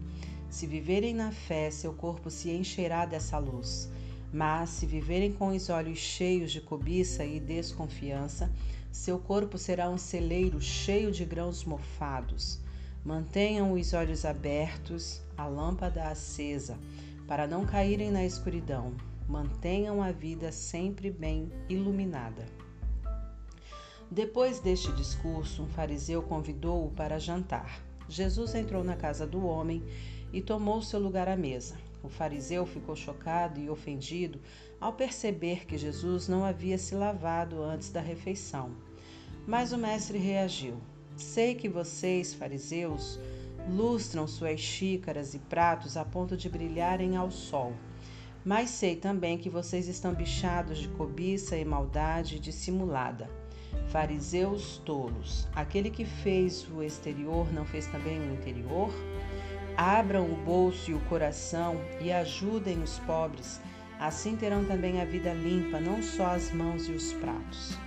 [0.49, 3.89] Se viverem na fé, seu corpo se encherá dessa luz.
[4.33, 8.51] Mas se viverem com os olhos cheios de cobiça e desconfiança,
[8.91, 12.59] seu corpo será um celeiro cheio de grãos mofados.
[13.05, 16.77] Mantenham os olhos abertos, a lâmpada acesa,
[17.25, 18.93] para não caírem na escuridão.
[19.29, 22.58] Mantenham a vida sempre bem iluminada.
[24.11, 27.79] Depois deste discurso, um fariseu convidou-o para jantar.
[28.07, 29.83] Jesus entrou na casa do homem
[30.33, 31.77] e tomou seu lugar à mesa.
[32.01, 34.39] O fariseu ficou chocado e ofendido
[34.81, 38.71] ao perceber que Jesus não havia se lavado antes da refeição.
[39.45, 40.77] Mas o mestre reagiu:
[41.15, 43.19] Sei que vocês, fariseus,
[43.69, 47.73] lustram suas xícaras e pratos a ponto de brilharem ao sol.
[48.43, 53.38] Mas sei também que vocês estão bichados de cobiça e maldade dissimulada.
[53.87, 58.93] Fariseus tolos, aquele que fez o exterior não fez também o interior?
[59.75, 63.59] Abram o bolso e o coração e ajudem os pobres,
[63.99, 67.77] assim terão também a vida limpa, não só as mãos e os pratos.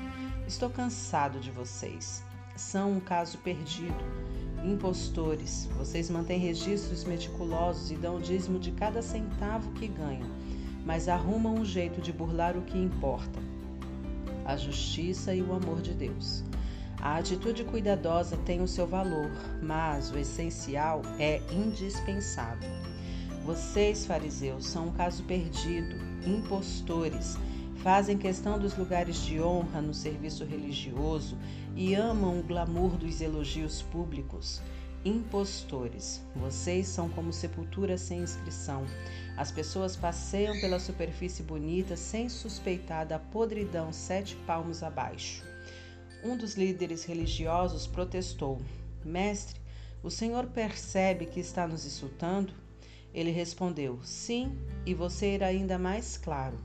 [0.47, 2.25] Estou cansado de vocês.
[2.57, 4.05] São um caso perdido.
[4.65, 10.29] Impostores, vocês mantêm registros meticulosos e dão o dízimo de cada centavo que ganham,
[10.85, 13.41] mas arrumam um jeito de burlar o que importa:
[14.45, 16.45] a justiça e o amor de Deus.
[17.01, 19.31] A atitude cuidadosa tem o seu valor,
[19.63, 22.71] mas o essencial é indispensável.
[23.45, 27.37] Vocês, fariseus, são um caso perdido, impostores
[27.83, 31.37] fazem questão dos lugares de honra no serviço religioso
[31.75, 34.63] e amam o glamour dos elogios públicos.
[35.05, 38.87] Impostores, vocês são como sepultura sem inscrição.
[39.37, 45.43] As pessoas passeiam pela superfície bonita sem suspeitar da podridão sete palmos abaixo.
[46.23, 48.61] Um dos líderes religiosos protestou:
[49.05, 49.59] Mestre,
[50.03, 52.53] o senhor percebe que está nos insultando?
[53.15, 56.59] Ele respondeu: Sim, e você irá ainda mais claro.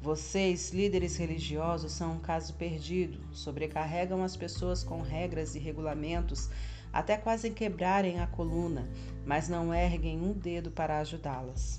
[0.00, 6.50] Vocês, líderes religiosos, são um caso perdido, sobrecarregam as pessoas com regras e regulamentos
[6.92, 8.88] até quase quebrarem a coluna,
[9.26, 11.78] mas não erguem um dedo para ajudá-las.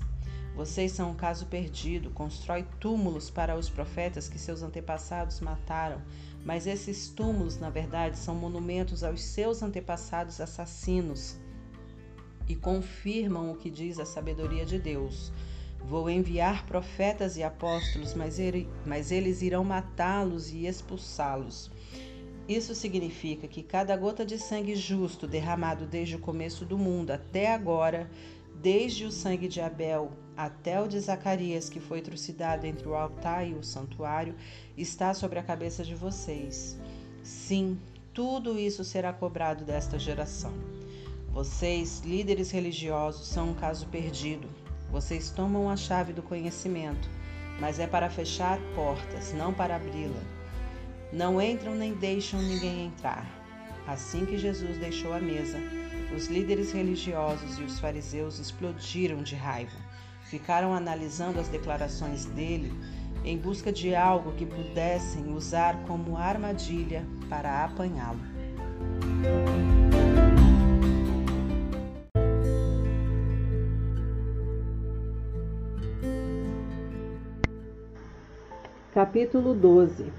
[0.56, 6.00] Vocês são um caso perdido, constrói túmulos para os profetas que seus antepassados mataram,
[6.46, 11.36] mas esses túmulos, na verdade, são monumentos aos seus antepassados assassinos
[12.48, 15.30] e confirmam o que diz a sabedoria de Deus.
[15.78, 21.70] Vou enviar profetas e apóstolos, mas, ele, mas eles irão matá-los e expulsá-los.
[22.48, 27.52] Isso significa que cada gota de sangue justo derramado desde o começo do mundo até
[27.52, 28.10] agora,
[28.54, 33.48] desde o sangue de Abel até o de Zacarias, que foi trucidado entre o altar
[33.48, 34.34] e o santuário,
[34.76, 36.76] está sobre a cabeça de vocês.
[37.22, 37.78] Sim,
[38.12, 40.52] tudo isso será cobrado desta geração.
[41.30, 44.48] Vocês, líderes religiosos, são um caso perdido.
[44.90, 47.08] Vocês tomam a chave do conhecimento,
[47.60, 50.22] mas é para fechar portas, não para abri-la.
[51.12, 53.26] Não entram nem deixam ninguém entrar.
[53.86, 55.58] Assim que Jesus deixou a mesa,
[56.14, 59.85] os líderes religiosos e os fariseus explodiram de raiva.
[60.30, 62.72] Ficaram analisando as declarações dele
[63.24, 68.18] em busca de algo que pudessem usar como armadilha para apanhá-lo.
[78.92, 80.12] Capítulo 12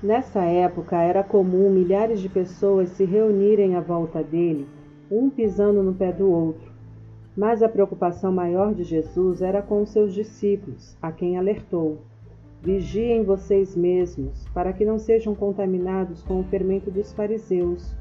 [0.00, 4.68] Nessa época era comum milhares de pessoas se reunirem à volta dele,
[5.10, 6.69] um pisando no pé do outro.
[7.36, 11.98] Mas a preocupação maior de Jesus era com os seus discípulos, a quem alertou:
[12.62, 17.94] Vigiem vocês mesmos, para que não sejam contaminados com o fermento dos fariseus,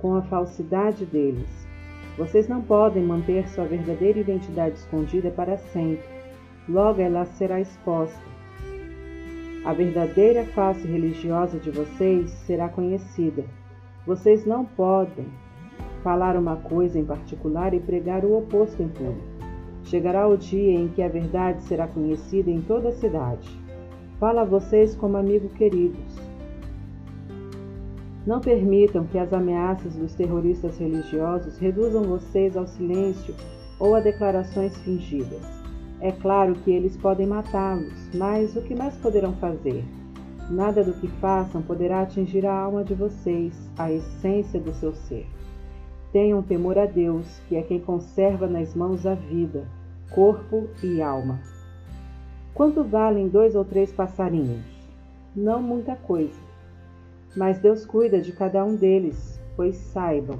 [0.00, 1.68] com a falsidade deles.
[2.16, 6.04] Vocês não podem manter sua verdadeira identidade escondida para sempre.
[6.68, 8.30] Logo ela será exposta
[9.62, 13.44] a verdadeira face religiosa de vocês será conhecida.
[14.06, 15.26] Vocês não podem
[16.02, 19.40] falar uma coisa em particular e pregar o oposto em público.
[19.84, 23.48] Chegará o dia em que a verdade será conhecida em toda a cidade.
[24.18, 26.30] Fala a vocês como amigos queridos.
[28.26, 33.34] Não permitam que as ameaças dos terroristas religiosos reduzam vocês ao silêncio
[33.78, 35.42] ou a declarações fingidas.
[36.00, 39.84] É claro que eles podem matá-los, mas o que mais poderão fazer?
[40.50, 45.26] Nada do que façam poderá atingir a alma de vocês, a essência do seu ser.
[46.12, 49.66] Tenham temor a Deus, que é quem conserva nas mãos a vida,
[50.10, 51.40] corpo e alma.
[52.54, 54.64] Quanto valem dois ou três passarinhos?
[55.34, 56.40] Não muita coisa.
[57.36, 60.38] Mas Deus cuida de cada um deles, pois saibam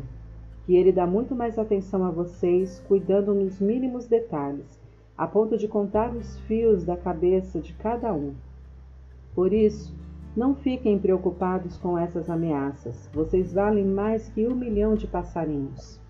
[0.66, 4.80] que Ele dá muito mais atenção a vocês, cuidando nos mínimos detalhes
[5.20, 8.32] a ponto de contar os fios da cabeça de cada um.
[9.34, 9.94] Por isso,
[10.36, 13.09] não fiquem preocupados com essas ameaças.
[13.12, 16.01] Vocês valem mais que um milhão de passarinhos.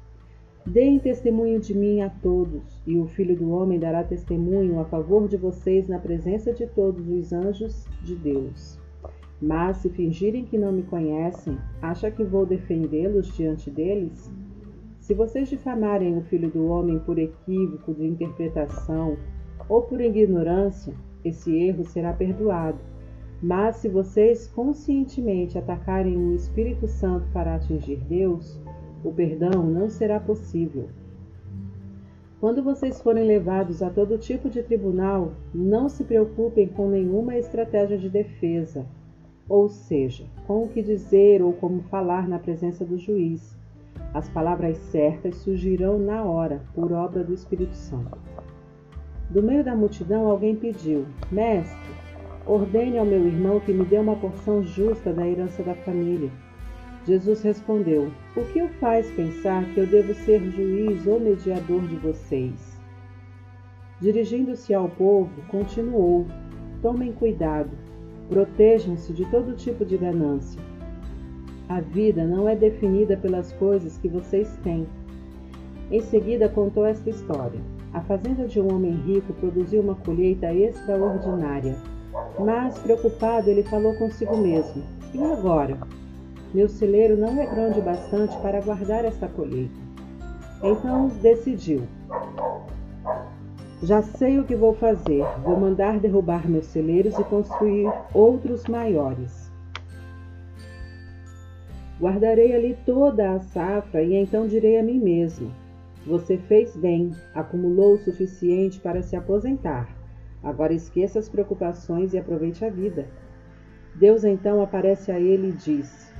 [0.66, 5.26] Deem testemunho de mim a todos, e o Filho do Homem dará testemunho a favor
[5.26, 8.78] de vocês na presença de todos os anjos de Deus.
[9.40, 14.30] Mas se fingirem que não me conhecem, acha que vou defendê-los diante deles?
[14.98, 19.16] Se vocês difamarem o Filho do Homem por equívoco de interpretação
[19.66, 20.94] ou por ignorância,
[21.24, 22.89] esse erro será perdoado.
[23.42, 28.60] Mas se vocês conscientemente atacarem o Espírito Santo para atingir Deus,
[29.02, 30.88] o perdão não será possível.
[32.38, 37.98] Quando vocês forem levados a todo tipo de tribunal, não se preocupem com nenhuma estratégia
[37.98, 38.86] de defesa,
[39.48, 43.58] ou seja, com o que dizer ou como falar na presença do juiz
[44.12, 48.18] as palavras certas surgirão na hora, por obra do Espírito Santo.
[49.28, 51.89] Do meio da multidão, alguém pediu: Mestre,
[52.46, 56.30] ordene ao meu irmão que me dê uma porção justa da herança da família.
[57.06, 61.96] Jesus respondeu: O que o faz pensar que eu devo ser juiz ou mediador de
[61.96, 62.80] vocês?
[64.00, 66.26] Dirigindo-se ao povo, continuou:
[66.82, 67.70] Tomem cuidado,
[68.28, 70.60] protejam-se de todo tipo de ganância.
[71.68, 74.86] A vida não é definida pelas coisas que vocês têm.
[75.90, 77.60] Em seguida, contou esta história.
[77.92, 81.76] A fazenda de um homem rico produziu uma colheita extraordinária.
[82.38, 84.82] Mas, preocupado, ele falou consigo mesmo:
[85.14, 85.78] E agora?
[86.52, 89.78] Meu celeiro não é grande bastante para guardar esta colheita.
[90.62, 91.82] Então decidiu:
[93.82, 95.24] Já sei o que vou fazer.
[95.44, 99.50] Vou mandar derrubar meus celeiros e construir outros maiores.
[102.00, 105.52] Guardarei ali toda a safra e então direi a mim mesmo:
[106.06, 109.99] Você fez bem, acumulou o suficiente para se aposentar.
[110.42, 113.06] Agora esqueça as preocupações e aproveite a vida.
[113.94, 116.12] Deus então aparece a ele e diz: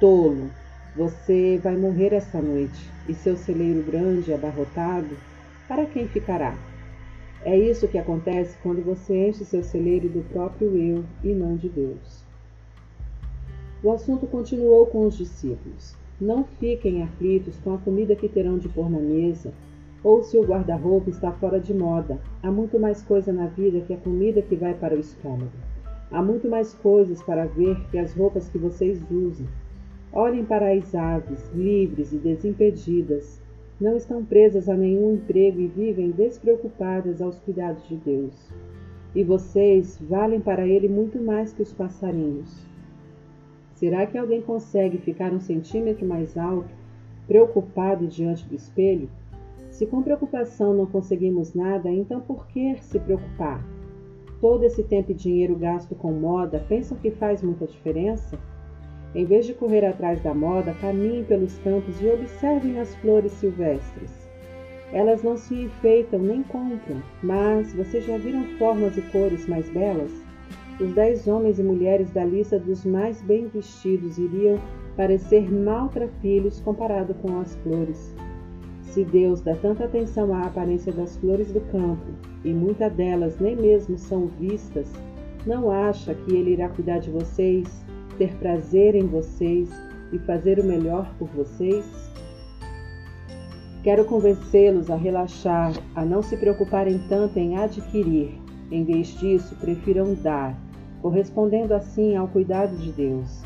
[0.00, 0.50] Tolo,
[0.96, 5.16] você vai morrer esta noite, e seu celeiro grande e abarrotado,
[5.68, 6.56] para quem ficará?
[7.44, 11.68] É isso que acontece quando você enche seu celeiro do próprio eu e não de
[11.68, 12.24] Deus.
[13.82, 15.94] O assunto continuou com os discípulos.
[16.18, 19.52] Não fiquem aflitos com a comida que terão de pôr na mesa,
[20.04, 22.20] ou se o guarda-roupa está fora de moda.
[22.42, 25.50] Há muito mais coisa na vida que a comida que vai para o estômago.
[26.10, 29.46] Há muito mais coisas para ver que as roupas que vocês usam.
[30.12, 33.42] Olhem para as aves, livres e desimpedidas.
[33.80, 38.52] Não estão presas a nenhum emprego e vivem despreocupadas aos cuidados de Deus.
[39.14, 42.64] E vocês valem para Ele muito mais que os passarinhos.
[43.72, 46.70] Será que alguém consegue ficar um centímetro mais alto,
[47.26, 49.08] preocupado diante do espelho?
[49.74, 53.60] Se com preocupação não conseguimos nada, então por que se preocupar?
[54.40, 58.38] Todo esse tempo e dinheiro gasto com moda, pensam que faz muita diferença?
[59.16, 64.30] Em vez de correr atrás da moda, caminhem pelos campos e observem as flores silvestres.
[64.92, 70.12] Elas não se enfeitam nem compram, mas vocês já viram formas e cores mais belas?
[70.80, 74.56] Os dez homens e mulheres da lista dos mais bem vestidos iriam
[74.96, 78.14] parecer maltrapilhos comparado com as flores.
[78.94, 82.06] Se Deus dá tanta atenção à aparência das flores do campo,
[82.44, 84.88] e muitas delas nem mesmo são vistas,
[85.44, 87.84] não acha que Ele irá cuidar de vocês
[88.18, 89.68] ter prazer em vocês
[90.12, 91.84] e fazer o melhor por vocês?
[93.82, 98.40] Quero convencê-los a relaxar, a não se preocuparem tanto em adquirir.
[98.70, 100.56] Em vez disso, prefiram dar,
[101.02, 103.43] correspondendo assim ao cuidado de Deus.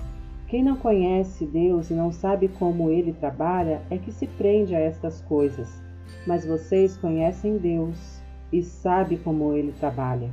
[0.48, 4.80] Quem não conhece Deus e não sabe como ele trabalha é que se prende a
[4.80, 5.82] estas coisas.
[6.26, 8.22] Mas vocês conhecem Deus
[8.52, 10.30] e sabem como ele trabalha.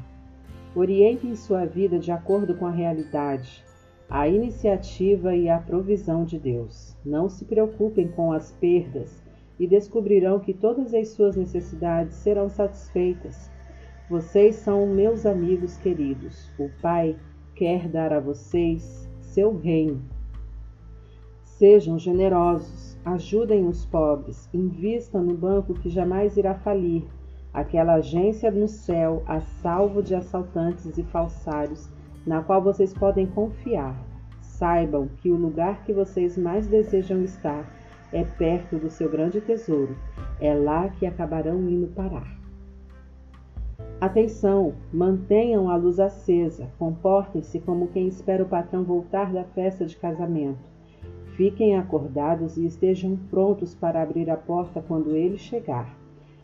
[0.73, 3.63] Orientem sua vida de acordo com a realidade
[4.09, 6.95] a iniciativa e a provisão de Deus.
[7.03, 9.21] Não se preocupem com as perdas
[9.59, 13.49] e descobrirão que todas as suas necessidades serão satisfeitas.
[14.09, 16.51] Vocês são meus amigos queridos.
[16.59, 17.15] O Pai
[17.55, 19.04] quer dar a vocês
[19.35, 20.01] seu reino.
[21.43, 27.03] Sejam generosos, ajudem os pobres, invistam no banco que jamais irá falir,
[27.53, 31.89] aquela agência no céu a salvo de assaltantes e falsários
[32.25, 33.95] na qual vocês podem confiar.
[34.41, 37.69] Saibam que o lugar que vocês mais desejam estar
[38.13, 39.97] é perto do seu grande tesouro.
[40.39, 42.44] É lá que acabarão indo parar.
[43.99, 44.73] Atenção!
[44.91, 46.67] Mantenham a luz acesa.
[46.77, 50.59] Comportem-se como quem espera o patrão voltar da festa de casamento.
[51.37, 55.97] Fiquem acordados e estejam prontos para abrir a porta quando ele chegar.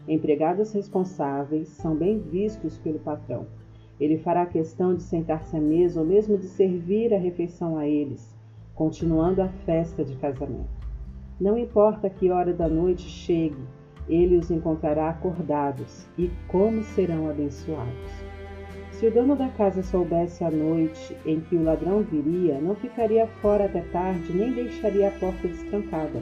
[0.08, 3.46] Empregados responsáveis são bem vistos pelo patrão.
[4.00, 8.34] Ele fará questão de sentar-se à mesa ou mesmo de servir a refeição a eles,
[8.74, 10.70] continuando a festa de casamento.
[11.40, 13.62] Não importa que hora da noite chegue,
[14.12, 18.12] ele os encontrará acordados e como serão abençoados.
[18.92, 23.26] Se o dono da casa soubesse a noite em que o ladrão viria, não ficaria
[23.42, 26.22] fora até tarde nem deixaria a porta destrancada.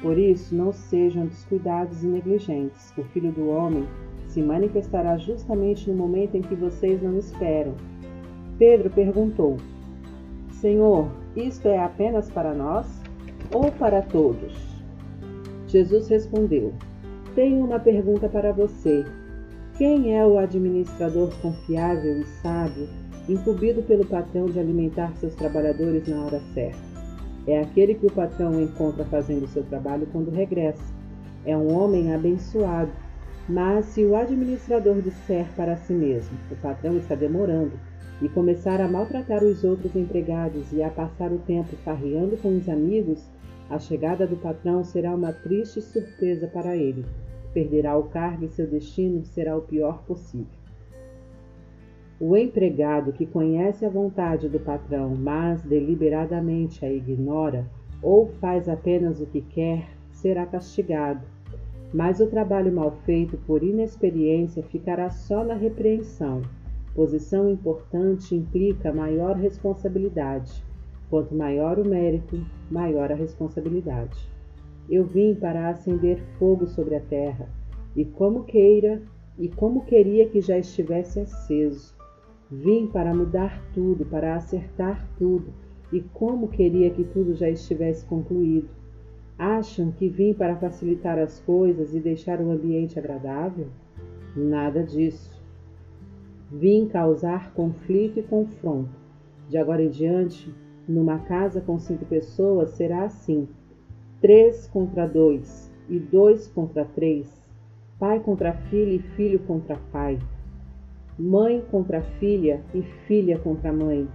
[0.00, 2.94] Por isso, não sejam descuidados e negligentes.
[2.96, 3.86] O filho do homem
[4.28, 7.74] se manifestará justamente no momento em que vocês não esperam.
[8.58, 9.56] Pedro perguntou:
[10.52, 13.02] Senhor, isto é apenas para nós
[13.52, 14.54] ou para todos?
[15.66, 16.72] Jesus respondeu:
[17.38, 19.04] Tenho uma pergunta para você.
[19.76, 22.88] Quem é o administrador confiável e sábio,
[23.28, 26.80] incumbido pelo patrão de alimentar seus trabalhadores na hora certa?
[27.46, 30.82] É aquele que o patrão encontra fazendo seu trabalho quando regressa.
[31.46, 32.90] É um homem abençoado
[33.48, 37.78] Mas se o administrador disser para si mesmo, o patrão está demorando,
[38.20, 42.68] e começar a maltratar os outros empregados e a passar o tempo farreando com os
[42.68, 43.30] amigos,
[43.70, 47.04] a chegada do patrão será uma triste surpresa para ele.
[47.52, 50.58] Perderá o cargo e seu destino será o pior possível.
[52.20, 57.64] O empregado que conhece a vontade do patrão, mas deliberadamente a ignora,
[58.02, 61.24] ou faz apenas o que quer, será castigado.
[61.94, 66.42] Mas o trabalho mal feito por inexperiência ficará só na repreensão.
[66.92, 70.64] Posição importante implica maior responsabilidade.
[71.08, 74.28] Quanto maior o mérito, maior a responsabilidade.
[74.88, 77.48] Eu vim para acender fogo sobre a terra,
[77.94, 79.02] e como queira,
[79.38, 81.94] e como queria que já estivesse aceso.
[82.50, 85.52] Vim para mudar tudo, para acertar tudo,
[85.92, 88.68] e como queria que tudo já estivesse concluído.
[89.38, 93.68] Acham que vim para facilitar as coisas e deixar o ambiente agradável?
[94.34, 95.38] Nada disso.
[96.50, 98.90] Vim causar conflito e confronto.
[99.48, 100.52] De agora em diante,
[100.88, 103.46] numa casa com cinco pessoas será assim:
[104.20, 107.26] três contra dois, e dois contra três,
[107.98, 110.18] pai contra filho e filho contra pai
[111.18, 114.06] mãe contra filha e filha contra mãe,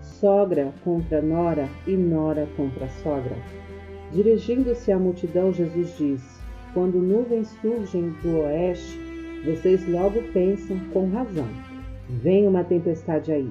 [0.00, 3.36] sogra contra nora e nora contra sogra.
[4.12, 6.40] Dirigindo-se à multidão, Jesus disse:
[6.72, 8.98] Quando nuvens surgem do oeste,
[9.44, 11.48] vocês logo pensam com razão:
[12.08, 13.50] vem uma tempestade aí.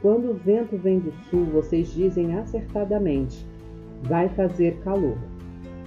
[0.00, 3.44] Quando o vento vem do sul, vocês dizem acertadamente:
[4.04, 5.18] vai fazer calor.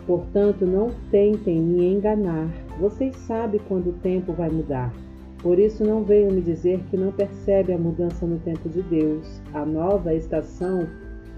[0.06, 2.48] Portanto, não tentem me enganar.
[2.80, 4.94] Vocês sabem quando o tempo vai mudar.
[5.42, 9.42] Por isso não venham me dizer que não percebe a mudança no tempo de Deus,
[9.54, 10.88] a nova estação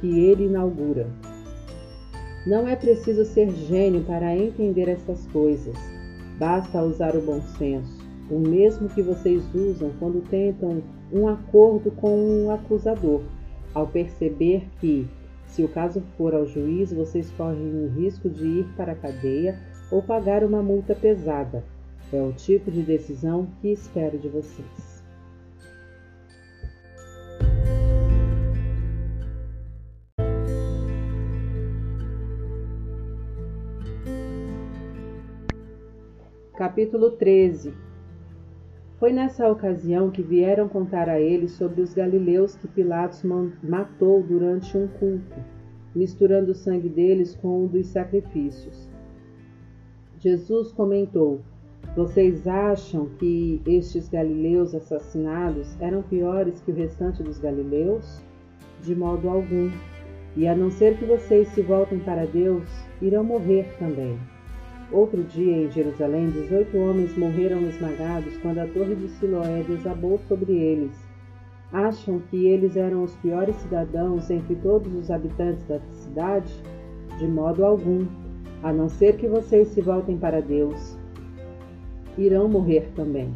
[0.01, 1.07] que ele inaugura.
[2.45, 5.75] Não é preciso ser gênio para entender essas coisas.
[6.37, 7.97] Basta usar o bom senso,
[8.29, 10.81] o mesmo que vocês usam quando tentam
[11.11, 13.21] um acordo com um acusador,
[13.73, 15.07] ao perceber que,
[15.53, 19.59] se o caso for ao juiz, vocês correm o risco de ir para a cadeia
[19.91, 21.63] ou pagar uma multa pesada.
[22.11, 25.03] É o tipo de decisão que espero de vocês.
[36.57, 37.92] Capítulo 13
[39.03, 43.21] Foi nessa ocasião que vieram contar a ele sobre os galileus que Pilatos
[43.61, 45.35] matou durante um culto,
[45.93, 48.89] misturando o sangue deles com o dos sacrifícios.
[50.19, 51.41] Jesus comentou:
[51.97, 58.23] vocês acham que estes galileus assassinados eram piores que o restante dos galileus?
[58.81, 59.69] De modo algum.
[60.37, 62.63] E a não ser que vocês se voltem para Deus,
[63.01, 64.17] irão morrer também.
[64.93, 70.53] Outro dia, em Jerusalém, dezoito homens morreram esmagados quando a torre de Siloé desabou sobre
[70.53, 70.95] eles.
[71.71, 76.53] Acham que eles eram os piores cidadãos entre todos os habitantes da cidade?
[77.17, 78.05] De modo algum,
[78.61, 80.95] a não ser que vocês se voltem para Deus
[82.17, 83.33] irão morrer também.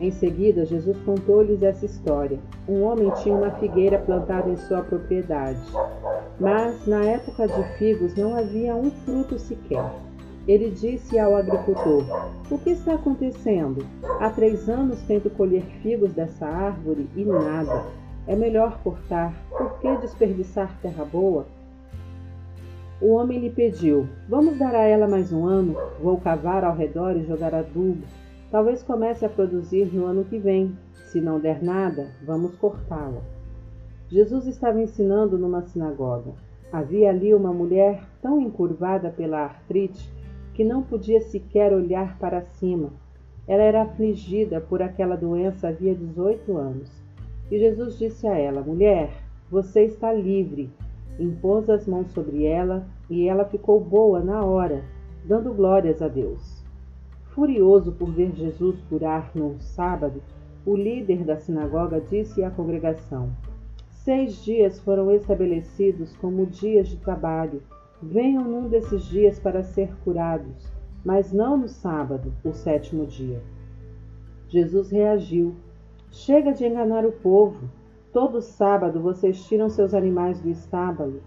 [0.00, 2.38] Em seguida, Jesus contou-lhes essa história.
[2.68, 5.60] Um homem tinha uma figueira plantada em sua propriedade,
[6.38, 9.84] mas na época de figos não havia um fruto sequer.
[10.48, 12.04] Ele disse ao agricultor:
[12.50, 13.84] O que está acontecendo?
[14.18, 17.84] Há três anos tento colher figos dessa árvore e nada.
[18.26, 19.34] É melhor cortar.
[19.50, 21.44] Por que desperdiçar terra boa?
[22.98, 25.76] O homem lhe pediu: Vamos dar a ela mais um ano?
[26.02, 28.04] Vou cavar ao redor e jogar adubo.
[28.50, 30.74] Talvez comece a produzir no ano que vem.
[30.94, 33.20] Se não der nada, vamos cortá-la.
[34.08, 36.32] Jesus estava ensinando numa sinagoga.
[36.72, 40.17] Havia ali uma mulher tão encurvada pela artrite
[40.58, 42.90] que não podia sequer olhar para cima.
[43.46, 46.90] Ela era afligida por aquela doença havia 18 anos.
[47.48, 50.68] E Jesus disse a ela: Mulher, você está livre
[51.16, 54.84] impôs as mãos sobre ela e ela ficou boa na hora,
[55.24, 56.64] dando glórias a Deus.
[57.30, 60.20] Furioso por ver Jesus curar num sábado,
[60.66, 63.30] o líder da sinagoga disse à congregação:
[63.90, 67.62] Seis dias foram estabelecidos como dias de trabalho.
[68.00, 70.70] Venham num desses dias para ser curados,
[71.04, 73.42] mas não no sábado, o sétimo dia.
[74.48, 75.56] Jesus reagiu:
[76.10, 77.68] Chega de enganar o povo.
[78.12, 81.20] Todo sábado vocês tiram seus animais do estábulo,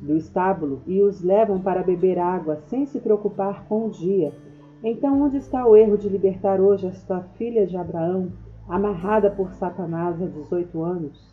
[0.00, 4.32] do estábulo e os levam para beber água sem se preocupar com o dia.
[4.82, 8.32] Então onde está o erro de libertar hoje esta filha de Abraão,
[8.68, 11.31] amarrada por Satanás há 18 anos?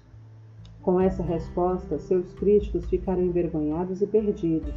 [0.81, 4.73] Com essa resposta, seus críticos ficaram envergonhados e perdidos,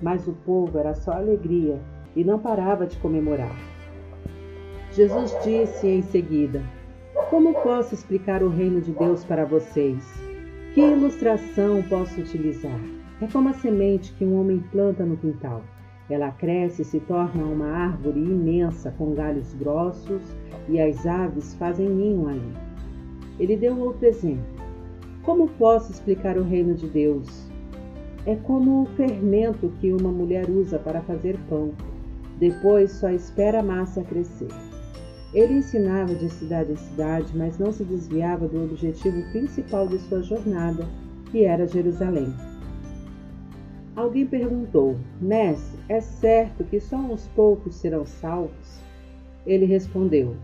[0.00, 1.80] mas o povo era só alegria
[2.14, 3.56] e não parava de comemorar.
[4.92, 6.62] Jesus disse em seguida:
[7.30, 10.04] Como posso explicar o reino de Deus para vocês?
[10.74, 12.80] Que ilustração posso utilizar?
[13.20, 15.62] É como a semente que um homem planta no quintal.
[16.10, 20.22] Ela cresce e se torna uma árvore imensa com galhos grossos
[20.68, 22.52] e as aves fazem ninho ali.
[23.38, 24.57] Ele deu outro exemplo.
[25.28, 27.28] Como posso explicar o reino de Deus?
[28.24, 31.74] É como o fermento que uma mulher usa para fazer pão.
[32.38, 34.48] Depois só espera a massa crescer.
[35.34, 40.22] Ele ensinava de cidade em cidade, mas não se desviava do objetivo principal de sua
[40.22, 40.88] jornada,
[41.30, 42.32] que era Jerusalém.
[43.94, 48.80] Alguém perguntou: Mestre, é certo que só uns poucos serão salvos?
[49.46, 50.36] Ele respondeu: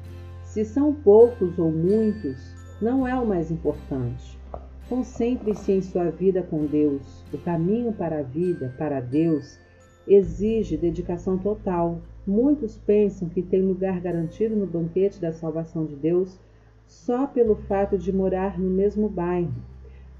[0.42, 2.36] Se são poucos ou muitos,
[2.82, 4.43] não é o mais importante.
[4.88, 7.24] Concentre-se em sua vida com Deus.
[7.32, 9.58] O caminho para a vida, para Deus,
[10.06, 12.00] exige dedicação total.
[12.26, 16.38] Muitos pensam que tem lugar garantido no banquete da salvação de Deus
[16.86, 19.54] só pelo fato de morar no mesmo bairro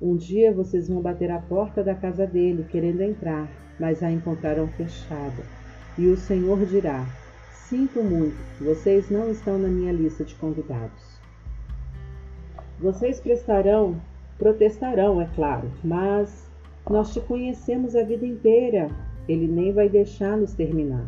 [0.04, 3.48] um dia vocês vão bater à porta da casa dele, querendo entrar,
[3.80, 5.42] mas a encontrarão fechada.
[5.96, 7.06] E o Senhor dirá:
[7.52, 11.18] Sinto muito, vocês não estão na minha lista de convidados.
[12.78, 13.98] Vocês prestarão,
[14.38, 16.50] protestarão, é claro, mas
[16.88, 18.90] nós te conhecemos a vida inteira.
[19.28, 21.06] Ele nem vai deixar nos terminar.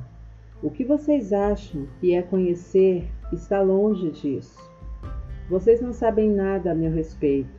[0.62, 4.58] O que vocês acham que é conhecer está longe disso.
[5.50, 7.50] Vocês não sabem nada a meu respeito.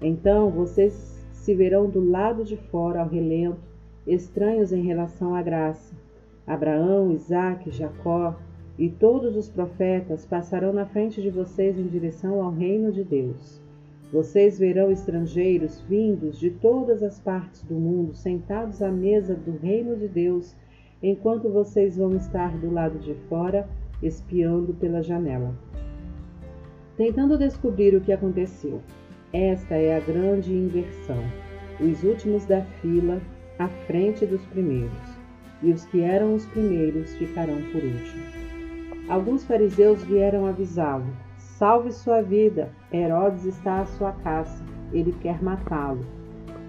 [0.00, 3.58] Então vocês se verão do lado de fora ao relento,
[4.06, 5.96] estranhos em relação à graça.
[6.46, 8.36] Abraão, Isaque, Jacó
[8.78, 13.60] e todos os profetas passarão na frente de vocês em direção ao reino de Deus.
[14.10, 19.96] Vocês verão estrangeiros vindos de todas as partes do mundo sentados à mesa do reino
[19.96, 20.56] de Deus,
[21.02, 23.68] enquanto vocês vão estar do lado de fora
[24.02, 25.54] espiando pela janela.
[26.96, 28.80] Tentando descobrir o que aconteceu.
[29.30, 31.22] Esta é a grande inversão.
[31.78, 33.20] Os últimos da fila
[33.58, 35.18] à frente dos primeiros,
[35.62, 38.24] e os que eram os primeiros ficarão por último.
[39.08, 41.06] Alguns fariseus vieram avisá-lo:
[41.58, 46.06] Salve sua vida, Herodes está à sua caça, ele quer matá-lo.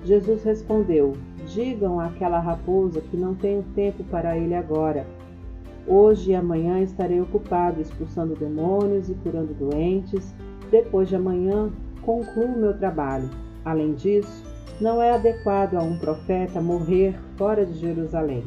[0.04, 1.14] Jesus respondeu:
[1.46, 5.06] Digam àquela raposa que não tenho tempo para ele agora.
[5.86, 10.34] Hoje e amanhã estarei ocupado expulsando demônios e curando doentes.
[10.72, 11.70] Depois de amanhã
[12.02, 13.30] concluo meu trabalho.
[13.64, 14.44] Além disso,
[14.82, 18.44] não é adequado a um profeta morrer fora de Jerusalém.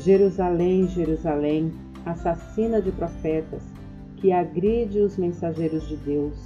[0.00, 1.72] Jerusalém, Jerusalém,
[2.04, 3.79] assassina de profetas,
[4.20, 6.36] que agride os mensageiros de Deus.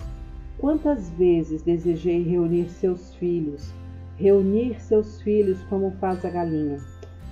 [0.58, 3.72] Quantas vezes desejei reunir seus filhos,
[4.16, 6.78] reunir seus filhos como faz a galinha,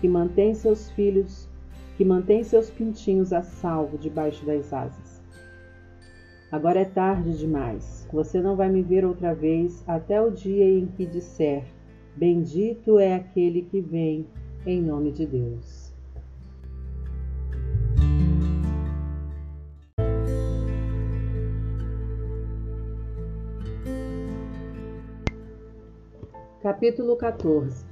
[0.01, 1.49] que mantém seus filhos,
[1.97, 5.23] que mantém seus pintinhos a salvo debaixo das asas.
[6.51, 8.07] Agora é tarde demais.
[8.13, 11.65] Você não vai me ver outra vez até o dia em que disser:
[12.17, 14.27] Bendito é aquele que vem
[14.67, 15.82] em nome de Deus.
[26.63, 27.85] Capítulo 14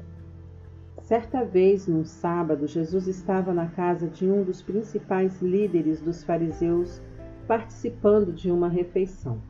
[1.02, 7.02] Certa vez, num sábado, Jesus estava na casa de um dos principais líderes dos fariseus
[7.48, 9.42] participando de uma refeição.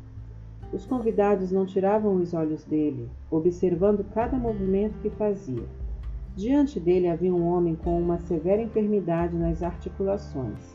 [0.73, 5.67] Os convidados não tiravam os olhos dele, observando cada movimento que fazia.
[6.35, 10.75] Diante dele havia um homem com uma severa enfermidade nas articulações.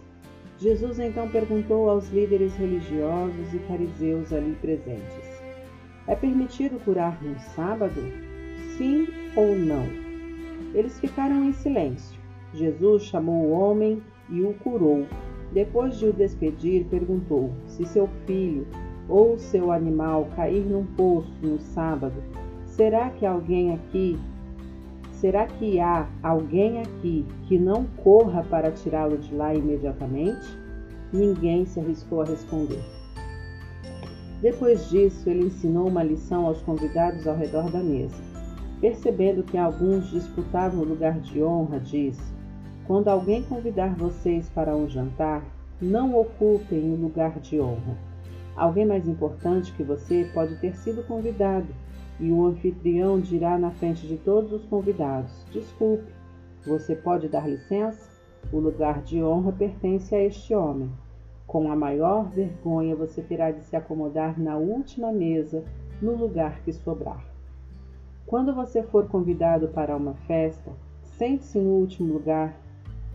[0.59, 5.41] Jesus então perguntou aos líderes religiosos e fariseus ali presentes:
[6.05, 8.24] É permitido curar no sábado?
[8.77, 9.85] Sim ou não?
[10.73, 12.19] Eles ficaram em silêncio.
[12.53, 15.05] Jesus chamou o homem e o curou,
[15.53, 18.67] depois de o despedir, perguntou se seu filho
[19.07, 22.21] ou seu animal cair num poço no sábado,
[22.65, 24.19] será que alguém aqui,
[25.11, 30.45] será que há alguém aqui que não corra para tirá-lo de lá imediatamente?
[31.13, 32.83] Ninguém se arriscou a responder.
[34.41, 38.34] Depois disso, ele ensinou uma lição aos convidados ao redor da mesa.
[38.85, 42.21] Percebendo que alguns disputavam o lugar de honra, disse:
[42.85, 45.43] quando alguém convidar vocês para um jantar,
[45.81, 47.97] não ocupem o lugar de honra.
[48.55, 51.65] Alguém mais importante que você pode ter sido convidado,
[52.19, 56.13] e o anfitrião dirá na frente de todos os convidados: Desculpe,
[56.63, 58.07] você pode dar licença?
[58.53, 60.91] O lugar de honra pertence a este homem.
[61.47, 65.63] Com a maior vergonha, você terá de se acomodar na última mesa,
[65.99, 67.34] no lugar que sobrar.
[68.25, 70.71] Quando você for convidado para uma festa,
[71.03, 72.57] sente-se no último lugar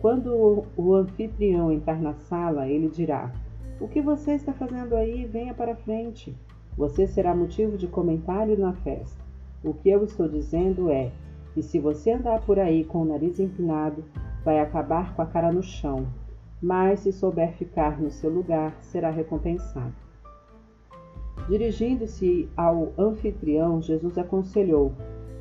[0.01, 3.31] quando o anfitrião entrar na sala, ele dirá:
[3.79, 5.25] O que você está fazendo aí?
[5.25, 6.35] Venha para frente.
[6.75, 9.21] Você será motivo de comentário na festa.
[9.63, 11.11] O que eu estou dizendo é
[11.53, 14.03] que se você andar por aí com o nariz empinado,
[14.43, 16.07] vai acabar com a cara no chão,
[16.59, 19.93] mas se souber ficar no seu lugar, será recompensado.
[21.47, 24.91] Dirigindo-se ao anfitrião, Jesus aconselhou: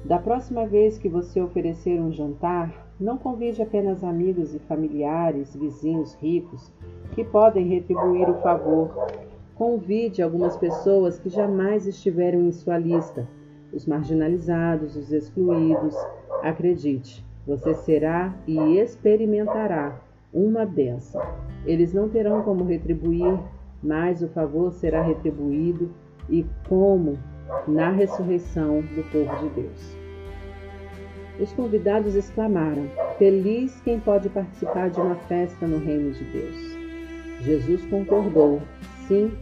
[0.04, 6.14] Da próxima vez que você oferecer um jantar, não convide apenas amigos e familiares, vizinhos
[6.16, 6.72] ricos,
[7.14, 8.90] que podem retribuir o favor.
[9.54, 13.28] Convide algumas pessoas que jamais estiveram em sua lista,
[13.72, 15.94] os marginalizados, os excluídos.
[16.42, 20.00] Acredite, você será e experimentará
[20.32, 21.20] uma bênção.
[21.64, 23.38] Eles não terão como retribuir,
[23.82, 25.90] mas o favor será retribuído
[26.28, 27.18] e como
[27.66, 29.96] na ressurreição do povo de Deus.
[31.40, 32.86] Os convidados exclamaram:
[33.18, 36.56] Feliz quem pode participar de uma festa no reino de Deus.
[37.40, 38.60] Jesus concordou:
[39.08, 39.32] Sim,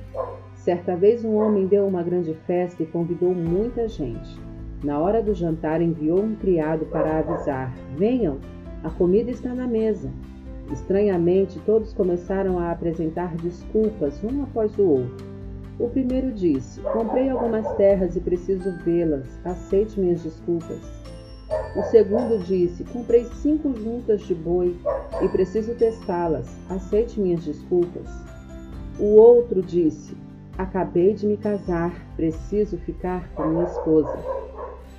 [0.55, 4.39] certa vez um homem deu uma grande festa e convidou muita gente.
[4.83, 8.39] Na hora do jantar, enviou um criado para avisar: Venham,
[8.85, 10.09] a comida está na mesa.
[10.71, 15.27] Estranhamente, todos começaram a apresentar desculpas um após o outro.
[15.79, 19.27] O primeiro disse: Comprei algumas terras e preciso vê-las.
[19.45, 20.81] Aceite minhas desculpas.
[21.77, 24.77] O segundo disse: Comprei cinco juntas de boi
[25.23, 26.49] e preciso testá-las.
[26.69, 28.09] Aceite minhas desculpas.
[28.99, 30.17] O outro disse:
[30.59, 34.19] Acabei de me casar, preciso ficar com minha esposa.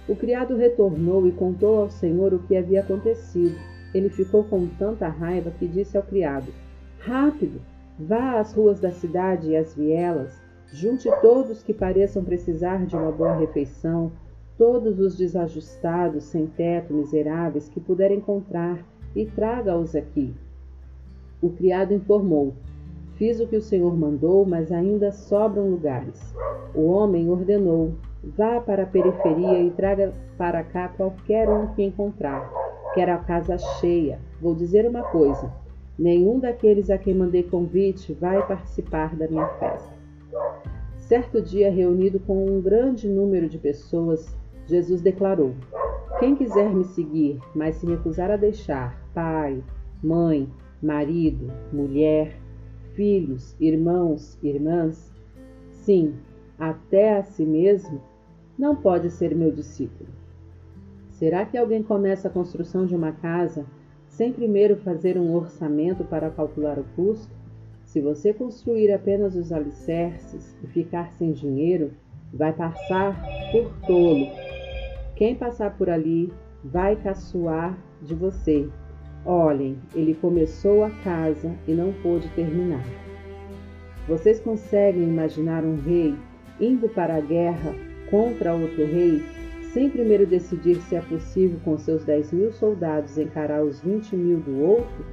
[0.08, 3.56] O criado retornou e contou ao senhor o que havia acontecido.
[3.94, 6.54] Ele ficou com tanta raiva que disse ao criado:
[7.00, 7.60] Rápido,
[7.98, 10.40] vá às ruas da cidade e às vielas,
[10.72, 14.12] junte todos que pareçam precisar de uma boa refeição,
[14.58, 18.86] todos os desajustados, sem teto, miseráveis que puder encontrar,
[19.16, 20.34] e traga-os aqui.
[21.42, 22.54] O criado informou:
[23.16, 26.36] Fiz o que o senhor mandou, mas ainda sobram lugares.
[26.76, 32.60] O homem ordenou: Vá para a periferia e traga para cá qualquer um que encontrar
[32.94, 34.20] Quero a casa cheia.
[34.42, 35.52] Vou dizer uma coisa:
[35.98, 39.94] nenhum daqueles a quem mandei convite vai participar da minha festa.
[40.98, 45.54] Certo dia, reunido com um grande número de pessoas, Jesus declarou:
[46.20, 49.64] Quem quiser me seguir, mas se recusar a deixar pai,
[50.04, 50.48] mãe,
[50.82, 52.38] marido, mulher,
[52.94, 55.12] filhos, irmãos, irmãs,
[55.70, 56.14] sim,
[56.58, 58.02] até a si mesmo,
[58.58, 60.19] não pode ser meu discípulo.
[61.20, 63.66] Será que alguém começa a construção de uma casa
[64.08, 67.36] sem primeiro fazer um orçamento para calcular o custo?
[67.84, 71.92] Se você construir apenas os alicerces e ficar sem dinheiro,
[72.34, 73.22] vai passar
[73.52, 74.28] por tolo.
[75.18, 76.32] Quem passar por ali
[76.64, 78.70] vai caçoar de você.
[79.26, 82.86] Olhem, ele começou a casa e não pôde terminar.
[84.08, 86.16] Vocês conseguem imaginar um rei
[86.62, 87.76] indo para a guerra
[88.10, 89.22] contra outro rei
[89.74, 94.40] sem primeiro decidir se é possível com seus 10 mil soldados encarar os 20 mil
[94.40, 95.06] do outro,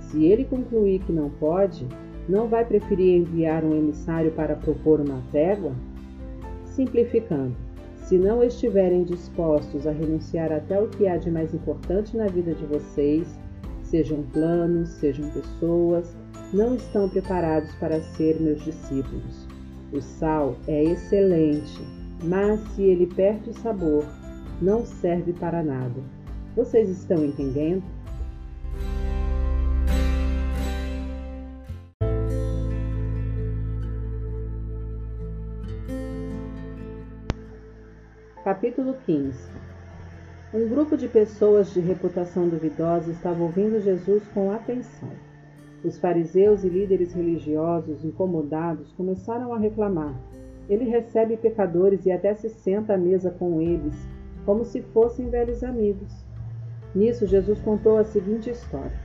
[0.00, 1.86] se ele concluir que não pode,
[2.28, 5.72] não vai preferir enviar um emissário para propor uma trégua?
[6.64, 7.54] Simplificando,
[7.96, 12.52] se não estiverem dispostos a renunciar até o que há de mais importante na vida
[12.52, 13.38] de vocês,
[13.82, 16.16] sejam planos, sejam pessoas,
[16.52, 19.46] não estão preparados para ser meus discípulos.
[19.92, 21.80] O sal é excelente,
[22.22, 24.04] mas se ele perde o sabor,
[24.60, 26.00] não serve para nada.
[26.54, 27.82] Vocês estão entendendo?
[38.44, 39.38] Capítulo 15
[40.52, 45.10] Um grupo de pessoas de reputação duvidosa estava ouvindo Jesus com atenção.
[45.84, 50.14] Os fariseus e líderes religiosos, incomodados, começaram a reclamar.
[50.70, 54.08] Ele recebe pecadores e até se senta à mesa com eles,
[54.46, 56.24] como se fossem velhos amigos.
[56.94, 58.96] Nisso, Jesus contou a seguinte história: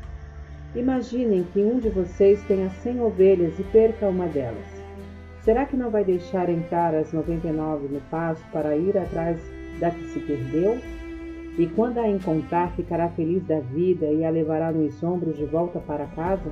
[0.76, 4.86] Imaginem que um de vocês tenha cem ovelhas e perca uma delas.
[5.42, 9.40] Será que não vai deixar entrar as 99 no pasto para ir atrás
[9.80, 10.78] da que se perdeu?
[11.58, 15.80] E quando a encontrar, ficará feliz da vida e a levará nos ombros de volta
[15.80, 16.52] para casa?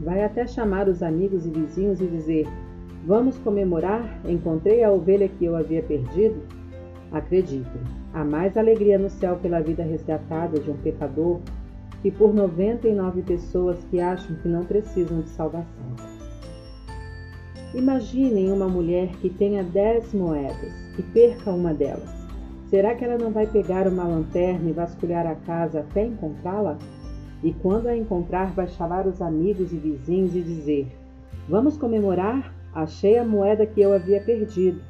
[0.00, 2.46] Vai até chamar os amigos e vizinhos e dizer:
[3.04, 4.20] Vamos comemorar?
[4.24, 6.40] Encontrei a ovelha que eu havia perdido?
[7.10, 7.82] Acreditem,
[8.14, 11.40] há mais alegria no céu pela vida resgatada de um pecador
[12.00, 15.96] que por 99 pessoas que acham que não precisam de salvação.
[17.74, 22.10] Imaginem uma mulher que tenha 10 moedas e perca uma delas.
[22.68, 26.78] Será que ela não vai pegar uma lanterna e vasculhar a casa até encontrá-la?
[27.42, 30.86] E quando a encontrar, vai chamar os amigos e vizinhos e dizer:
[31.48, 32.61] Vamos comemorar?
[32.74, 34.80] Achei a moeda que eu havia perdido.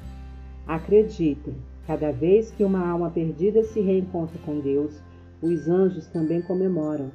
[0.66, 1.54] Acreditem,
[1.86, 5.02] cada vez que uma alma perdida se reencontra com Deus,
[5.42, 7.10] os anjos também comemoram.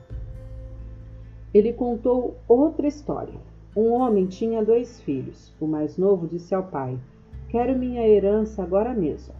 [1.54, 3.40] Ele contou outra história.
[3.76, 5.54] Um homem tinha dois filhos.
[5.60, 7.00] O mais novo disse ao pai:
[7.48, 9.34] Quero minha herança agora mesmo.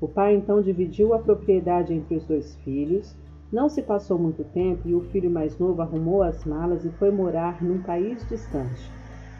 [0.00, 3.14] O pai então dividiu a propriedade entre os dois filhos.
[3.52, 7.12] Não se passou muito tempo e o filho mais novo arrumou as malas e foi
[7.12, 8.90] morar num país distante.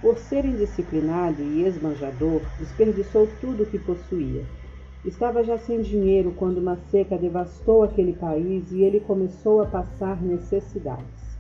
[0.05, 4.45] Por ser indisciplinado e esbanjador, desperdiçou tudo o que possuía.
[5.03, 10.23] Estava já sem dinheiro quando uma seca devastou aquele país e ele começou a passar
[10.23, 11.39] necessidades.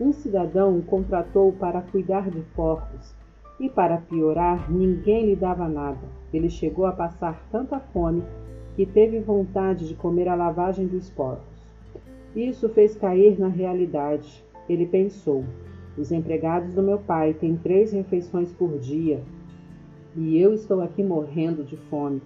[0.00, 3.14] Um cidadão o contratou para cuidar de porcos
[3.60, 6.08] e, para piorar, ninguém lhe dava nada.
[6.32, 8.22] Ele chegou a passar tanta fome
[8.74, 11.44] que teve vontade de comer a lavagem dos porcos.
[12.34, 14.42] Isso fez cair na realidade.
[14.66, 15.44] Ele pensou:
[15.96, 19.22] os empregados do meu pai têm três refeições por dia
[20.16, 22.22] e eu estou aqui morrendo de fome.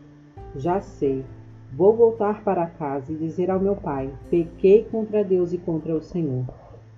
[0.57, 1.25] Já sei.
[1.73, 6.03] Vou voltar para casa e dizer ao meu pai: pequei contra Deus e contra o
[6.03, 6.45] Senhor.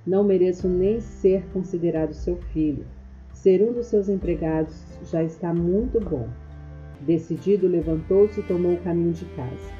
[0.06, 2.84] Não mereço nem ser considerado seu filho.
[3.32, 6.28] Ser um dos seus empregados já está muito bom.
[7.00, 9.72] Decidido, levantou-se e tomou o caminho de casa.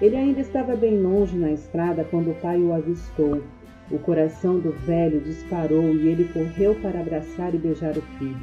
[0.00, 3.40] Ele ainda estava bem longe na estrada quando o pai o avistou.
[3.90, 8.40] O coração do velho disparou e ele correu para abraçar e beijar o filho.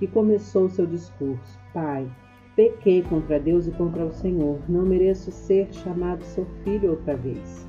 [0.00, 2.06] E começou seu discurso: Pai,
[2.54, 4.58] pequei contra Deus e contra o Senhor.
[4.68, 7.66] Não mereço ser chamado seu filho outra vez.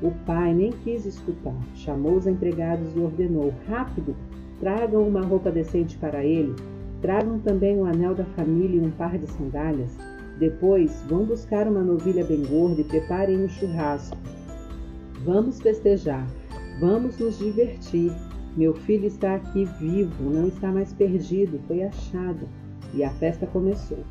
[0.00, 1.56] O pai nem quis escutar.
[1.74, 4.16] Chamou os empregados e ordenou: Rápido,
[4.62, 6.54] Tragam uma roupa decente para ele.
[7.00, 9.98] Tragam também um anel da família e um par de sandálias.
[10.38, 14.16] Depois, vão buscar uma novilha bem gorda e preparem um churrasco.
[15.24, 16.24] Vamos festejar.
[16.78, 18.12] Vamos nos divertir.
[18.56, 22.48] Meu filho está aqui vivo, não está mais perdido, foi achado.
[22.94, 24.04] E a festa começou.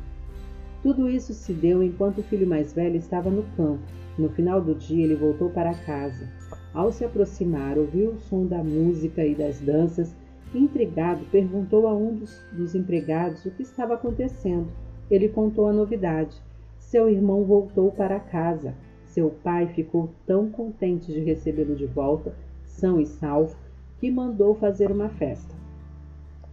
[0.82, 3.82] Tudo isso se deu enquanto o filho mais velho estava no campo.
[4.18, 6.28] No final do dia, ele voltou para casa.
[6.74, 10.14] Ao se aproximar, ouviu o som da música e das danças
[10.54, 14.68] Intrigado, perguntou a um dos, dos empregados o que estava acontecendo.
[15.10, 16.36] Ele contou a novidade.
[16.78, 18.74] Seu irmão voltou para casa.
[19.06, 22.34] Seu pai ficou tão contente de recebê-lo de volta,
[22.72, 23.56] são e salvo,
[23.98, 25.54] que mandou fazer uma festa.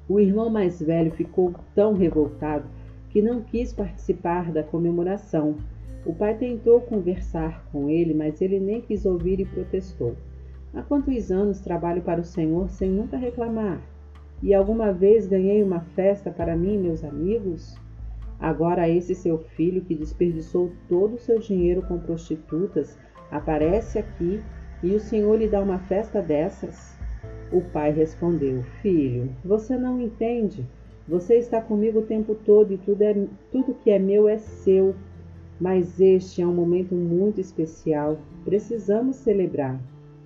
[0.07, 2.65] O irmão mais velho ficou tão revoltado
[3.09, 5.55] que não quis participar da comemoração.
[6.05, 10.15] O pai tentou conversar com ele, mas ele nem quis ouvir e protestou.
[10.73, 13.81] Há quantos anos trabalho para o Senhor sem nunca reclamar?
[14.41, 17.75] E alguma vez ganhei uma festa para mim e meus amigos?
[18.39, 22.97] Agora esse seu filho que desperdiçou todo o seu dinheiro com prostitutas
[23.29, 24.41] aparece aqui
[24.81, 26.97] e o Senhor lhe dá uma festa dessas?
[27.51, 30.65] O pai respondeu: Filho, você não entende.
[31.07, 33.15] Você está comigo o tempo todo e tudo, é,
[33.51, 34.95] tudo que é meu é seu.
[35.59, 38.17] Mas este é um momento muito especial.
[38.45, 39.79] Precisamos celebrar.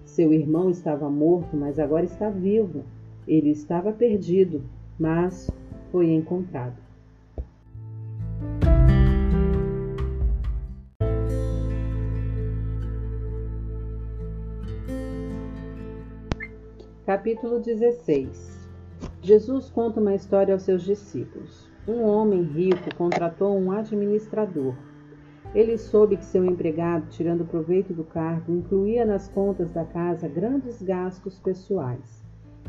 [0.06, 2.84] Seu irmão estava morto, mas agora está vivo.
[3.28, 4.62] Ele estava perdido,
[5.00, 5.50] mas
[5.92, 6.76] foi encontrado.
[17.06, 18.70] Capítulo 16
[19.22, 21.70] Jesus conta uma história aos seus discípulos.
[21.88, 24.74] Um homem rico contratou um administrador
[25.56, 30.82] ele soube que seu empregado, tirando proveito do cargo, incluía nas contas da casa grandes
[30.82, 32.24] gastos pessoais.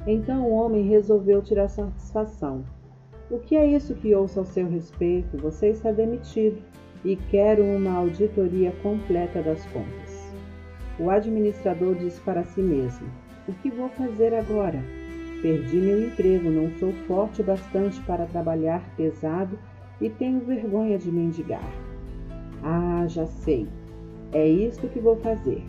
[0.06, 2.62] Então o homem resolveu tirar satisfação.
[3.30, 5.38] O que é isso que ouço ao seu respeito?
[5.38, 6.62] Você está demitido
[7.02, 10.30] e quero uma auditoria completa das contas.
[11.00, 13.08] O administrador disse para si mesmo:
[13.46, 14.82] O que vou fazer agora?
[15.42, 19.58] Perdi meu emprego, não sou forte bastante para trabalhar pesado
[20.00, 21.70] e tenho vergonha de mendigar.
[22.62, 23.68] Ah, já sei.
[24.32, 25.62] É isto que vou fazer.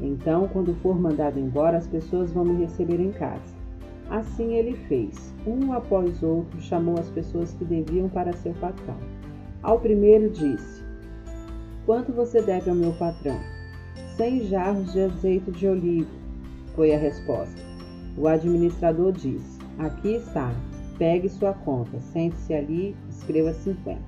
[0.00, 3.54] Então, quando for mandado embora, as pessoas vão me receber em casa.
[4.10, 5.32] Assim ele fez.
[5.46, 8.98] Um após outro, chamou as pessoas que deviam para seu patrão.
[9.62, 10.84] Ao primeiro disse:
[11.86, 13.38] Quanto você deve ao meu patrão?
[14.16, 16.25] Cem jarros de azeite de oliva,
[16.76, 17.60] foi a resposta.
[18.16, 20.54] O administrador disse: Aqui está,
[20.98, 23.98] pegue sua conta, sente-se ali, escreva 50.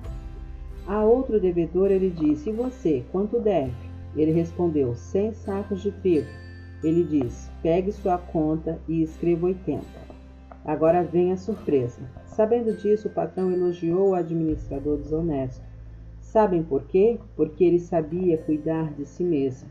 [0.87, 3.73] A outro devedor ele disse: E você, quanto deve?
[4.15, 6.29] Ele respondeu: Cem sacos de trigo.
[6.83, 9.99] Ele disse: Pegue sua conta e escreva oitenta.
[10.63, 12.01] Agora vem a surpresa.
[12.25, 15.63] Sabendo disso, o patrão elogiou o administrador desonesto.
[16.21, 17.19] Sabem por quê?
[17.35, 19.69] Porque ele sabia cuidar de si mesmo.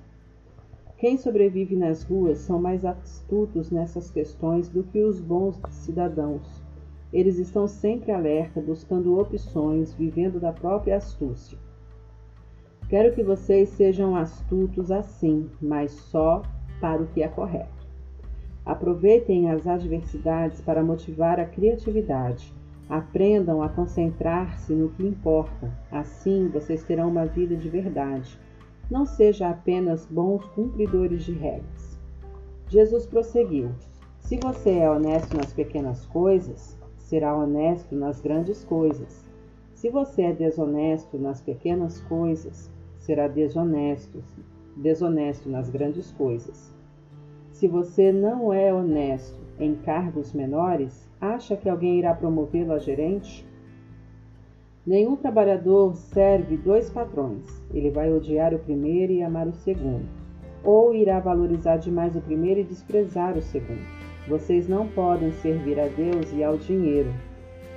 [0.99, 6.61] Quem sobrevive nas ruas são mais astutos nessas questões do que os bons cidadãos.
[7.13, 11.57] Eles estão sempre alerta, buscando opções, vivendo da própria astúcia.
[12.89, 16.43] Quero que vocês sejam astutos assim, mas só
[16.81, 17.87] para o que é correto.
[18.67, 22.53] Aproveitem as adversidades para motivar a criatividade.
[22.89, 25.71] Aprendam a concentrar-se no que importa.
[25.93, 28.37] Assim vocês terão uma vida de verdade.
[28.91, 31.99] Não sejam apenas bons cumpridores de regras.
[32.69, 33.71] Jesus prosseguiu:
[34.21, 39.29] Se você é honesto nas pequenas coisas, será honesto nas grandes coisas.
[39.75, 44.23] Se você é desonesto nas pequenas coisas, será desonesto,
[44.77, 46.75] desonesto nas grandes coisas.
[47.51, 53.48] Se você não é honesto em cargos menores, acha que alguém irá promovê-lo a gerente?
[54.89, 57.45] Nenhum trabalhador serve dois patrões.
[57.75, 60.07] Ele vai odiar o primeiro e amar o segundo,
[60.65, 63.87] ou irá valorizar demais o primeiro e desprezar o segundo.
[64.27, 67.13] Vocês não podem servir a Deus e ao dinheiro.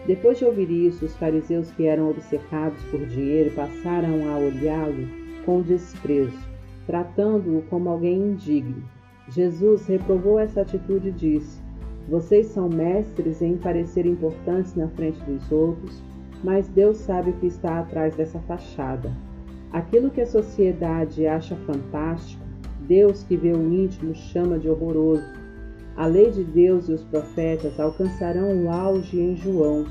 [0.08, 5.06] Depois de ouvir isso, os fariseus que eram obcecados por dinheiro passaram a olhá-lo
[5.46, 6.40] com desprezo,
[6.88, 8.86] tratando-o como alguém indigno.
[9.28, 11.62] Jesus reprovou essa atitude e disse:
[12.08, 16.02] Vocês são mestres em parecer importantes na frente dos outros,
[16.44, 19.12] mas Deus sabe o que está atrás dessa fachada.
[19.72, 22.44] Aquilo que a sociedade acha fantástico,
[22.88, 25.24] Deus que vê o íntimo chama de horroroso.
[25.96, 29.86] A lei de Deus e os profetas alcançarão o auge em João.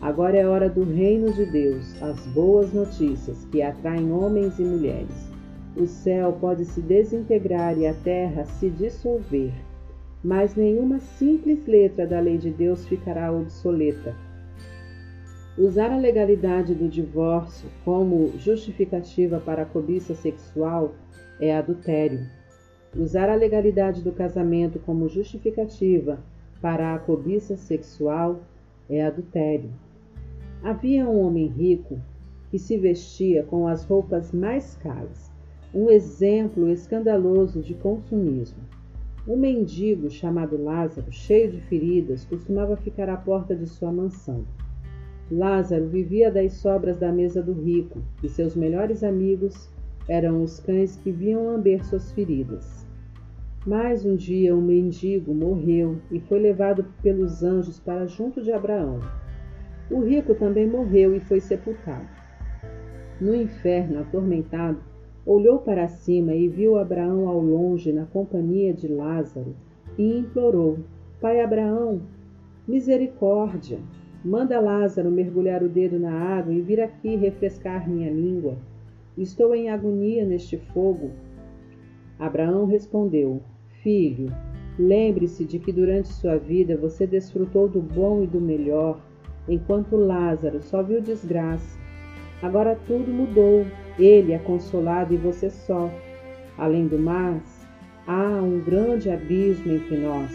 [0.00, 5.32] Agora é hora do reino de Deus, as boas notícias que atraem homens e mulheres.
[5.76, 9.52] O céu pode se desintegrar e a terra se dissolver,
[10.22, 14.14] mas nenhuma simples letra da lei de Deus ficará obsoleta.
[15.58, 20.94] Usar a legalidade do divórcio como justificativa para a cobiça sexual
[21.38, 22.26] é adultério.
[22.96, 26.18] Usar a legalidade do casamento como justificativa
[26.62, 28.40] para a cobiça sexual
[28.88, 29.68] é adultério.
[30.62, 32.00] Havia um homem rico
[32.50, 35.30] que se vestia com as roupas mais caras,
[35.74, 38.62] um exemplo escandaloso de consumismo.
[39.28, 44.46] Um mendigo chamado Lázaro, cheio de feridas, costumava ficar à porta de sua mansão.
[45.34, 49.70] Lázaro vivia das sobras da mesa do rico, e seus melhores amigos
[50.06, 52.86] eram os cães que vinham lamber suas feridas.
[53.66, 59.00] Mas um dia um mendigo morreu e foi levado pelos anjos para junto de Abraão.
[59.90, 62.06] O rico também morreu e foi sepultado.
[63.18, 64.80] No inferno, atormentado,
[65.24, 69.56] olhou para cima e viu Abraão ao longe na companhia de Lázaro
[69.96, 70.80] e implorou:
[71.22, 72.02] Pai Abraão,
[72.68, 73.78] misericórdia,
[74.24, 78.56] manda Lázaro mergulhar o dedo na água e vir aqui refrescar minha língua.
[79.18, 81.10] Estou em agonia neste fogo.
[82.18, 83.42] Abraão respondeu:
[83.82, 84.32] Filho,
[84.78, 89.00] lembre-se de que durante sua vida você desfrutou do bom e do melhor,
[89.48, 91.78] enquanto Lázaro só viu desgraça.
[92.40, 93.66] Agora tudo mudou.
[93.98, 95.90] Ele é consolado e você só.
[96.56, 97.66] Além do mais,
[98.06, 100.30] há um grande abismo entre nós.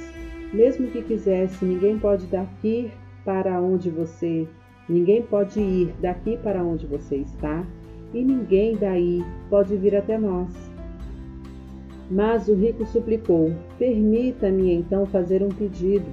[0.53, 2.91] Mesmo que quisesse, ninguém pode daqui
[3.27, 4.47] para onde você,
[4.87, 7.61] ninguém pode ir daqui para onde você está,
[8.13, 10.47] e ninguém daí pode vir até nós.
[12.09, 16.05] Mas o rico suplicou: Permita-me então fazer um pedido.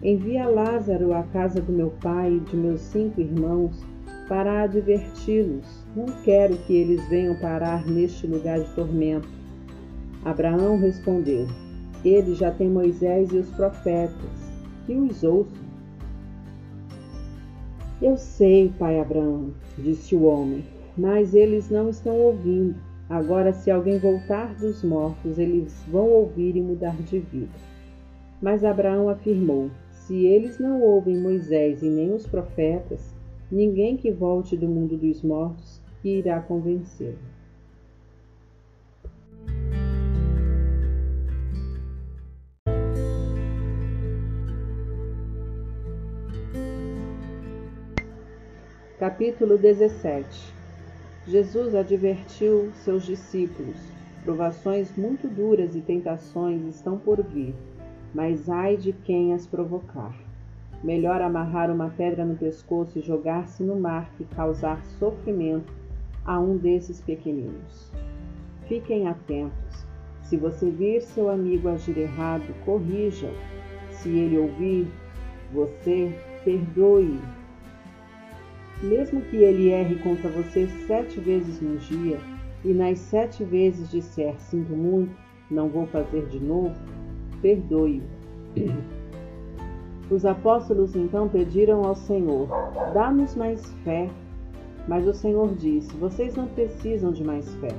[0.00, 3.84] Envia Lázaro à casa do meu pai e de meus cinco irmãos
[4.28, 5.84] para adverti-los.
[5.96, 9.28] Não quero que eles venham parar neste lugar de tormento.
[10.24, 11.48] Abraão respondeu:
[12.04, 14.14] Ele já tem Moisés e os profetas,
[14.86, 15.61] que os ouçam.
[18.02, 20.64] Eu sei, pai Abraão, disse o homem,
[20.98, 22.74] mas eles não estão ouvindo.
[23.08, 27.54] Agora, se alguém voltar dos mortos, eles vão ouvir e mudar de vida.
[28.42, 33.14] Mas Abraão afirmou: Se eles não ouvem Moisés e nem os profetas,
[33.48, 37.32] ninguém que volte do mundo dos mortos irá convencê-lo.
[49.02, 50.54] Capítulo 17
[51.26, 53.76] Jesus advertiu seus discípulos:
[54.22, 57.52] provações muito duras e tentações estão por vir,
[58.14, 60.14] mas ai de quem as provocar.
[60.84, 65.72] Melhor amarrar uma pedra no pescoço e jogar-se no mar que causar sofrimento
[66.24, 67.90] a um desses pequeninos.
[68.68, 69.84] Fiquem atentos.
[70.22, 73.34] Se você vir seu amigo agir errado, corrija-o.
[73.90, 74.86] Se ele ouvir
[75.52, 77.41] você, perdoe-o
[78.82, 82.18] mesmo que ele erre contra você sete vezes no dia,
[82.64, 85.14] e nas sete vezes disser sinto muito,
[85.50, 86.74] não vou fazer de novo,
[87.40, 88.02] perdoe-o.
[90.10, 92.48] Os apóstolos então pediram ao Senhor:
[92.92, 94.10] Dá-nos mais fé.
[94.86, 97.70] Mas o Senhor disse: Vocês não precisam de mais fé.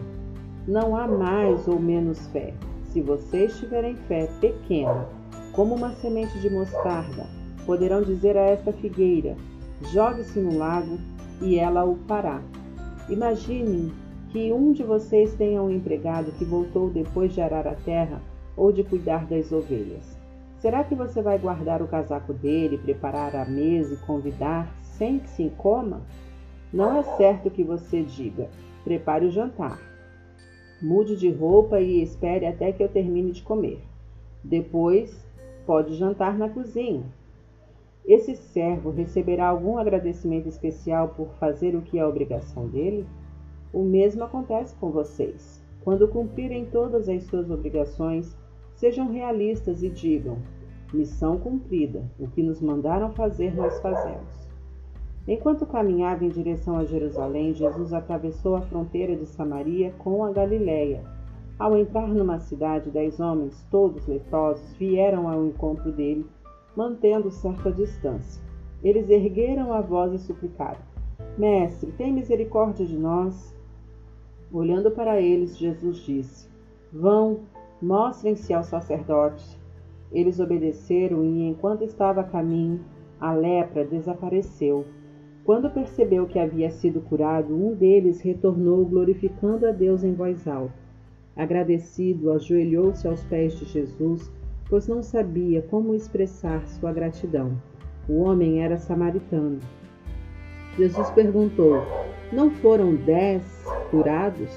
[0.68, 2.54] Não há mais ou menos fé.
[2.86, 5.08] Se vocês tiverem fé pequena,
[5.52, 7.28] como uma semente de mostarda,
[7.66, 9.36] poderão dizer a esta figueira:
[9.92, 10.98] Jogue-se no lago,
[11.42, 12.42] e ela o fará.
[13.10, 13.92] Imaginem
[14.30, 18.22] que um de vocês tenha um empregado que voltou depois de arar a terra
[18.56, 20.18] ou de cuidar das ovelhas.
[20.58, 25.30] Será que você vai guardar o casaco dele, preparar a mesa e convidar sem que
[25.30, 26.02] se coma?
[26.72, 28.50] Não é certo que você diga:
[28.84, 29.80] prepare o jantar.
[30.82, 33.82] Mude de roupa e espere até que eu termine de comer.
[34.44, 35.24] Depois,
[35.66, 37.04] pode jantar na cozinha.
[38.06, 43.08] Esse servo receberá algum agradecimento especial por fazer o que é obrigação dele?
[43.72, 45.64] O mesmo acontece com vocês.
[45.84, 48.38] Quando cumprirem todas as suas obrigações,
[48.76, 50.38] sejam realistas e digam:
[50.94, 54.50] missão cumprida, o que nos mandaram fazer, nós fazemos.
[55.26, 61.02] Enquanto caminhava em direção a Jerusalém, Jesus atravessou a fronteira de Samaria com a Galiléia.
[61.58, 66.26] Ao entrar numa cidade, dez homens, todos leprosos, vieram ao encontro dele
[66.76, 68.42] mantendo certa distância.
[68.84, 70.82] Eles ergueram a voz e suplicaram:
[71.38, 73.56] Mestre, tem misericórdia de nós.
[74.52, 76.50] Olhando para eles, Jesus disse:
[76.92, 77.42] Vão,
[77.82, 79.60] mostrem-se ao sacerdote.
[80.12, 82.82] Eles obedeceram e, enquanto estava a caminho,
[83.20, 84.86] a lepra desapareceu.
[85.44, 90.74] Quando percebeu que havia sido curado, um deles retornou glorificando a Deus em voz alta.
[91.36, 94.32] Agradecido, ajoelhou-se aos pés de Jesus
[94.70, 97.58] pois não sabia como expressar sua gratidão.
[98.08, 99.60] O homem era samaritano.
[100.78, 101.84] Jesus perguntou:
[102.32, 103.44] Não foram dez
[103.92, 104.52] curados?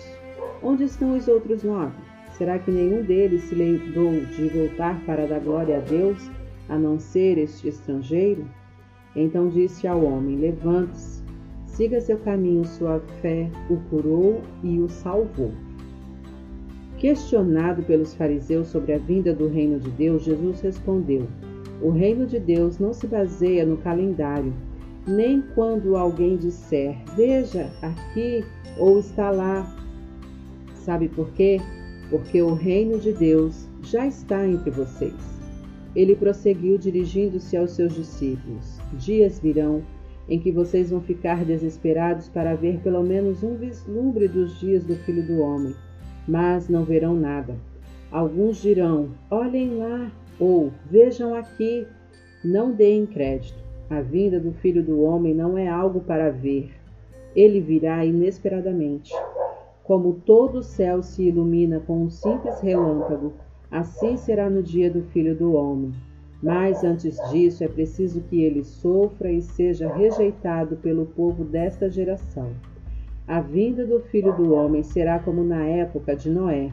[0.62, 1.94] Onde estão os outros nove?
[2.32, 6.30] Será que nenhum deles se lembrou de voltar para dar glória a Deus,
[6.68, 8.46] a não ser este estrangeiro?
[9.14, 11.22] Então disse ao homem: Levante-se,
[11.64, 15.52] siga seu caminho, sua fé o curou e o salvou.
[16.98, 21.28] Questionado pelos fariseus sobre a vinda do reino de Deus, Jesus respondeu:
[21.82, 24.55] O reino de Deus não se baseia no calendário,
[25.06, 28.43] nem quando alguém disser, veja aqui
[28.78, 29.77] ou está lá.
[30.73, 31.60] Sabe por quê?
[32.09, 35.12] Porque o reino de Deus já está entre vocês.
[35.94, 39.82] Ele prosseguiu dirigindo-se aos seus discípulos: Dias virão
[40.31, 44.97] em que vocês vão ficar desesperados para ver pelo menos um vislumbre dos dias do
[44.97, 45.74] Filho do Homem
[46.27, 47.55] mas não verão nada.
[48.11, 51.86] Alguns dirão: olhem lá, ou vejam aqui.
[52.44, 53.59] Não deem crédito.
[53.90, 56.70] A vinda do Filho do Homem não é algo para ver.
[57.35, 59.12] Ele virá inesperadamente.
[59.82, 63.32] Como todo o céu se ilumina com um simples relâmpago,
[63.70, 65.93] assim será no dia do Filho do Homem.
[66.43, 72.51] Mas antes disso é preciso que ele sofra e seja rejeitado pelo povo desta geração.
[73.28, 76.70] A vinda do filho do homem será como na época de Noé.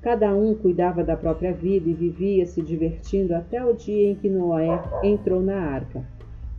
[0.00, 4.26] Cada um cuidava da própria vida e vivia se divertindo até o dia em que
[4.26, 6.02] Noé entrou na arca.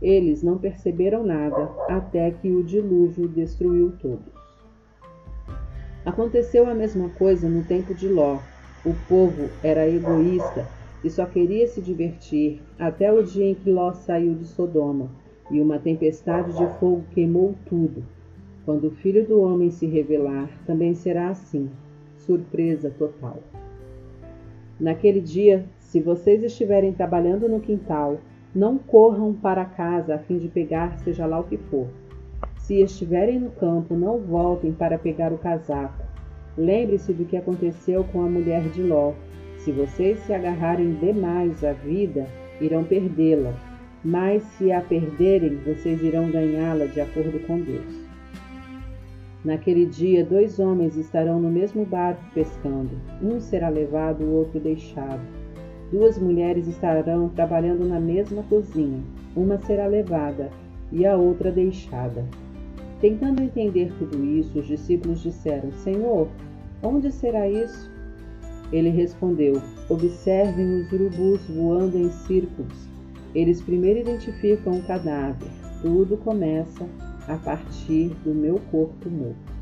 [0.00, 4.32] Eles não perceberam nada até que o dilúvio destruiu todos.
[6.06, 8.38] Aconteceu a mesma coisa no tempo de Ló.
[8.84, 10.68] O povo era egoísta
[11.02, 15.10] e só queria se divertir até o dia em que Ló saiu de Sodoma
[15.50, 18.04] e uma tempestade de fogo queimou tudo.
[18.64, 21.68] Quando o Filho do Homem se revelar, também será assim
[22.18, 23.38] surpresa total.
[24.78, 28.18] Naquele dia, se vocês estiverem trabalhando no quintal,
[28.54, 31.88] não corram para casa a fim de pegar seja lá o que for.
[32.58, 36.02] Se estiverem no campo, não voltem para pegar o casaco.
[36.56, 39.12] Lembre-se do que aconteceu com a mulher de Ló.
[39.56, 42.26] Se vocês se agarrarem demais à vida,
[42.60, 43.54] irão perdê-la,
[44.04, 48.01] mas se a perderem, vocês irão ganhá-la de acordo com Deus.
[49.44, 52.90] Naquele dia, dois homens estarão no mesmo barco pescando.
[53.20, 55.20] Um será levado, o outro deixado.
[55.90, 59.02] Duas mulheres estarão trabalhando na mesma cozinha.
[59.34, 60.48] Uma será levada
[60.92, 62.24] e a outra deixada.
[63.00, 66.28] Tentando entender tudo isso, os discípulos disseram: Senhor,
[66.80, 67.90] onde será isso?
[68.72, 72.88] Ele respondeu: Observem os urubus voando em círculos.
[73.34, 75.48] Eles primeiro identificam o cadáver.
[75.82, 76.86] Tudo começa
[77.28, 79.52] a partir do meu corpo morto.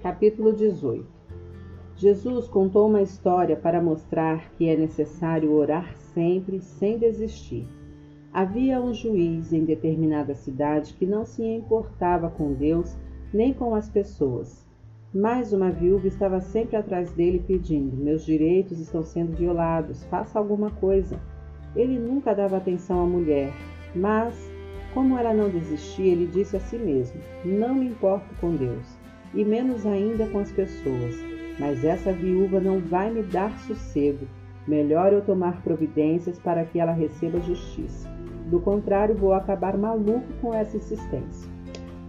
[0.00, 1.06] Capítulo 18
[1.96, 7.64] Jesus contou uma história para mostrar que é necessário orar sempre sem desistir.
[8.32, 12.96] Havia um juiz em determinada cidade que não se importava com Deus
[13.32, 14.61] nem com as pessoas.
[15.14, 20.70] Mas uma viúva estava sempre atrás dele pedindo: Meus direitos estão sendo violados, faça alguma
[20.70, 21.20] coisa.
[21.76, 23.52] Ele nunca dava atenção à mulher,
[23.94, 24.34] mas,
[24.94, 28.98] como ela não desistia, ele disse a si mesmo: Não me importo com Deus,
[29.34, 31.14] e menos ainda com as pessoas,
[31.58, 34.26] mas essa viúva não vai me dar sossego.
[34.66, 38.08] Melhor eu tomar providências para que ela receba justiça.
[38.46, 41.50] Do contrário, vou acabar maluco com essa insistência.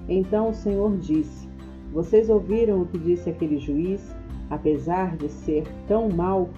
[0.08, 1.53] Então o Senhor disse:
[1.94, 4.02] Vocês ouviram o que disse aquele juiz?
[4.50, 6.50] Apesar de ser tão mau,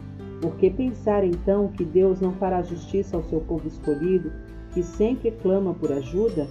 [0.42, 4.32] por que pensar então que Deus não fará justiça ao seu povo escolhido,
[4.74, 6.48] que sempre clama por ajuda?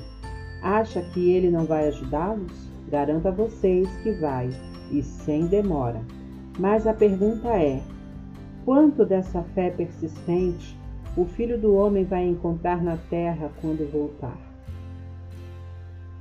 [0.62, 2.70] Acha que ele não vai ajudá-los?
[2.90, 4.50] Garanto a vocês que vai,
[4.92, 6.02] e sem demora.
[6.58, 7.82] Mas a pergunta é:
[8.66, 10.78] quanto dessa fé persistente
[11.16, 14.43] o Filho do Homem vai encontrar na terra quando voltar?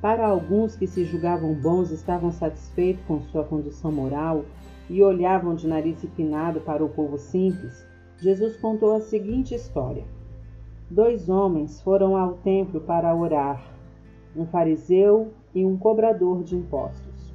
[0.03, 4.43] Para alguns que se julgavam bons, estavam satisfeitos com sua condição moral
[4.89, 10.03] e olhavam de nariz empinado para o povo simples, Jesus contou a seguinte história.
[10.89, 13.65] Dois homens foram ao templo para orar,
[14.35, 17.33] um fariseu e um cobrador de impostos.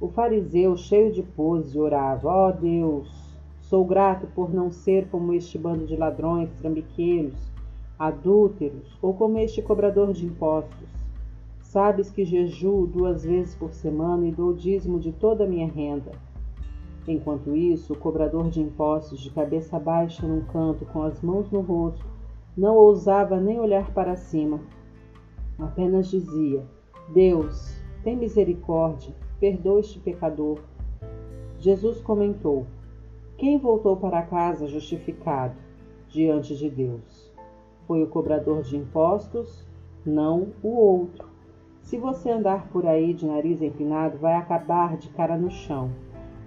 [0.00, 5.32] O fariseu, cheio de pose, orava: Ó oh Deus, sou grato por não ser como
[5.32, 7.50] este bando de ladrões, trambiqueiros,
[7.98, 10.95] adúlteros ou como este cobrador de impostos.
[11.76, 16.10] Sabes que jejuo duas vezes por semana e dou dízimo de toda a minha renda.
[17.06, 21.60] Enquanto isso, o cobrador de impostos, de cabeça baixa num canto, com as mãos no
[21.60, 22.02] rosto,
[22.56, 24.58] não ousava nem olhar para cima.
[25.58, 26.64] Apenas dizia:
[27.12, 30.58] Deus, tem misericórdia, perdoa este pecador.
[31.58, 32.66] Jesus comentou:
[33.36, 35.56] Quem voltou para casa justificado
[36.08, 37.30] diante de Deus?
[37.86, 39.62] Foi o cobrador de impostos?
[40.06, 41.35] Não o outro.
[41.86, 45.88] Se você andar por aí de nariz empinado, vai acabar de cara no chão.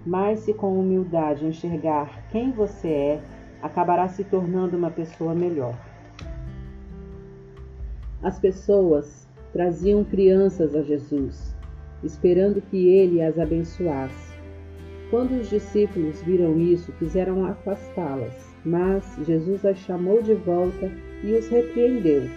[0.04, 3.20] Mas se com humildade enxergar quem você é,
[3.62, 5.74] acabará se tornando uma pessoa melhor.
[8.22, 11.56] As pessoas traziam crianças a Jesus,
[12.04, 14.36] esperando que ele as abençoasse.
[15.08, 20.92] Quando os discípulos viram isso, quiseram afastá-las, mas Jesus as chamou de volta
[21.24, 22.28] e os repreendeu.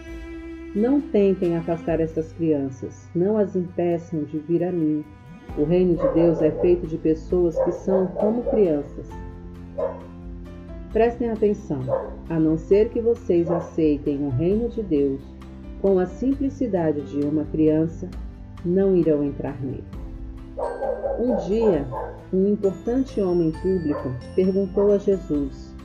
[0.75, 5.05] Não tentem afastar essas crianças, não as impeçam de vir a mim.
[5.55, 9.07] O reino de Deus é feito de pessoas que são como crianças.
[10.91, 11.81] Prestem atenção,
[12.27, 15.21] a não ser que vocês aceitem o reino de Deus
[15.79, 18.09] com a simplicidade de uma criança,
[18.65, 19.83] não irão entrar nele.
[21.19, 21.85] Um dia,
[22.33, 25.75] um importante homem público perguntou a Jesus: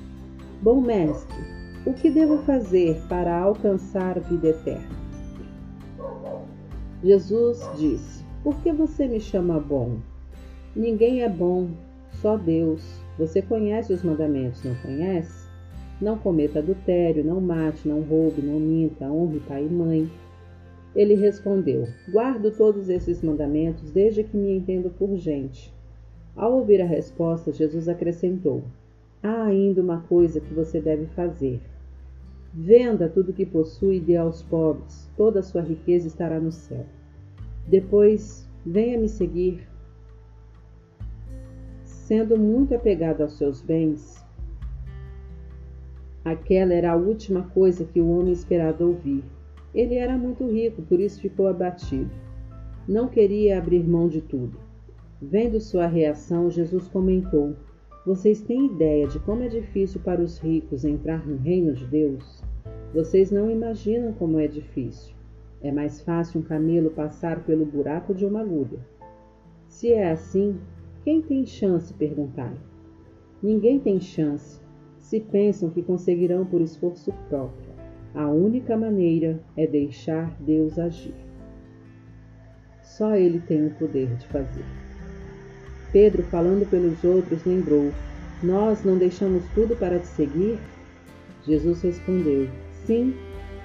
[0.63, 1.58] Bom mestre,
[1.89, 4.91] o que devo fazer para alcançar vida eterna?
[7.03, 9.97] Jesus disse: Por que você me chama bom?
[10.77, 11.71] Ninguém é bom,
[12.21, 12.83] só Deus.
[13.19, 15.49] Você conhece os mandamentos, não conhece?
[15.99, 20.11] Não cometa adultério, não mate, não roube, não minta, honre pai e mãe.
[20.95, 25.73] Ele respondeu: Guardo todos esses mandamentos desde que me entendo por gente.
[26.37, 28.63] Ao ouvir a resposta, Jesus acrescentou:
[29.23, 31.59] Há ainda uma coisa que você deve fazer.
[32.61, 36.51] Venda tudo o que possui e dê aos pobres, toda a sua riqueza estará no
[36.51, 36.85] céu.
[37.69, 39.65] Depois, venha me seguir.
[41.85, 44.27] Sendo muito apegado aos seus bens,
[46.25, 49.23] aquela era a última coisa que o homem esperava ouvir.
[49.73, 52.11] Ele era muito rico, por isso ficou abatido.
[52.89, 54.59] Não queria abrir mão de tudo.
[55.23, 57.55] Vendo sua reação, Jesus comentou:
[58.05, 62.48] Vocês têm ideia de como é difícil para os ricos entrar no reino de Deus?
[62.95, 65.15] Vocês não imaginam como é difícil.
[65.61, 68.79] É mais fácil um camelo passar pelo buraco de uma agulha.
[69.67, 70.59] Se é assim,
[71.05, 71.93] quem tem chance?
[71.93, 72.57] perguntaram.
[73.43, 74.61] Ninguém tem chance
[74.99, 77.69] se pensam que conseguirão por esforço próprio.
[78.15, 81.15] A única maneira é deixar Deus agir.
[82.83, 84.65] Só Ele tem o poder de fazer.
[85.93, 87.93] Pedro, falando pelos outros, lembrou:
[88.43, 90.59] Nós não deixamos tudo para te seguir?
[91.47, 92.49] Jesus respondeu:
[92.89, 93.15] Sim,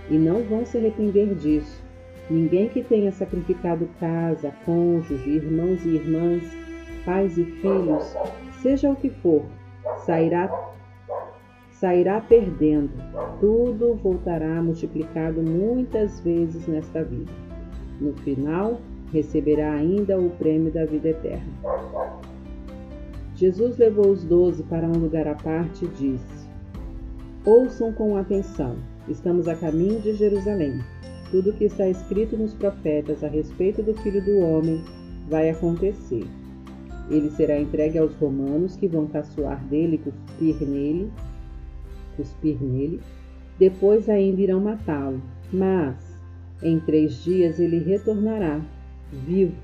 [0.10, 1.82] e não vão se arrepender disso.
[2.30, 6.44] Ninguém que tenha sacrificado casa, cônjuge, irmãos e irmãs,
[7.06, 8.18] pais e filhos,
[8.62, 9.45] seja o que for,
[10.06, 10.52] sairá
[11.72, 12.91] sairá perdendo.
[13.40, 17.32] Tudo voltará multiplicado muitas vezes nesta vida.
[18.02, 18.82] No final,
[19.14, 21.54] receberá ainda o prêmio da vida eterna.
[23.36, 26.50] Jesus levou os doze para um lugar à parte e disse:
[27.45, 28.76] Ouçam com atenção.
[29.10, 30.80] Estamos a caminho de Jerusalém.
[31.30, 34.82] Tudo o que está escrito nos profetas a respeito do Filho do Homem
[35.28, 36.26] vai acontecer.
[37.10, 41.12] Ele será entregue aos romanos que vão caçoar dele, cuspir nele,
[42.16, 43.02] cuspir nele.
[43.60, 45.22] Depois ainda irão matá-lo,
[45.52, 45.98] mas
[46.62, 48.62] em três dias ele retornará,
[49.12, 49.58] vivo.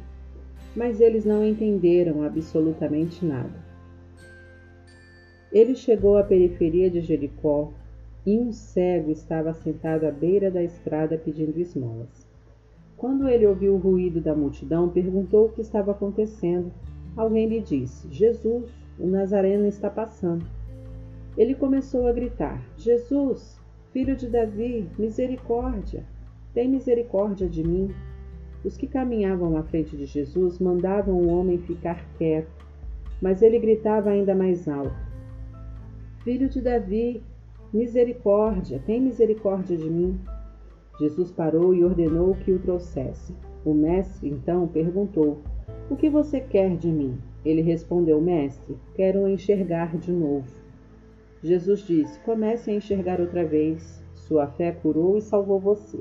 [0.76, 3.70] Mas eles não entenderam absolutamente nada.
[5.49, 7.74] Ele chegou à periferia de Jericó
[8.30, 12.27] e um cego estava sentado à beira da estrada pedindo esmolas.
[12.95, 16.72] Quando ele ouviu o ruído da multidão, perguntou o que estava acontecendo.
[17.18, 18.69] Alguém lhe disse: Jesus,
[18.99, 20.45] o Nazareno está passando.
[21.35, 23.60] Ele começou a gritar: Jesus,
[23.91, 26.03] filho de Davi, misericórdia!
[26.53, 27.89] Tem misericórdia de mim.
[28.64, 32.51] Os que caminhavam à frente de Jesus mandavam o homem ficar quieto,
[33.19, 34.93] mas ele gritava ainda mais alto:
[36.23, 37.23] Filho de Davi,
[37.73, 40.19] misericórdia, tem misericórdia de mim.
[40.99, 43.33] Jesus parou e ordenou que o trouxesse.
[43.63, 45.39] O mestre então perguntou:
[45.89, 47.17] O que você quer de mim?
[47.45, 50.47] Ele respondeu: Mestre, quero enxergar de novo.
[51.43, 54.03] Jesus disse: Comece a enxergar outra vez.
[54.13, 55.99] Sua fé curou e salvou você.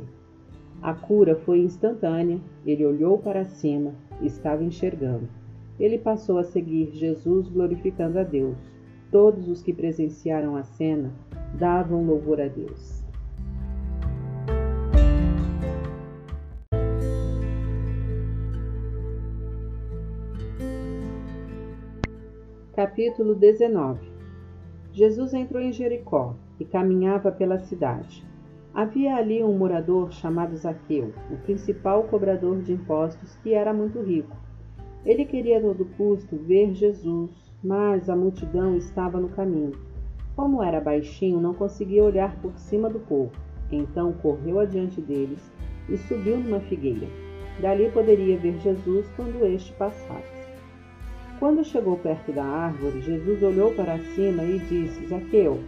[0.83, 2.41] A cura foi instantânea.
[2.67, 5.29] Ele olhou para cima, estava enxergando.
[5.79, 8.57] Ele passou a seguir Jesus, glorificando a Deus.
[9.11, 11.13] Todos os que presenciaram a cena
[11.55, 13.05] davam louvor a Deus.
[22.75, 24.09] Capítulo 19
[24.93, 28.25] Jesus entrou em Jericó e caminhava pela cidade.
[28.75, 34.37] Havia ali um morador chamado Zaqueu, o principal cobrador de impostos, que era muito rico.
[35.05, 37.31] Ele queria a todo custo ver Jesus,
[37.63, 39.88] mas a multidão estava no caminho.
[40.39, 43.33] Como era baixinho, não conseguia olhar por cima do povo.
[43.73, 45.51] Então correu adiante deles
[45.89, 47.09] e subiu numa figueira.
[47.61, 50.47] Dali poderia ver Jesus quando este passasse.
[51.41, 55.59] Quando chegou perto da árvore, Jesus olhou para cima e disse: Zaqueu,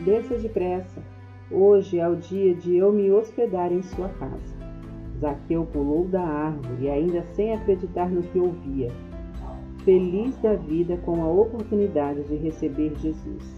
[0.00, 1.02] desça depressa.
[1.50, 4.54] Hoje é o dia de eu me hospedar em sua casa.
[5.18, 8.92] Zaqueu pulou da árvore, ainda sem acreditar no que ouvia
[9.88, 13.57] feliz da vida com a oportunidade de receber Jesus.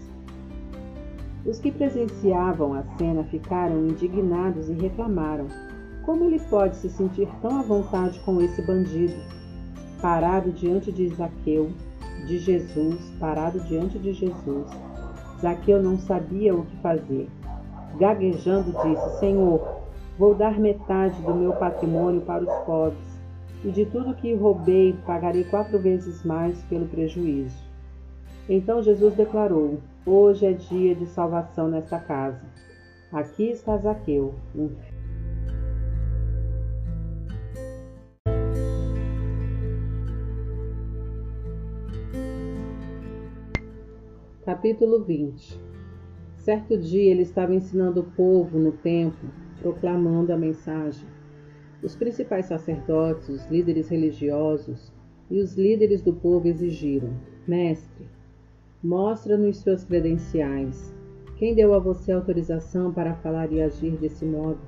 [1.45, 5.47] Os que presenciavam a cena ficaram indignados e reclamaram:
[6.03, 9.13] como ele pode se sentir tão à vontade com esse bandido?
[10.01, 11.71] Parado diante de Zaqueu,
[12.25, 14.67] de Jesus, parado diante de Jesus,
[15.39, 17.29] Zaqueu não sabia o que fazer.
[17.99, 19.81] Gaguejando, disse: Senhor,
[20.17, 23.21] vou dar metade do meu patrimônio para os pobres
[23.63, 27.63] e de tudo que roubei pagarei quatro vezes mais pelo prejuízo.
[28.49, 32.45] Então Jesus declarou: Hoje é dia de salvação nesta casa.
[33.11, 34.69] Aqui está Zaqueu, um
[44.43, 45.59] Capítulo 20
[46.35, 49.29] Certo dia ele estava ensinando o povo no templo,
[49.61, 51.07] proclamando a mensagem
[51.83, 54.93] os principais sacerdotes, os líderes religiosos
[55.31, 57.09] e os líderes do povo exigiram:
[57.47, 58.07] Mestre,
[58.83, 60.93] mostra-nos suas credenciais.
[61.37, 64.59] Quem deu a você autorização para falar e agir desse modo?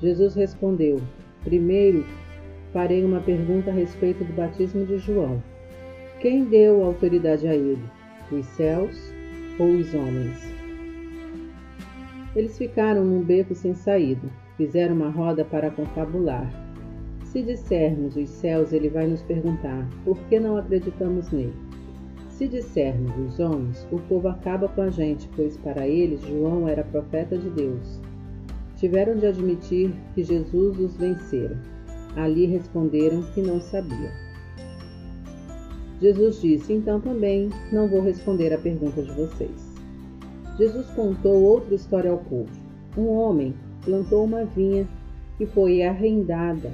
[0.00, 1.00] Jesus respondeu:
[1.44, 2.04] Primeiro,
[2.72, 5.42] farei uma pergunta a respeito do batismo de João.
[6.20, 7.82] Quem deu autoridade a ele?
[8.30, 9.12] Os céus
[9.58, 10.38] ou os homens?
[12.34, 14.28] Eles ficaram num beco sem saída
[14.60, 16.46] fizeram uma roda para confabular.
[17.24, 21.54] Se dissermos os céus, ele vai nos perguntar: por que não acreditamos nele?
[22.40, 26.82] Se dissermos os homens, o povo acaba com a gente, pois para eles João era
[26.82, 28.00] profeta de Deus.
[28.76, 31.62] Tiveram de admitir que Jesus os vencera.
[32.16, 34.10] Ali responderam que não sabiam.
[36.00, 39.76] Jesus disse: Então também não vou responder à pergunta de vocês.
[40.56, 42.48] Jesus contou outra história ao povo.
[42.96, 43.54] Um homem
[43.84, 44.88] plantou uma vinha
[45.36, 46.72] que foi arrendada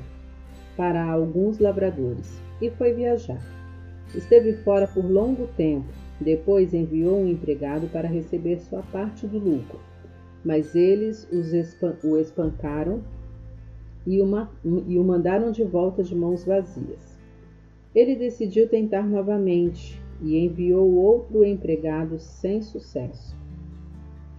[0.76, 3.55] para alguns lavradores e foi viajar.
[4.16, 5.86] Esteve fora por longo tempo,
[6.18, 9.78] depois enviou um empregado para receber sua parte do lucro,
[10.42, 11.28] mas eles
[12.02, 13.02] o espancaram
[14.06, 17.18] e o mandaram de volta de mãos vazias.
[17.94, 23.36] Ele decidiu tentar novamente e enviou outro empregado sem sucesso.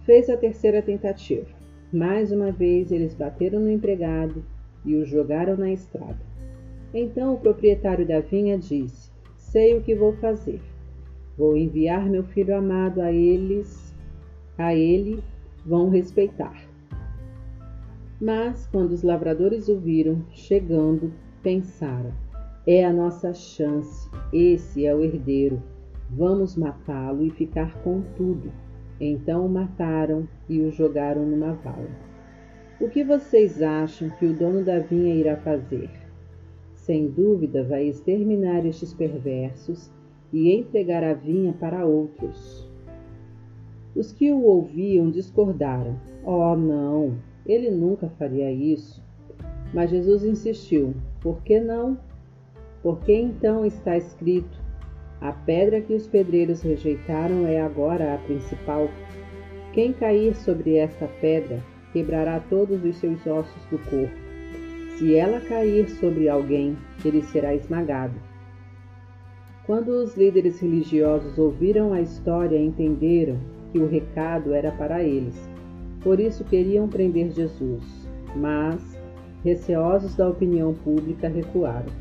[0.04, 1.46] Fez a terceira tentativa.
[1.92, 4.44] Mais uma vez eles bateram no empregado
[4.84, 6.18] e o jogaram na estrada.
[6.92, 9.07] Então o proprietário da vinha disse:
[9.50, 10.60] Sei o que vou fazer.
[11.38, 13.94] Vou enviar meu filho amado a eles,
[14.58, 15.24] a ele
[15.64, 16.54] vão respeitar.
[18.20, 21.10] Mas quando os lavradores o viram chegando,
[21.42, 22.12] pensaram:
[22.66, 24.10] É a nossa chance.
[24.34, 25.62] Esse é o herdeiro.
[26.10, 28.52] Vamos matá-lo e ficar com tudo.
[29.00, 31.88] Então o mataram e o jogaram numa vala.
[32.78, 35.88] O que vocês acham que o dono da vinha irá fazer?
[36.88, 39.90] Sem dúvida, vai exterminar estes perversos
[40.32, 42.66] e entregar a vinha para outros.
[43.94, 46.00] Os que o ouviam discordaram.
[46.24, 49.04] Oh, não, ele nunca faria isso.
[49.74, 51.98] Mas Jesus insistiu: Por que não?
[52.82, 54.58] Porque então está escrito:
[55.20, 58.88] A pedra que os pedreiros rejeitaram é agora a principal.
[59.74, 64.27] Quem cair sobre esta pedra quebrará todos os seus ossos do corpo.
[64.98, 68.14] Se ela cair sobre alguém, ele será esmagado.
[69.64, 73.38] Quando os líderes religiosos ouviram a história, entenderam
[73.70, 75.36] que o recado era para eles.
[76.00, 78.82] Por isso queriam prender Jesus, mas,
[79.44, 81.92] receosos da opinião pública, recuaram.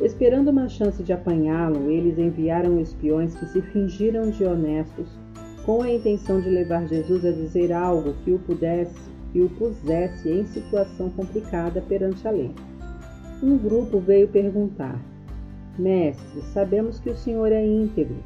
[0.00, 5.18] Esperando uma chance de apanhá-lo, eles enviaram espiões que se fingiram de honestos
[5.66, 10.30] com a intenção de levar Jesus a dizer algo que o pudesse, que o pusesse
[10.30, 12.52] em situação complicada perante a lei.
[13.42, 14.96] Um grupo veio perguntar:
[15.76, 18.22] Mestre, sabemos que o Senhor é íntegro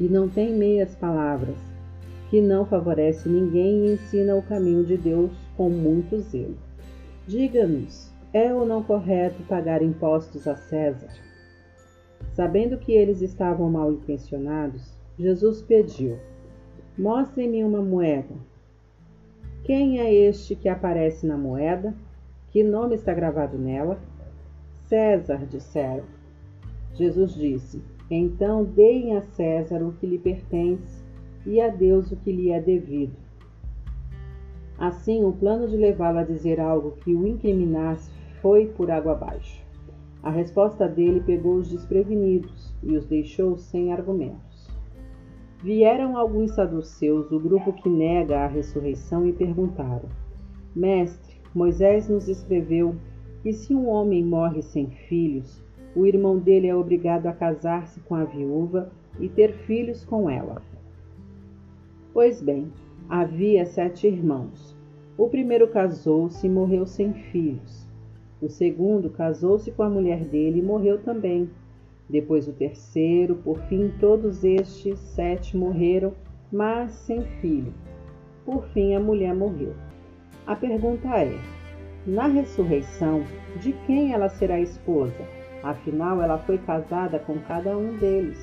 [0.00, 1.56] e não tem meias palavras,
[2.28, 6.58] que não favorece ninguém e ensina o caminho de Deus com muito zelo.
[7.28, 11.10] Diga-nos, é ou não correto pagar impostos a César?
[12.34, 16.18] Sabendo que eles estavam mal intencionados, Jesus pediu:
[16.98, 18.34] Mostrem-me uma moeda.
[19.64, 21.94] Quem é este que aparece na moeda?
[22.50, 23.96] Que nome está gravado nela?
[24.86, 26.04] César, disseram.
[26.94, 31.04] Jesus disse: Então deem a César o que lhe pertence
[31.46, 33.14] e a Deus o que lhe é devido.
[34.76, 38.10] Assim, o plano de levá-lo a dizer algo que o incriminasse
[38.40, 39.64] foi por água abaixo.
[40.24, 44.51] A resposta dele pegou os desprevenidos e os deixou sem argumentos.
[45.62, 50.08] Vieram alguns saduceus, o grupo que nega a ressurreição, e perguntaram:
[50.74, 52.96] Mestre, Moisés nos escreveu
[53.42, 55.62] que se um homem morre sem filhos,
[55.94, 60.60] o irmão dele é obrigado a casar-se com a viúva e ter filhos com ela.
[62.12, 62.72] Pois bem,
[63.08, 64.76] havia sete irmãos.
[65.16, 67.88] O primeiro casou-se e morreu sem filhos.
[68.40, 71.48] O segundo casou-se com a mulher dele e morreu também.
[72.08, 76.12] Depois o terceiro, por fim, todos estes sete morreram,
[76.52, 77.72] mas sem filho.
[78.44, 79.74] Por fim, a mulher morreu.
[80.46, 81.38] A pergunta é:
[82.06, 83.22] na ressurreição,
[83.60, 85.24] de quem ela será esposa?
[85.62, 88.38] Afinal, ela foi casada com cada um deles.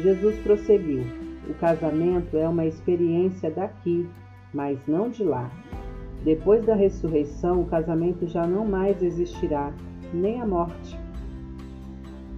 [0.00, 1.02] Jesus prosseguiu:
[1.48, 4.08] O casamento é uma experiência daqui,
[4.52, 5.50] mas não de lá.
[6.24, 9.74] Depois da ressurreição, o casamento já não mais existirá,
[10.12, 11.03] nem a morte.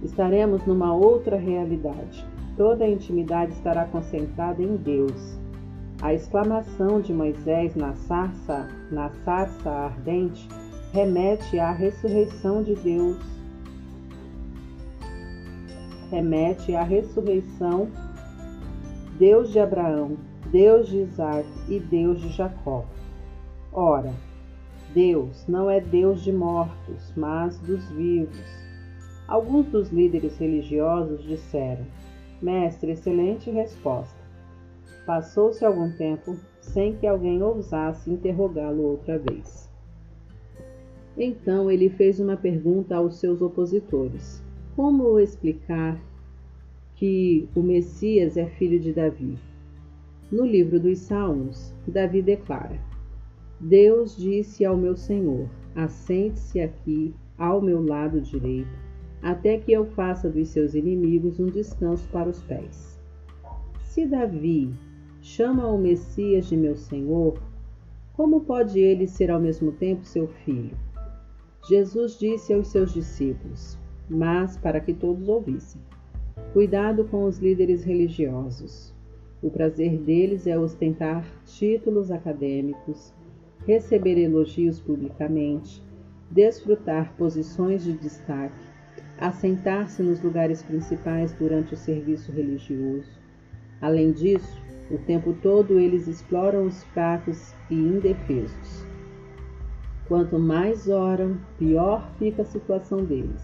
[0.03, 2.25] Estaremos numa outra realidade.
[2.55, 5.37] Toda a intimidade estará concentrada em Deus.
[6.01, 10.47] A exclamação de Moisés na sarça, na sarça ardente
[10.93, 13.17] remete à ressurreição de Deus.
[16.11, 17.89] Remete à ressurreição
[19.17, 20.17] Deus de Abraão,
[20.51, 22.85] Deus de Isaac e Deus de Jacó.
[23.73, 24.13] Ora,
[24.93, 28.66] Deus não é Deus de mortos, mas dos vivos.
[29.27, 31.85] Alguns dos líderes religiosos disseram:
[32.41, 34.17] Mestre, excelente resposta.
[35.05, 39.69] Passou-se algum tempo sem que alguém ousasse interrogá-lo outra vez.
[41.17, 44.43] Então ele fez uma pergunta aos seus opositores:
[44.75, 45.99] Como explicar
[46.95, 49.37] que o Messias é filho de Davi?
[50.31, 52.79] No livro dos Salmos, Davi declara:
[53.59, 58.86] Deus disse ao meu Senhor: Assente-se aqui ao meu lado direito,
[59.21, 62.99] até que eu faça dos seus inimigos um descanso para os pés.
[63.83, 64.73] Se Davi
[65.21, 67.41] chama o Messias de meu Senhor,
[68.13, 70.77] como pode ele ser ao mesmo tempo seu filho?
[71.67, 73.77] Jesus disse aos seus discípulos,
[74.09, 75.81] mas para que todos ouvissem:
[76.53, 78.93] Cuidado com os líderes religiosos.
[79.41, 83.13] O prazer deles é ostentar títulos acadêmicos
[83.67, 85.83] receber elogios publicamente,
[86.31, 88.55] desfrutar posições de destaque,
[89.19, 93.09] assentar-se nos lugares principais durante o serviço religioso.
[93.81, 98.85] Além disso, o tempo todo eles exploram os fracos e indefesos.
[100.07, 103.43] Quanto mais oram, pior fica a situação deles,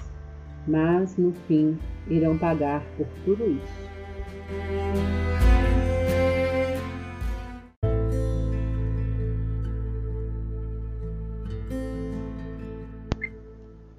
[0.67, 1.77] mas no fim
[2.07, 3.93] irão pagar por tudo isso.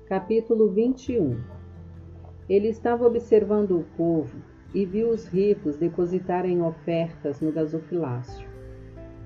[0.09, 1.54] Capítulo 21
[2.49, 4.37] Ele estava observando o povo
[4.75, 8.47] e viu os ricos depositarem ofertas no gasofilácio.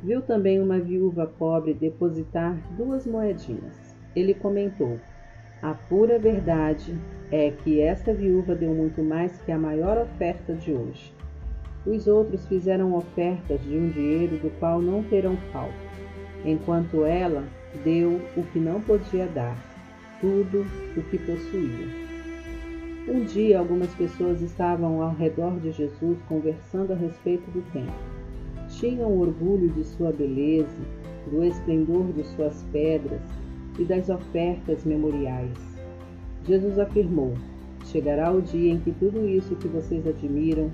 [0.05, 3.97] Viu também uma viúva pobre depositar duas moedinhas.
[4.15, 5.01] Ele comentou:
[5.61, 6.97] A pura verdade
[7.33, 11.13] é que esta viúva deu muito mais que a maior oferta de hoje.
[11.85, 15.75] Os outros fizeram ofertas de um dinheiro do qual não terão falta,
[16.45, 17.45] enquanto ela
[17.83, 19.57] deu o que não podia dar,
[20.21, 20.65] tudo
[20.97, 22.08] o que possuía.
[23.11, 27.95] Um dia, algumas pessoas estavam ao redor de Jesus conversando a respeito do templo.
[28.69, 30.83] Tinham orgulho de sua beleza,
[31.31, 33.23] do esplendor de suas pedras
[33.79, 35.57] e das ofertas memoriais.
[36.47, 37.33] Jesus afirmou:
[37.87, 40.71] Chegará o dia em que tudo isso que vocês admiram,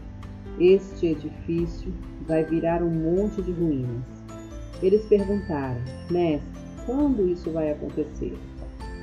[0.59, 1.93] este edifício,
[2.27, 4.03] vai virar um monte de ruínas.
[4.83, 5.81] Eles perguntaram:
[6.11, 8.37] Mestre, quando isso vai acontecer?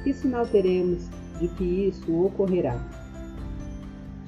[0.03, 1.08] Que sinal teremos
[1.40, 3.01] de que isso ocorrerá?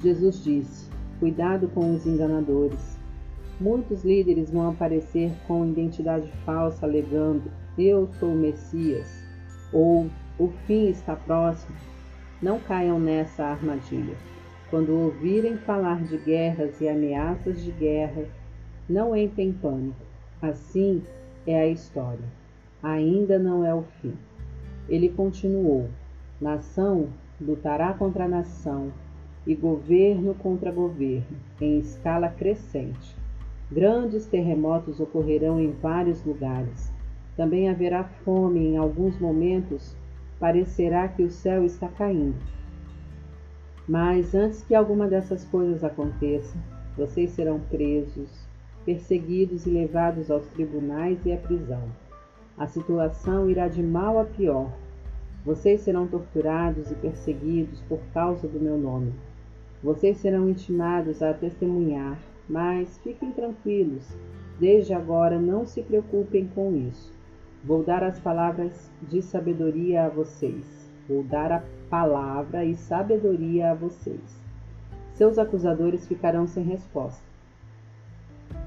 [0.04, 2.98] Jesus disse: Cuidado com os enganadores.
[3.58, 9.24] Muitos líderes vão aparecer com identidade falsa, alegando: Eu sou o Messias,
[9.72, 11.74] ou o fim está próximo.
[12.42, 14.14] Não caiam nessa armadilha.
[14.68, 18.26] Quando ouvirem falar de guerras e ameaças de guerra,
[18.86, 20.04] não entrem em pânico.
[20.42, 21.02] Assim
[21.46, 22.28] é a história.
[22.82, 24.12] Ainda não é o fim.
[24.86, 25.88] Ele continuou:
[26.38, 27.08] Nação
[27.40, 28.92] lutará contra nação
[29.46, 33.16] e governo contra governo, em escala crescente.
[33.70, 36.92] Grandes terremotos ocorrerão em vários lugares.
[37.36, 39.96] Também haverá fome em alguns momentos,
[40.38, 42.36] parecerá que o céu está caindo.
[43.88, 46.56] Mas antes que alguma dessas coisas aconteça,
[46.96, 48.30] vocês serão presos,
[48.84, 51.82] perseguidos e levados aos tribunais e à prisão.
[52.56, 54.70] A situação irá de mal a pior.
[55.44, 59.12] Vocês serão torturados e perseguidos por causa do meu nome.
[59.84, 64.16] Vocês serão intimados a testemunhar, mas fiquem tranquilos,
[64.58, 67.12] desde agora não se preocupem com isso.
[67.62, 70.90] Vou dar as palavras de sabedoria a vocês.
[71.06, 74.40] Vou dar a palavra e sabedoria a vocês.
[75.12, 77.22] Seus acusadores ficarão sem resposta.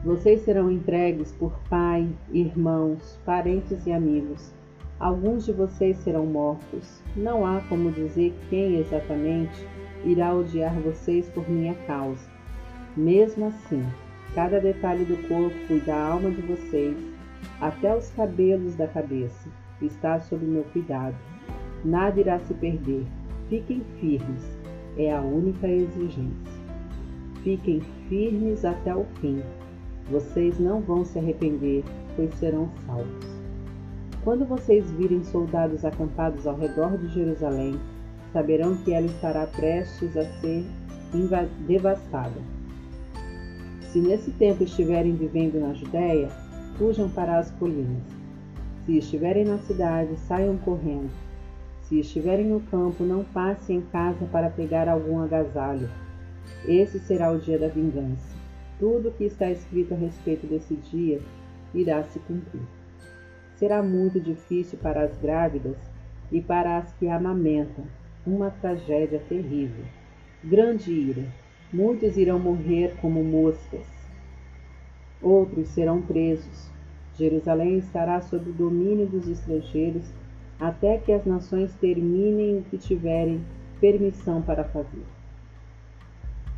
[0.04, 4.54] Vocês serão entregues por pai, irmãos, parentes e amigos.
[5.00, 7.02] Alguns de vocês serão mortos.
[7.16, 9.66] Não há como dizer quem exatamente
[10.04, 12.30] irá odiar vocês por minha causa.
[12.96, 13.86] Mesmo assim,
[14.34, 16.98] cada detalhe do corpo e da alma de vocês,
[17.62, 19.50] até os cabelos da cabeça,
[19.82, 21.16] está sob meu cuidado.
[21.84, 23.06] Nada irá se perder.
[23.50, 24.58] Fiquem firmes,
[24.98, 26.58] é a única exigência.
[27.44, 29.42] Fiquem firmes até o fim.
[30.10, 31.84] Vocês não vão se arrepender,
[32.16, 33.38] pois serão salvos.
[34.24, 37.80] Quando vocês virem soldados acampados ao redor de Jerusalém,
[38.32, 40.66] saberão que ela estará prestes a ser
[41.68, 42.42] devastada.
[43.82, 46.30] Se nesse tempo estiverem vivendo na Judéia,
[46.78, 48.04] fujam para as colinas.
[48.86, 51.10] Se estiverem na cidade, saiam correndo.
[51.82, 55.90] Se estiverem no campo, não passem em casa para pegar algum agasalho.
[56.66, 58.36] Esse será o dia da vingança.
[58.80, 61.22] Tudo o que está escrito a respeito desse dia
[61.74, 62.62] irá se cumprir.
[63.56, 65.78] Será muito difícil para as grávidas
[66.32, 67.86] e para as que amamentam,
[68.28, 69.86] uma tragédia terrível.
[70.44, 71.24] Grande ira.
[71.72, 73.88] Muitos irão morrer como moscas.
[75.22, 76.70] Outros serão presos.
[77.18, 80.04] Jerusalém estará sob o domínio dos estrangeiros
[80.60, 83.42] até que as nações terminem o que tiverem
[83.80, 85.04] permissão para fazer.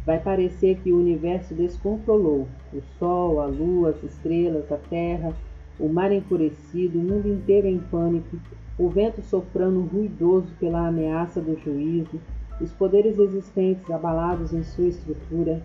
[0.05, 5.35] Vai parecer que o universo descontrolou o sol, a lua, as estrelas, a terra,
[5.79, 8.37] o mar enfurecido, o mundo inteiro em pânico
[8.79, 12.17] o vento soprando ruidoso pela ameaça do juízo,
[12.61, 15.61] os poderes existentes abalados em sua estrutura.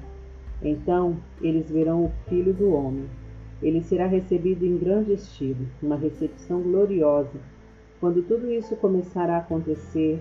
[0.60, 3.04] Então eles verão o Filho do Homem.
[3.62, 7.38] Ele será recebido em grande estilo, uma recepção gloriosa.
[8.00, 10.20] Quando tudo isso começar a acontecer,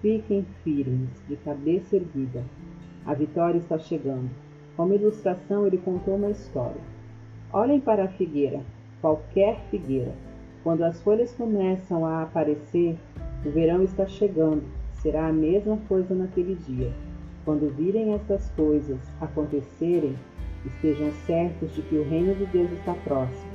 [0.00, 2.44] fiquem firmes, de cabeça erguida.
[3.04, 4.30] A vitória está chegando.
[4.76, 6.80] Como ilustração, ele contou uma história.
[7.52, 8.60] Olhem para a figueira,
[9.00, 10.27] qualquer figueira.
[10.62, 12.96] Quando as folhas começam a aparecer,
[13.44, 14.62] o verão está chegando.
[15.00, 16.92] Será a mesma coisa naquele dia.
[17.44, 20.16] Quando virem estas coisas acontecerem,
[20.66, 23.52] estejam certos de que o reino de Deus está próximo.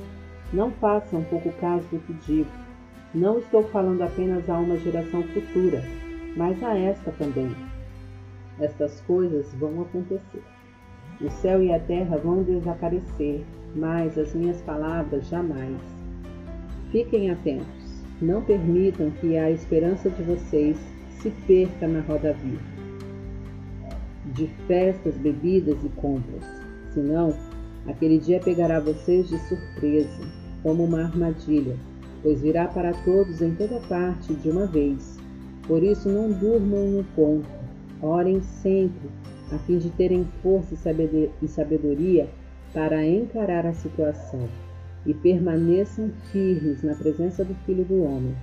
[0.52, 2.50] Não façam pouco caso do que digo.
[3.14, 5.82] Não estou falando apenas a uma geração futura,
[6.36, 7.54] mas a esta também.
[8.58, 10.42] Estas coisas vão acontecer.
[11.20, 13.44] O céu e a terra vão desaparecer,
[13.76, 15.93] mas as minhas palavras jamais.
[16.94, 18.04] Fiquem atentos.
[18.22, 20.76] Não permitam que a esperança de vocês
[21.20, 22.62] se perca na roda viva
[24.26, 26.44] de festas, bebidas e compras.
[26.92, 27.34] Senão,
[27.88, 30.22] aquele dia pegará vocês de surpresa,
[30.62, 31.74] como uma armadilha,
[32.22, 35.18] pois virá para todos em toda parte de uma vez.
[35.66, 37.48] Por isso, não durmam no ponto,
[38.00, 39.10] orem sempre,
[39.50, 40.76] a fim de terem força
[41.42, 42.28] e sabedoria
[42.72, 44.48] para encarar a situação,
[45.06, 48.34] e permaneçam firmes na presença do Filho do Homem.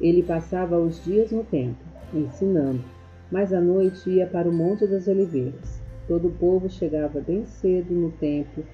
[0.00, 2.82] Ele passava os dias no templo, ensinando,
[3.30, 5.82] mas à noite ia para o Monte das Oliveiras.
[6.06, 8.64] Todo o povo chegava bem cedo no templo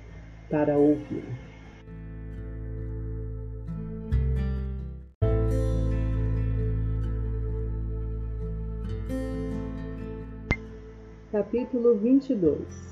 [0.48, 1.24] para ouvir.
[11.32, 12.83] Capítulo 22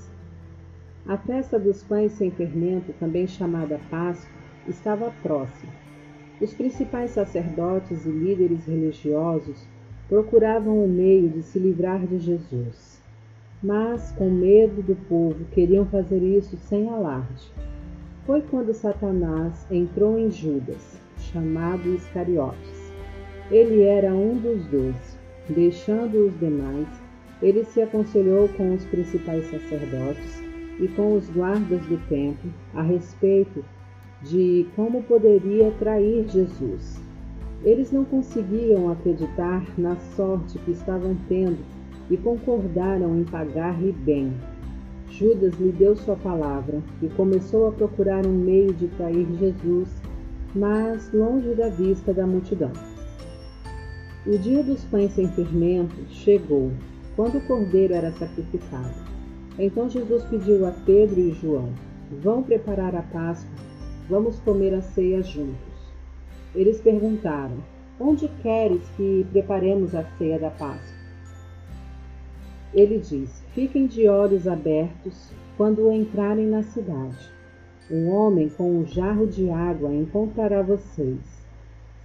[1.06, 4.30] A festa dos pães sem fermento, também chamada Páscoa,
[4.68, 5.72] estava próxima.
[6.40, 9.66] Os principais sacerdotes e líderes religiosos
[10.08, 13.02] procuravam o um meio de se livrar de Jesus,
[13.60, 17.52] mas, com medo do povo, queriam fazer isso sem alarde.
[18.24, 22.92] Foi quando Satanás entrou em Judas, chamado Iscariotes.
[23.50, 25.20] Ele era um dos doze.
[25.48, 26.86] Deixando os demais,
[27.42, 33.64] ele se aconselhou com os principais sacerdotes e com os guardas do templo a respeito
[34.22, 37.00] de como poderia trair Jesus.
[37.64, 41.58] Eles não conseguiam acreditar na sorte que estavam tendo
[42.10, 44.32] e concordaram em pagar-lhe bem.
[45.08, 49.88] Judas lhe deu sua palavra e começou a procurar um meio de trair Jesus,
[50.54, 52.72] mas longe da vista da multidão.
[54.26, 56.70] O dia dos pães sem fermento chegou
[57.14, 59.01] quando o cordeiro era sacrificado.
[59.58, 61.72] Então Jesus pediu a Pedro e João:
[62.22, 63.54] Vão preparar a Páscoa,
[64.08, 65.92] vamos comer a ceia juntos.
[66.54, 67.58] Eles perguntaram:
[68.00, 70.96] Onde queres que preparemos a ceia da Páscoa?
[72.72, 77.30] Ele disse: Fiquem de olhos abertos quando entrarem na cidade.
[77.90, 81.46] Um homem com um jarro de água encontrará vocês.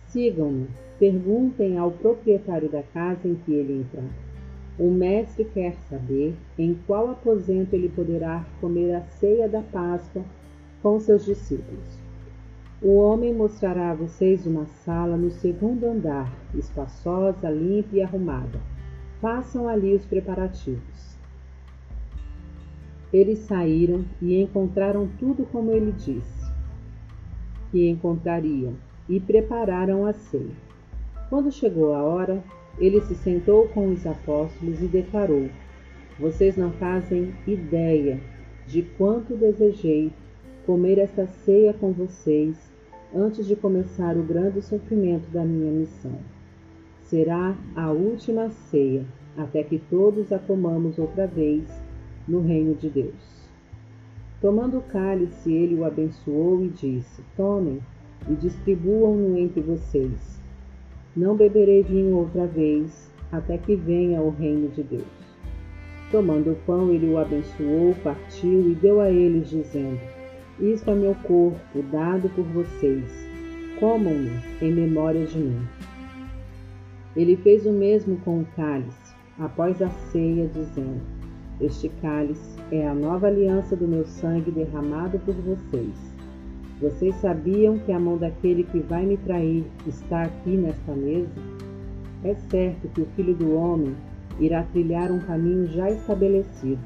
[0.07, 0.67] Sigam-no,
[0.99, 4.26] perguntem ao proprietário da casa em que ele entrar
[4.79, 10.23] o mestre quer saber em qual aposento ele poderá comer a ceia da Páscoa
[10.83, 11.99] com seus discípulos.
[12.79, 18.59] O homem mostrará a vocês uma sala no segundo andar, espaçosa, limpa e arrumada.
[19.19, 21.17] Façam ali os preparativos.
[23.11, 26.37] Eles saíram e encontraram tudo como ele disse
[27.71, 28.75] que encontrariam
[29.09, 30.55] e prepararam a ceia.
[31.29, 32.43] Quando chegou a hora,
[32.79, 35.49] ele se sentou com os apóstolos e declarou:
[36.19, 38.19] Vocês não fazem ideia
[38.67, 40.11] de quanto desejei
[40.65, 42.55] comer esta ceia com vocês
[43.15, 46.19] antes de começar o grande sofrimento da minha missão.
[47.03, 49.05] Será a última ceia,
[49.37, 51.63] até que todos a comamos outra vez
[52.27, 53.47] no reino de Deus.
[54.41, 57.79] Tomando o cálice, ele o abençoou e disse: Tomem
[58.29, 60.36] e distribuam-no entre vocês
[61.17, 65.03] não beberei vinho outra vez, até que venha o reino de Deus.
[66.11, 69.99] Tomando o pão, ele o abençoou, partiu e deu a eles, dizendo:
[70.59, 73.27] Isto é meu corpo, dado por vocês.
[73.79, 74.31] Comam-no
[74.61, 75.67] em memória de mim.
[77.15, 81.01] Ele fez o mesmo com o cálice, após a ceia, dizendo:
[81.59, 86.16] Este cálice é a nova aliança do meu sangue derramado por vocês.
[86.79, 91.27] Vocês sabiam que a mão daquele que vai me trair está aqui nesta mesa?
[92.23, 93.95] É certo que o filho do homem
[94.39, 96.79] irá trilhar um caminho já estabelecido,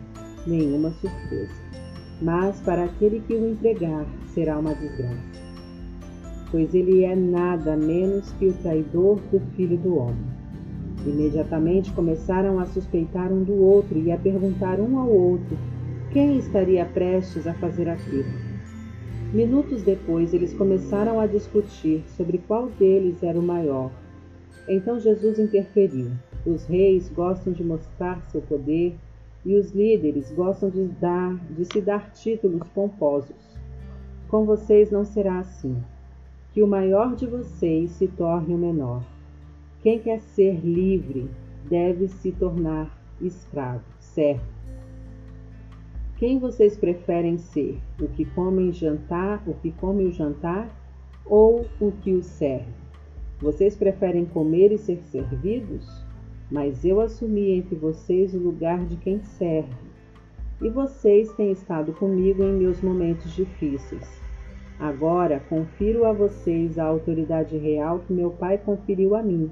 [0.48, 1.52] nenhuma surpresa.
[2.22, 5.42] Mas para aquele que o entregar será uma desgraça,
[6.52, 10.32] pois ele é nada menos que o traidor do filho do homem.
[11.06, 15.58] Imediatamente começaram a suspeitar um do outro e a perguntar um ao outro
[16.12, 18.41] quem estaria prestes a fazer aquilo.
[19.34, 23.90] Minutos depois, eles começaram a discutir sobre qual deles era o maior.
[24.68, 26.12] Então Jesus interferiu.
[26.46, 28.94] Os reis gostam de mostrar seu poder
[29.46, 33.58] e os líderes gostam de, dar, de se dar títulos pomposos.
[34.28, 35.78] Com vocês não será assim.
[36.52, 39.02] Que o maior de vocês se torne o menor.
[39.82, 41.30] Quem quer ser livre
[41.70, 44.61] deve se tornar escravo, certo?
[46.22, 47.80] Quem vocês preferem ser?
[48.00, 50.70] O que come jantar, o que come o jantar
[51.26, 52.72] ou o que o serve?
[53.40, 56.06] Vocês preferem comer e ser servidos?
[56.52, 59.74] Mas eu assumi entre vocês o lugar de quem serve.
[60.62, 64.22] E vocês têm estado comigo em meus momentos difíceis.
[64.80, 69.50] Agora confiro a vocês a autoridade real que meu Pai conferiu a mim.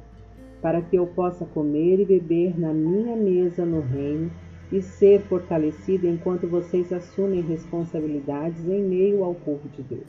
[0.62, 4.30] para que eu possa comer e beber na minha mesa no reino
[4.72, 10.08] e ser fortalecido enquanto vocês assumem responsabilidades em meio ao povo de Deus.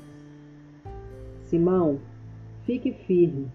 [1.45, 1.99] Simão,
[2.65, 3.49] fique firme.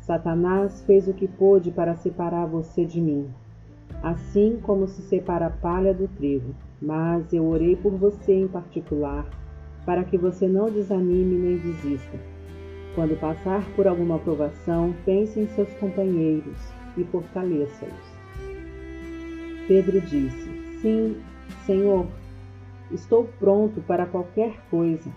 [0.00, 3.26] Satanás fez o que pôde para separar você de mim,
[4.02, 6.54] assim como se separa a palha do trigo.
[6.80, 9.26] Mas eu orei por você em particular,
[9.86, 12.18] para que você não desanime nem desista.
[12.94, 16.58] Quando passar por alguma provação, pense em seus companheiros
[16.96, 18.13] e fortaleça-os.
[19.66, 21.16] Pedro disse: Sim,
[21.64, 22.06] Senhor,
[22.92, 25.10] estou pronto para qualquer coisa.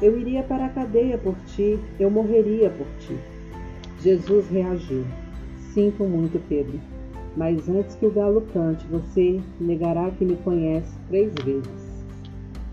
[0.00, 3.16] Eu iria para a cadeia por ti, eu morreria por ti.
[4.00, 5.04] Jesus reagiu:
[5.74, 6.80] Sinto muito, Pedro,
[7.36, 12.04] mas antes que o galo cante, você negará que me conhece três vezes.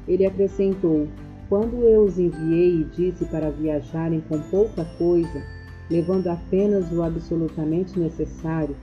[0.08, 1.08] Ele acrescentou:
[1.50, 5.44] Quando eu os enviei e disse para viajarem com pouca coisa,
[5.90, 8.76] levando apenas o absolutamente necessário,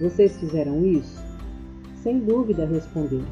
[0.00, 1.21] vocês fizeram isso?
[2.02, 3.22] Sem dúvida, respondeu.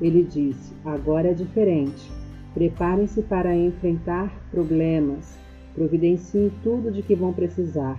[0.00, 2.08] Ele disse: Agora é diferente.
[2.54, 5.36] Preparem-se para enfrentar problemas.
[5.74, 7.98] Providenciem tudo de que vão precisar.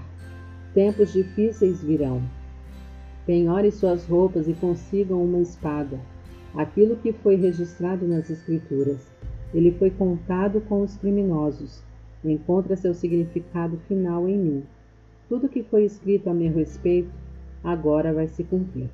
[0.73, 2.21] Tempos difíceis virão.
[3.25, 5.99] Penhore suas roupas e consigam uma espada.
[6.55, 9.05] Aquilo que foi registrado nas Escrituras.
[9.53, 11.83] Ele foi contado com os criminosos.
[12.23, 14.63] Encontra seu significado final em mim.
[15.27, 17.11] Tudo que foi escrito a meu respeito
[17.61, 18.89] agora vai se cumprir.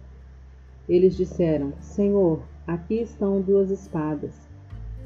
[0.87, 4.47] Eles disseram: Senhor, aqui estão duas espadas.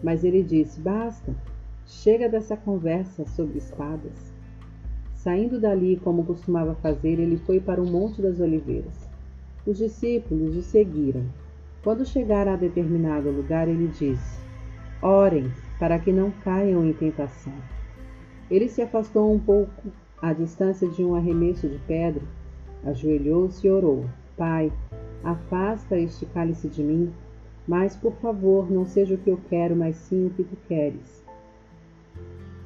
[0.03, 1.33] Mas ele disse: Basta,
[1.85, 4.33] chega dessa conversa sobre espadas.
[5.13, 9.09] Saindo dali, como costumava fazer, ele foi para o Monte das Oliveiras.
[9.65, 11.25] Os discípulos o seguiram.
[11.83, 14.39] Quando chegaram a determinado lugar, ele disse:
[15.01, 17.53] Orem, para que não caiam em tentação.
[18.49, 19.89] Ele se afastou um pouco
[20.21, 22.23] à distância de um arremesso de pedra,
[22.85, 24.71] ajoelhou-se e orou: Pai,
[25.23, 27.11] Afasta este cálice de mim,
[27.67, 31.23] mas por favor, não seja o que eu quero, mas sim o que tu queres.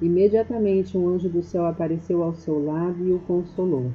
[0.01, 3.91] Imediatamente um anjo do céu apareceu ao seu lado e o consolou.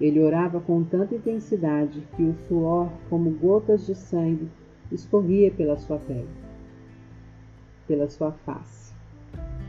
[0.00, 4.48] Ele orava com tanta intensidade que o suor, como gotas de sangue,
[4.92, 6.28] escorria pela sua pele,
[7.86, 8.94] pela sua face.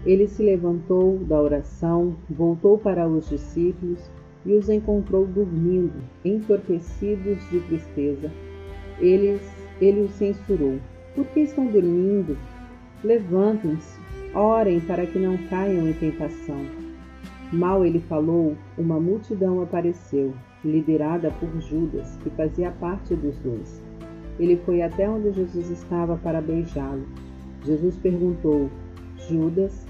[0.05, 4.09] Ele se levantou da oração, voltou para os discípulos
[4.47, 8.31] e os encontrou dormindo, entorpecidos de tristeza.
[8.97, 9.41] Eles,
[9.81, 10.79] ele os censurou.
[11.13, 12.37] Por que estão dormindo?
[13.03, 13.99] Levantem-se,
[14.33, 16.65] orem para que não caiam em tentação.
[17.51, 23.83] Mal ele falou, uma multidão apareceu, liderada por Judas, que fazia parte dos dois.
[24.39, 27.05] Ele foi até onde Jesus estava para beijá-lo.
[27.65, 28.69] Jesus perguntou:
[29.27, 29.85] Judas,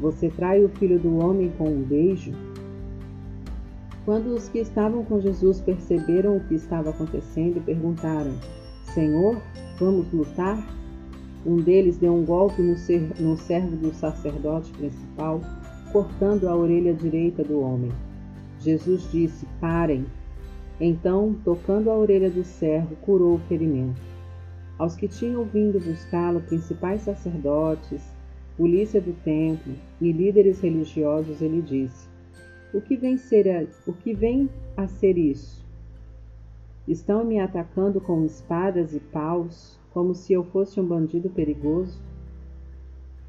[0.00, 2.32] você trai o filho do homem com um beijo?
[4.04, 8.32] Quando os que estavam com Jesus perceberam o que estava acontecendo, perguntaram:
[8.84, 9.40] Senhor,
[9.78, 10.66] vamos lutar?
[11.44, 15.40] Um deles deu um golpe no, ser, no servo do sacerdote principal,
[15.92, 17.92] cortando a orelha direita do homem.
[18.60, 20.06] Jesus disse: Parem.
[20.80, 24.00] Então, tocando a orelha do servo, curou o ferimento.
[24.78, 28.02] Aos que tinham vindo buscá-lo, principais sacerdotes,
[28.56, 32.09] polícia do templo e líderes religiosos, ele disse:
[32.72, 35.64] o que vem, ser a, o que vem a ser isso?
[36.86, 42.00] Estão me atacando com espadas e paus, como se eu fosse um bandido perigoso?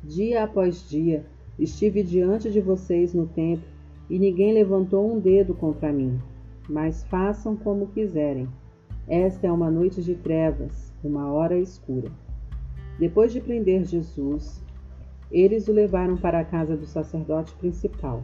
[0.03, 1.25] Dia após dia
[1.59, 3.67] estive diante de vocês no templo
[4.09, 6.19] e ninguém levantou um dedo contra mim.
[6.69, 8.47] Mas façam como quiserem.
[9.07, 12.11] Esta é uma noite de trevas, uma hora escura.
[12.99, 14.61] Depois de prender Jesus,
[15.31, 18.23] eles o levaram para a casa do sacerdote principal.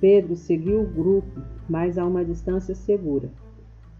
[0.00, 3.30] Pedro seguiu o grupo, mas a uma distância segura.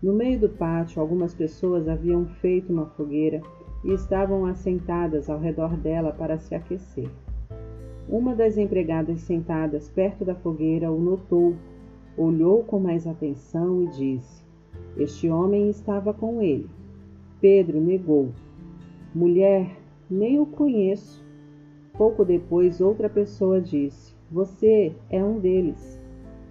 [0.03, 3.41] No meio do pátio, algumas pessoas haviam feito uma fogueira
[3.83, 7.09] e estavam assentadas ao redor dela para se aquecer.
[8.09, 11.57] Uma das empregadas sentadas perto da fogueira o notou,
[12.17, 14.45] olhou com mais atenção e disse:
[14.97, 16.69] Este homem estava com ele.
[17.41, 18.29] Pedro negou:
[19.15, 19.77] Mulher,
[20.11, 21.25] nem o conheço.
[21.95, 26.01] Pouco depois, outra pessoa disse: você é um deles.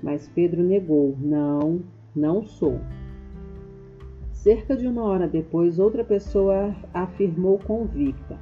[0.02, 1.82] Mas Pedro negou: Não,
[2.16, 2.80] não sou.
[4.32, 8.40] Cerca de uma hora depois, outra pessoa afirmou convicta: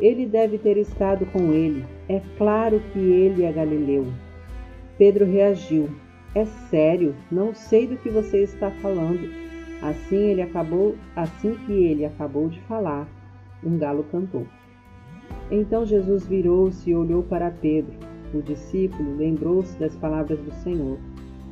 [0.00, 1.84] Ele deve ter estado com ele.
[2.08, 4.06] É claro que ele é Galileu.
[4.98, 5.88] Pedro reagiu:
[6.34, 9.46] É sério, não sei do que você está falando.
[9.82, 13.06] Assim ele acabou, assim que ele acabou de falar,
[13.62, 14.46] um galo cantou.
[15.50, 17.94] Então Jesus virou-se e olhou para Pedro.
[18.34, 20.98] O discípulo lembrou-se das palavras do Senhor: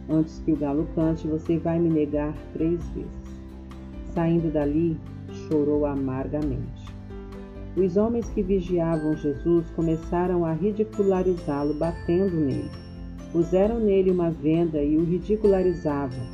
[0.08, 3.40] antes que o galo cante, você vai me negar três vezes.
[4.12, 4.96] Saindo dali,
[5.48, 6.94] chorou amargamente.
[7.76, 12.70] Os homens que vigiavam Jesus começaram a ridicularizá-lo, batendo nele.
[13.32, 16.24] Puseram nele uma venda e o ridicularizavam.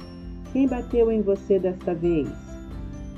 [0.53, 2.29] Quem bateu em você desta vez?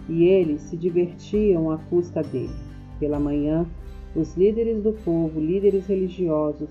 [0.08, 2.54] E eles se divertiam à custa dele.
[3.00, 3.66] Pela manhã,
[4.14, 6.68] os líderes do povo, líderes religiosos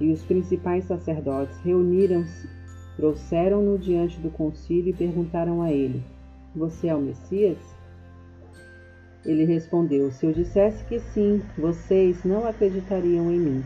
[0.00, 2.48] e os principais sacerdotes reuniram-se,
[2.96, 6.02] trouxeram-no diante do concílio e perguntaram a ele:
[6.54, 7.58] Você é o Messias?
[9.24, 13.64] Ele respondeu: Se eu dissesse que sim, vocês não acreditariam em mim.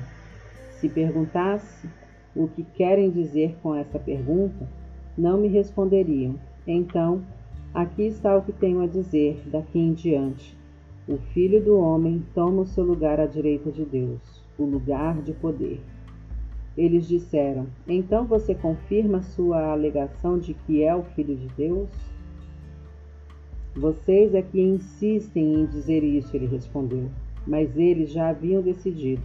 [0.80, 1.88] Se perguntasse
[2.34, 4.66] o que querem dizer com essa pergunta,
[5.16, 6.34] não me responderiam.
[6.66, 7.22] Então,
[7.74, 10.56] aqui está o que tenho a dizer daqui em diante.
[11.06, 14.20] O Filho do Homem toma o seu lugar à direita de Deus,
[14.58, 15.80] o lugar de poder.
[16.76, 21.88] Eles disseram: Então você confirma sua alegação de que é o Filho de Deus?
[23.74, 27.10] Vocês é que insistem em dizer isso, ele respondeu.
[27.46, 29.22] Mas eles já haviam decidido.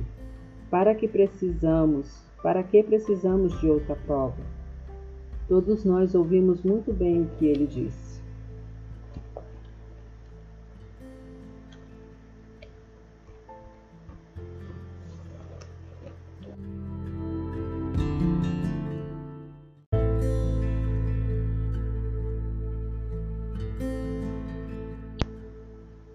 [0.70, 2.22] Para que precisamos?
[2.42, 4.42] Para que precisamos de outra prova?
[5.48, 8.07] Todos nós ouvimos muito bem o que ele disse.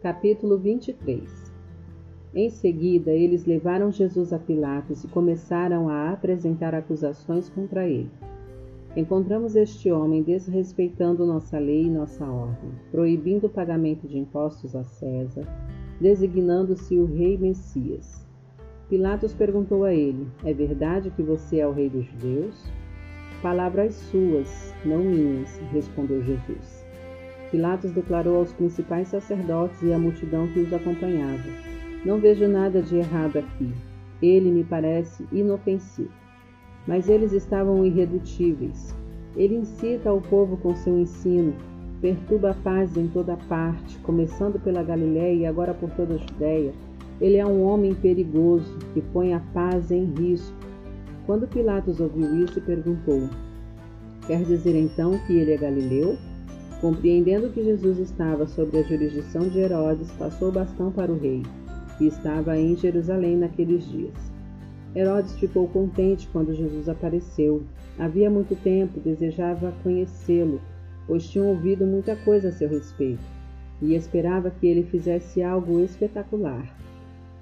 [0.03, 1.53] Capítulo 23
[2.35, 8.11] Em seguida, eles levaram Jesus a Pilatos e começaram a apresentar acusações contra ele.
[8.97, 14.83] Encontramos este homem desrespeitando nossa lei e nossa ordem, proibindo o pagamento de impostos a
[14.83, 15.47] César,
[16.01, 18.27] designando-se o rei Messias.
[18.89, 22.69] Pilatos perguntou a ele: É verdade que você é o rei dos judeus?
[23.41, 26.82] Palavras suas, não minhas, respondeu Jesus.
[27.53, 31.45] Pilatos declarou aos principais sacerdotes e à multidão que os acompanhava:
[32.03, 33.71] Não vejo nada de errado aqui.
[34.23, 36.09] Ele me parece inofensivo.
[36.87, 38.97] Mas eles estavam irredutíveis.
[39.37, 41.55] Ele incita o povo com seu ensino,
[42.01, 46.73] perturba a paz em toda parte, começando pela Galiléia e agora por toda a Judéia.
[47.21, 50.57] Ele é um homem perigoso que põe a paz em risco.
[51.27, 53.29] Quando Pilatos ouviu isso, perguntou:
[54.27, 56.17] Quer dizer então que ele é galileu?
[56.83, 61.45] Compreendendo que Jesus estava sob a jurisdição de Herodes, passou o bastão para o rei,
[61.97, 64.33] que estava em Jerusalém naqueles dias.
[64.93, 67.63] Herodes ficou contente quando Jesus apareceu.
[67.97, 70.61] Havia muito tempo desejava conhecê-lo,
[71.07, 73.23] pois tinha ouvido muita coisa a seu respeito,
[73.81, 76.77] e esperava que ele fizesse algo espetacular.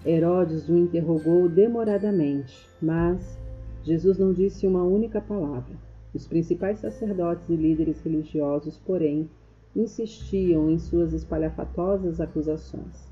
[0.04, 3.38] Herodes o interrogou demoradamente, mas
[3.84, 5.89] Jesus não disse uma única palavra.
[6.12, 9.28] Os principais sacerdotes e líderes religiosos, porém,
[9.74, 13.08] insistiam em suas espalhafatosas acusações.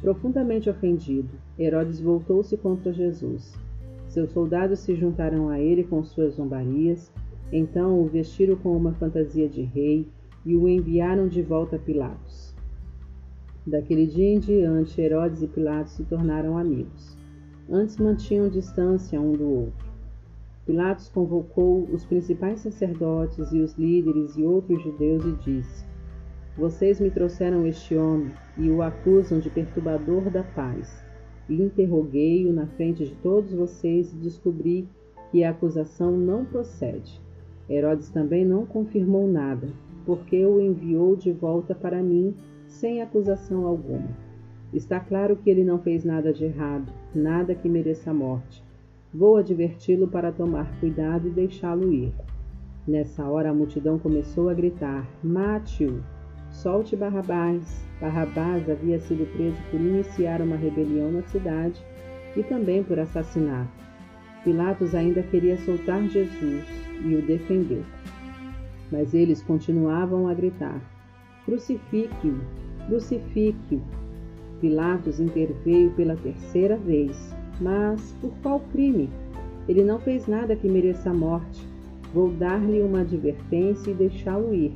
[0.00, 3.54] Profundamente ofendido, Herodes voltou-se contra Jesus.
[4.08, 7.12] Seus soldados se juntaram a ele com suas zombarias,
[7.52, 10.08] então o vestiram com uma fantasia de rei
[10.44, 12.54] e o enviaram de volta a Pilatos.
[13.66, 17.16] Daquele dia em diante, Herodes e Pilatos se tornaram amigos.
[17.68, 19.83] Antes mantinham distância um do outro.
[20.66, 25.84] Pilatos convocou os principais sacerdotes e os líderes e outros judeus e disse:
[26.56, 31.04] Vocês me trouxeram este homem e o acusam de perturbador da paz.
[31.50, 34.88] E interroguei-o na frente de todos vocês e descobri
[35.30, 37.20] que a acusação não procede.
[37.68, 39.68] Herodes também não confirmou nada,
[40.06, 42.34] porque o enviou de volta para mim
[42.66, 44.08] sem acusação alguma.
[44.72, 48.63] Está claro que ele não fez nada de errado, nada que mereça a morte.
[49.14, 52.12] Vou adverti-lo para tomar cuidado e deixá-lo ir.
[52.84, 56.02] Nessa hora a multidão começou a gritar: Mate-o!
[56.50, 57.86] Solte Barrabás!
[58.00, 61.80] Barrabás havia sido preso por iniciar uma rebelião na cidade
[62.36, 63.70] e também por assassinato.
[64.42, 66.64] Pilatos ainda queria soltar Jesus
[67.04, 67.84] e o defendeu.
[68.90, 70.82] Mas eles continuavam a gritar:
[71.44, 72.40] Crucifique-o!
[72.88, 73.80] Crucifique-o!
[74.60, 79.08] Pilatos interveio pela terceira vez mas por qual crime?
[79.68, 81.66] Ele não fez nada que mereça a morte.
[82.12, 84.72] Vou dar-lhe uma advertência e deixá-lo ir.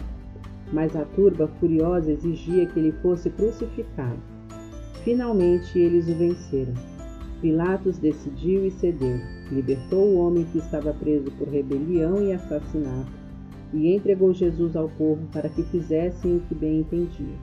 [0.73, 4.19] Mas a turba furiosa exigia que ele fosse crucificado.
[5.05, 6.75] Finalmente eles o venceram.
[7.41, 9.19] Pilatos decidiu e cedeu.
[9.51, 13.19] Libertou o homem que estava preso por rebelião e assassinato
[13.73, 17.37] e entregou Jesus ao povo para que fizessem o que bem entendiam.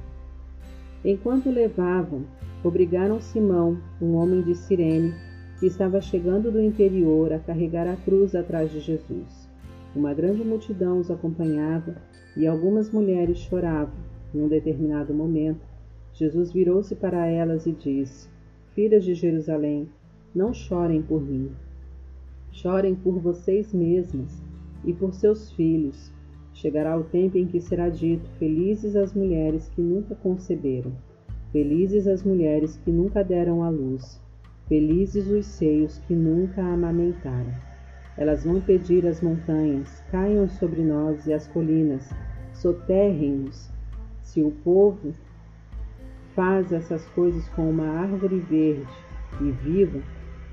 [1.03, 2.23] Enquanto levavam,
[2.65, 5.13] obrigaram Simão, um homem de Cirene,
[5.59, 9.47] que estava chegando do interior, a carregar a cruz atrás de Jesus.
[9.95, 11.95] Uma grande multidão os acompanhava
[12.35, 13.93] e algumas mulheres choravam.
[14.33, 15.61] Num determinado momento,
[16.11, 18.27] Jesus virou-se para elas e disse:
[18.73, 19.87] Filhas de Jerusalém,
[20.33, 21.51] não chorem por mim.
[22.51, 24.41] Chorem por vocês mesmas
[24.83, 26.11] e por seus filhos.
[26.51, 30.91] Chegará o tempo em que será dito: Felizes as mulheres que nunca conceberam,
[31.56, 34.22] felizes as mulheres que nunca deram à luz,
[34.67, 37.53] felizes os seios que nunca amamentaram.
[38.17, 42.09] Elas vão pedir às montanhas: caiam sobre nós e as colinas,
[42.56, 43.72] soterrem-nos.
[44.22, 45.14] Se o povo
[46.35, 48.93] faz essas coisas com uma árvore verde
[49.40, 50.01] e viva,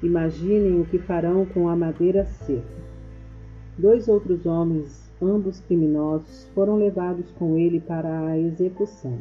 [0.04, 2.62] imaginem o que farão com a madeira seca.
[3.76, 9.18] Dois outros homens, ambos criminosos, foram levados com ele para a execução.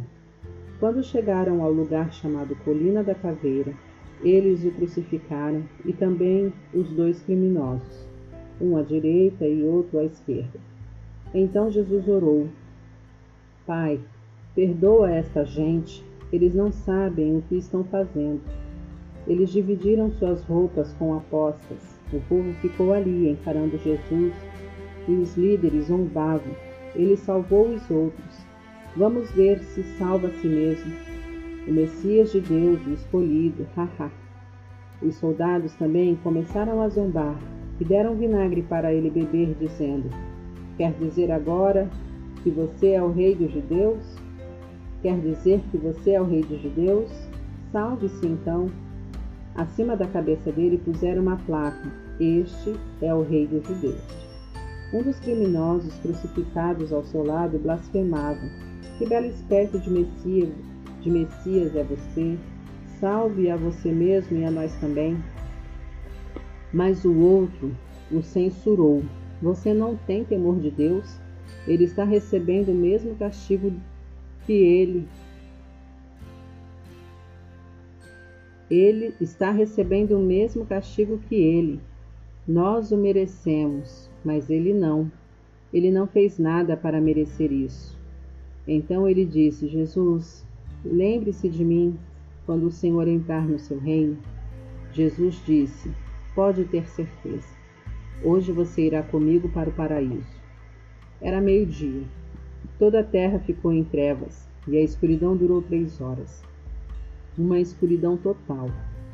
[0.81, 3.71] Quando chegaram ao lugar chamado Colina da Caveira,
[4.23, 8.07] eles o crucificaram e também os dois criminosos,
[8.59, 10.59] um à direita e outro à esquerda.
[11.35, 12.47] Então Jesus orou:
[13.63, 13.99] Pai,
[14.55, 16.03] perdoa esta gente,
[16.33, 18.41] eles não sabem o que estão fazendo.
[19.27, 21.99] Eles dividiram suas roupas com apostas.
[22.11, 24.33] O povo ficou ali encarando Jesus
[25.07, 26.55] e os líderes zombavam.
[26.95, 28.50] Ele salvou os outros.
[28.95, 30.91] Vamos ver se salva a si mesmo.
[31.65, 34.11] O Messias de Deus, o escolhido, haha.
[35.01, 37.39] Os soldados também começaram a zombar
[37.79, 40.09] e deram vinagre para ele beber, dizendo:
[40.75, 41.89] Quer dizer agora
[42.43, 44.03] que você é o rei dos judeus?
[45.01, 47.09] Quer dizer que você é o rei dos judeus?
[47.71, 48.69] Salve-se então.
[49.55, 51.89] Acima da cabeça dele puseram uma placa:
[52.19, 54.01] Este é o rei dos judeus.
[54.93, 58.41] Um dos criminosos crucificados ao seu lado blasfemava:
[59.01, 60.53] Que bela espécie de Messias,
[61.01, 62.37] de Messias é você?
[62.99, 65.17] Salve a você mesmo e a nós também.
[66.71, 67.75] Mas o outro
[68.11, 69.01] o censurou:
[69.41, 71.17] Você não tem temor de Deus?
[71.65, 73.73] Ele está recebendo o mesmo castigo
[74.45, 75.07] que ele.
[78.69, 81.79] Ele está recebendo o mesmo castigo que ele.
[82.47, 85.11] Nós o merecemos, mas ele não.
[85.73, 87.99] Ele não fez nada para merecer isso.
[88.67, 90.45] Então ele disse: Jesus,
[90.83, 91.97] lembre-se de mim
[92.45, 94.17] quando o Senhor entrar no seu reino.
[94.91, 95.91] Jesus disse:
[96.35, 97.47] Pode ter certeza.
[98.23, 100.39] Hoje você irá comigo para o paraíso.
[101.21, 102.03] Era meio-dia.
[102.77, 106.43] Toda a terra ficou em trevas, e a escuridão durou três horas.
[107.37, 108.69] Uma escuridão total.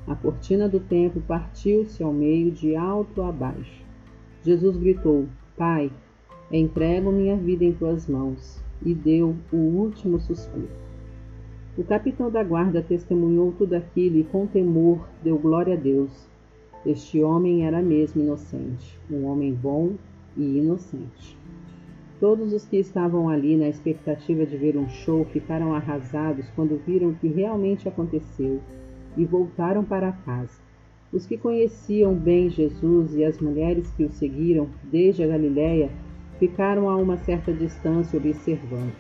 [0.05, 3.85] A cortina do templo partiu-se ao meio, de alto a baixo.
[4.43, 5.27] Jesus gritou:
[5.57, 5.91] Pai,
[6.51, 10.69] entrego minha vida em tuas mãos, e deu o último suspiro.
[11.77, 16.27] O capitão da guarda testemunhou tudo aquilo e, com temor, deu glória a Deus.
[16.85, 19.91] Este homem era mesmo inocente, um homem bom
[20.35, 21.37] e inocente.
[22.19, 27.09] Todos os que estavam ali na expectativa de ver um show ficaram arrasados quando viram
[27.09, 28.59] o que realmente aconteceu
[29.15, 30.59] e voltaram para casa.
[31.13, 35.91] Os que conheciam bem Jesus e as mulheres que o seguiram desde a Galiléia
[36.39, 38.93] ficaram a uma certa distância observando.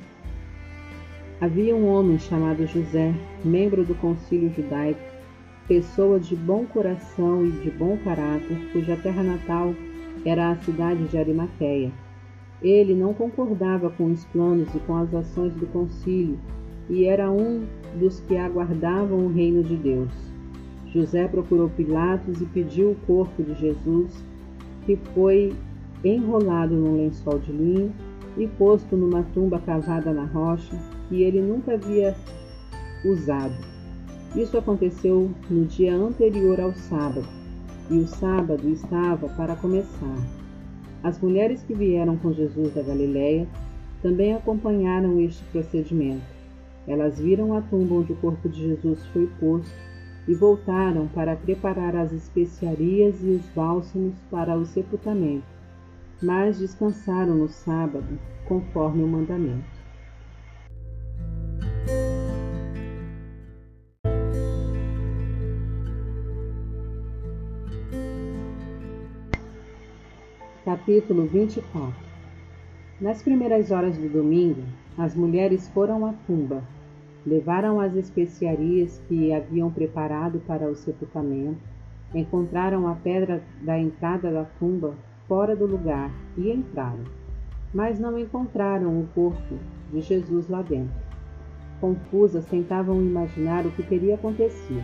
[1.39, 4.99] Havia um homem chamado José, membro do concílio judaico,
[5.67, 9.73] pessoa de bom coração e de bom caráter, cuja terra natal
[10.25, 11.91] era a cidade de Arimateia
[12.61, 16.37] ele não concordava com os planos e com as ações do concílio
[16.89, 17.65] e era um
[17.99, 20.11] dos que aguardavam o reino de Deus.
[20.87, 24.23] José procurou Pilatos e pediu o corpo de Jesus,
[24.85, 25.53] que foi
[26.03, 27.93] enrolado num lençol de linho
[28.37, 30.77] e posto numa tumba cavada na rocha
[31.07, 32.15] que ele nunca havia
[33.05, 33.55] usado.
[34.35, 37.27] Isso aconteceu no dia anterior ao sábado,
[37.89, 40.17] e o sábado estava para começar.
[41.03, 43.47] As mulheres que vieram com Jesus da Galiléia
[44.01, 46.25] também acompanharam este procedimento.
[46.87, 49.73] Elas viram a tumba onde o corpo de Jesus foi posto
[50.27, 55.45] e voltaram para preparar as especiarias e os bálsamos para o sepultamento,
[56.21, 59.77] mas descansaram no sábado, conforme o mandamento.
[70.65, 71.93] Capítulo 24
[72.99, 74.63] Nas primeiras horas do domingo,
[74.97, 76.63] as mulheres foram à tumba,
[77.25, 81.61] levaram as especiarias que haviam preparado para o sepultamento,
[82.13, 84.93] encontraram a pedra da entrada da tumba
[85.27, 87.03] fora do lugar e entraram,
[87.73, 89.55] mas não encontraram o corpo
[89.91, 90.95] de Jesus lá dentro.
[91.81, 94.83] Confusas, tentavam imaginar o que teria acontecido.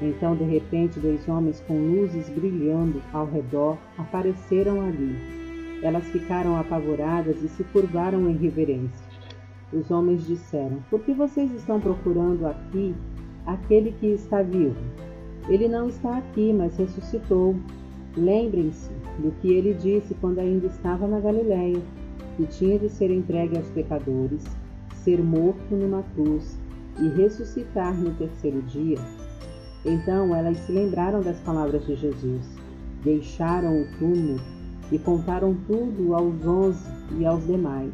[0.00, 5.16] Então, de repente, dois homens com luzes brilhando ao redor apareceram ali.
[5.82, 9.06] Elas ficaram apavoradas e se curvaram em reverência.
[9.72, 12.94] Os homens disseram: Por que vocês estão procurando aqui
[13.46, 14.76] aquele que está vivo?
[15.48, 17.54] Ele não está aqui, mas ressuscitou.
[18.16, 21.80] Lembrem-se do que ele disse quando ainda estava na Galiléia,
[22.36, 24.44] que tinha de ser entregue aos pecadores,
[25.04, 26.58] ser morto numa cruz
[26.98, 28.98] e ressuscitar no terceiro dia.
[29.84, 32.42] Então elas se lembraram das palavras de Jesus,
[33.02, 34.40] deixaram o túmulo
[34.90, 37.92] e contaram tudo aos onze e aos demais.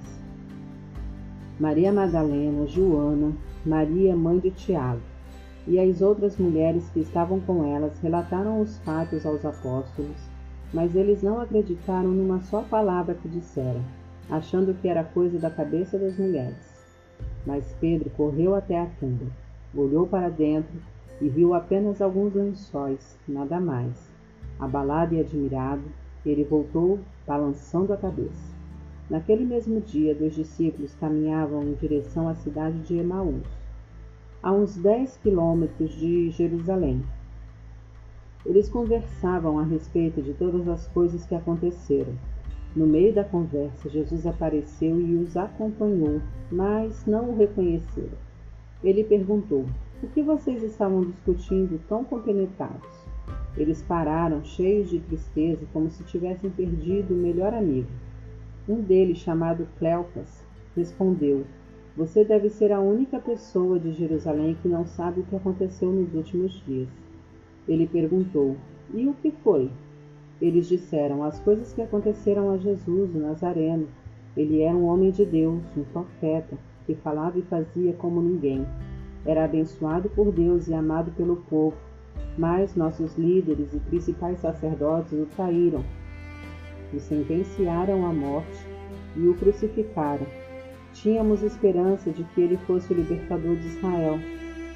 [1.59, 3.33] Maria Madalena, Joana,
[3.67, 5.01] Maria, mãe de Tiago,
[5.67, 10.30] e as outras mulheres que estavam com elas relataram os fatos aos apóstolos,
[10.73, 13.83] mas eles não acreditaram numa só palavra que disseram,
[14.31, 16.85] achando que era coisa da cabeça das mulheres.
[17.47, 19.27] Mas Pedro correu até a tumba,
[19.75, 20.81] olhou para dentro
[21.21, 24.11] e viu apenas alguns lençóis, nada mais.
[24.59, 25.83] Abalado e admirado,
[26.25, 28.51] ele voltou, balançando a cabeça.
[29.09, 33.43] Naquele mesmo dia, dois discípulos caminhavam em direção à cidade de Emaús,
[34.43, 37.03] a uns dez quilômetros de Jerusalém.
[38.47, 42.15] Eles conversavam a respeito de todas as coisas que aconteceram.
[42.75, 46.21] No meio da conversa, Jesus apareceu e os acompanhou,
[46.51, 48.17] mas não o reconheceram.
[48.83, 49.67] Ele perguntou:
[50.01, 52.89] Por que vocês estavam discutindo tão compenetrados?
[53.57, 57.89] Eles pararam, cheios de tristeza, como se tivessem perdido o melhor amigo.
[58.69, 60.45] Um deles, chamado Cleopas,
[60.75, 61.45] respondeu:
[61.97, 66.15] Você deve ser a única pessoa de Jerusalém que não sabe o que aconteceu nos
[66.15, 66.89] últimos dias.
[67.69, 68.57] Ele perguntou:
[68.95, 69.71] E o que foi?
[70.41, 73.87] Eles disseram as coisas que aconteceram a Jesus, o Nazareno.
[74.37, 76.57] Ele era um homem de Deus, um profeta,
[76.87, 78.67] que falava e fazia como ninguém.
[79.27, 81.77] Era abençoado por Deus e amado pelo povo
[82.37, 85.85] mas nossos líderes e principais sacerdotes o traíram,
[86.93, 88.67] o sentenciaram à morte
[89.17, 90.27] e o crucificaram.
[90.93, 94.19] Tínhamos esperança de que ele fosse o libertador de Israel,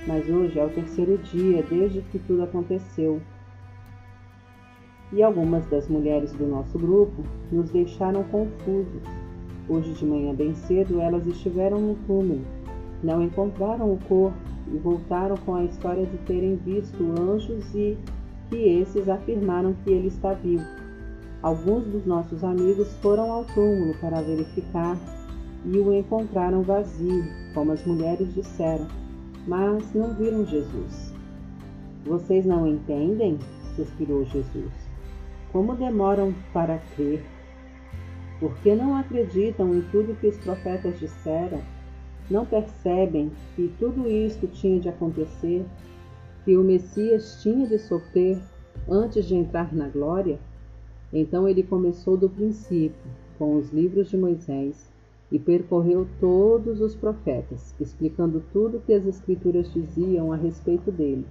[0.07, 3.21] mas hoje é o terceiro dia desde que tudo aconteceu.
[5.13, 9.03] E algumas das mulheres do nosso grupo nos deixaram confusos.
[9.69, 12.43] Hoje de manhã bem cedo elas estiveram no túmulo,
[13.03, 14.37] não encontraram o corpo
[14.73, 17.97] e voltaram com a história de terem visto anjos e
[18.51, 20.65] que esses afirmaram que ele está vivo.
[21.43, 24.97] Alguns dos nossos amigos foram ao túmulo para verificar
[25.65, 27.25] e o encontraram vazio,
[27.55, 28.87] como as mulheres disseram,
[29.47, 31.13] mas não viram Jesus.
[32.05, 33.39] Vocês não entendem?
[33.75, 34.73] suspirou Jesus.
[35.53, 37.25] Como demoram para crer?
[38.41, 41.61] Por que não acreditam em tudo que os profetas disseram?
[42.31, 45.65] Não percebem que tudo isto tinha de acontecer,
[46.45, 48.41] que o Messias tinha de sofrer
[48.89, 50.39] antes de entrar na glória?
[51.13, 54.91] Então ele começou do princípio, com os livros de Moisés,
[55.31, 61.27] e percorreu todos os profetas, explicando tudo o que as Escrituras diziam a respeito dele.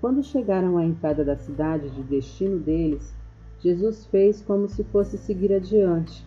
[0.00, 3.14] Quando chegaram à entrada da cidade de destino deles,
[3.60, 6.24] Jesus fez como se fosse seguir adiante,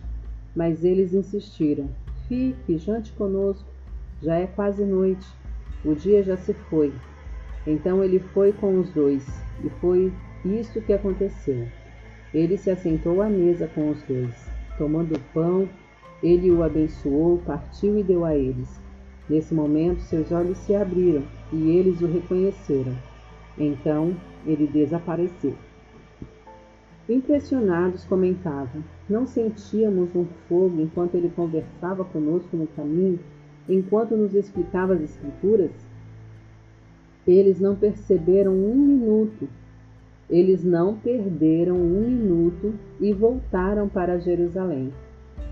[0.54, 1.88] mas eles insistiram:
[2.28, 3.68] Fique, jante conosco.
[4.20, 5.26] Já é quase noite,
[5.84, 6.92] o dia já se foi.
[7.66, 9.26] Então ele foi com os dois,
[9.64, 10.12] e foi
[10.44, 11.66] isto que aconteceu.
[12.34, 14.34] Ele se assentou à mesa com os dois.
[14.76, 15.68] Tomando o pão,
[16.22, 18.80] ele o abençoou, partiu e deu a eles.
[19.28, 22.96] Nesse momento, seus olhos se abriram e eles o reconheceram.
[23.58, 24.16] Então
[24.46, 25.54] ele desapareceu.
[27.08, 33.18] Impressionados, comentavam: Não sentíamos um fogo enquanto ele conversava conosco no caminho?
[33.70, 35.70] enquanto nos explicava as Escrituras,
[37.26, 39.48] eles não perceberam um minuto,
[40.28, 44.92] eles não perderam um minuto e voltaram para Jerusalém.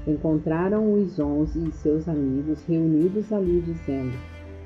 [0.09, 4.17] Encontraram os onze e seus amigos reunidos ali, dizendo: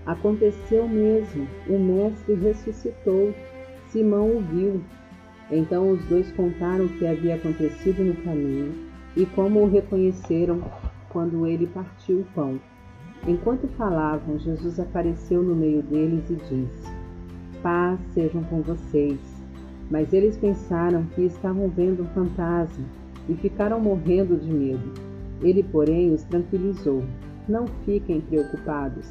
[0.06, 3.34] Aconteceu mesmo, o Mestre ressuscitou.
[3.88, 4.80] Simão o viu.
[5.50, 8.72] Então os dois contaram o que havia acontecido no caminho
[9.16, 10.62] e como o reconheceram
[11.08, 12.60] quando ele partiu o pão.
[13.26, 16.88] Enquanto falavam, Jesus apareceu no meio deles e disse:
[17.60, 19.18] Paz sejam com vocês.
[19.90, 22.84] Mas eles pensaram que estavam vendo um fantasma
[23.28, 25.11] e ficaram morrendo de medo.
[25.42, 27.02] Ele, porém, os tranquilizou:
[27.48, 29.08] Não fiquem preocupados,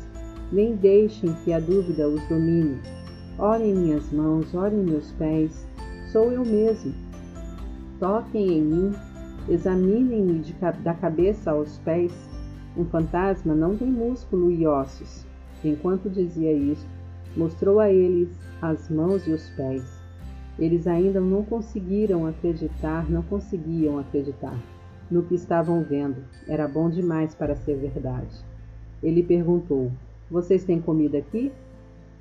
[0.51, 2.79] nem deixem que a dúvida os domine.
[3.37, 5.67] Olhem minhas mãos, olhem meus pés,
[6.11, 6.93] sou eu mesmo.
[7.99, 8.91] Toquem em mim,
[9.49, 10.43] examinem-me
[10.83, 12.11] da cabeça aos pés
[12.75, 15.25] um fantasma não tem músculo e ossos.
[15.63, 16.87] Enquanto dizia isso,
[17.35, 18.29] mostrou a eles
[18.61, 20.01] as mãos e os pés.
[20.57, 24.57] Eles ainda não conseguiram acreditar, não conseguiam acreditar.
[25.11, 26.23] No que estavam vendo.
[26.47, 28.33] Era bom demais para ser verdade.
[29.03, 29.91] Ele perguntou:
[30.29, 31.51] Vocês têm comida aqui?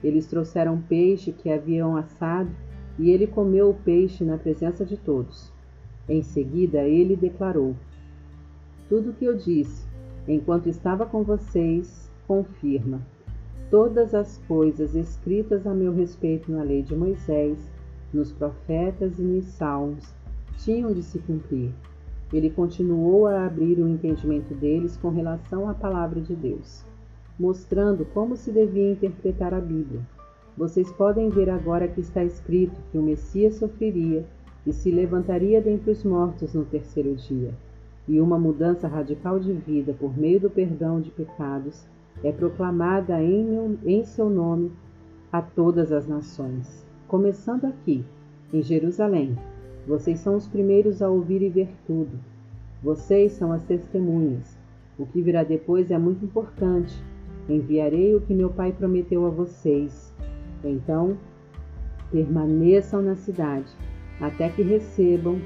[0.02, 2.50] Eles trouxeram peixe que haviam assado
[2.98, 5.52] e ele comeu o peixe na presença de todos.
[6.08, 7.76] Em seguida, ele declarou:
[8.88, 9.86] Tudo o que eu disse,
[10.26, 13.00] enquanto estava com vocês, confirma.
[13.70, 17.70] Todas as coisas escritas a meu respeito na lei de Moisés,
[18.12, 20.12] nos profetas e nos salmos
[20.58, 21.72] tinham de se cumprir.
[22.32, 26.84] Ele continuou a abrir o entendimento deles com relação à palavra de Deus,
[27.38, 30.00] mostrando como se devia interpretar a Bíblia.
[30.56, 34.24] Vocês podem ver agora que está escrito que o Messias sofreria
[34.66, 37.52] e se levantaria dentre os mortos no terceiro dia,
[38.06, 41.86] e uma mudança radical de vida por meio do perdão de pecados
[42.22, 44.70] é proclamada em, em seu nome
[45.32, 46.86] a todas as nações.
[47.08, 48.04] Começando aqui,
[48.52, 49.36] em Jerusalém,
[49.86, 52.18] vocês são os primeiros a ouvir e ver tudo.
[52.82, 54.56] Vocês são as testemunhas.
[54.98, 56.94] O que virá depois é muito importante.
[57.48, 60.14] Enviarei o que meu Pai prometeu a vocês.
[60.62, 61.16] Então,
[62.10, 63.70] permaneçam na cidade
[64.20, 65.40] até que recebam,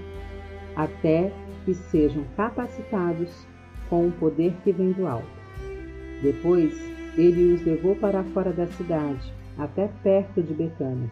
[0.74, 1.32] até
[1.64, 3.46] que sejam capacitados
[3.88, 5.26] com o poder que vem do alto.
[6.22, 6.74] Depois
[7.16, 11.10] ele os levou para fora da cidade, até perto de Betânia.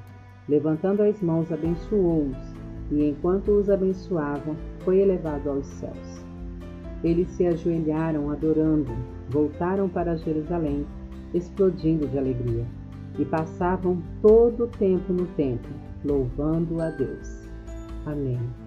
[0.48, 2.51] Levantando as mãos, abençoou-os,
[2.92, 6.24] e enquanto os abençoava, foi elevado aos céus.
[7.02, 8.92] Eles se ajoelharam, adorando,
[9.30, 10.86] voltaram para Jerusalém,
[11.32, 12.66] explodindo de alegria,
[13.18, 15.72] e passavam todo o tempo no templo,
[16.04, 17.48] louvando a Deus.
[18.06, 18.61] Amém.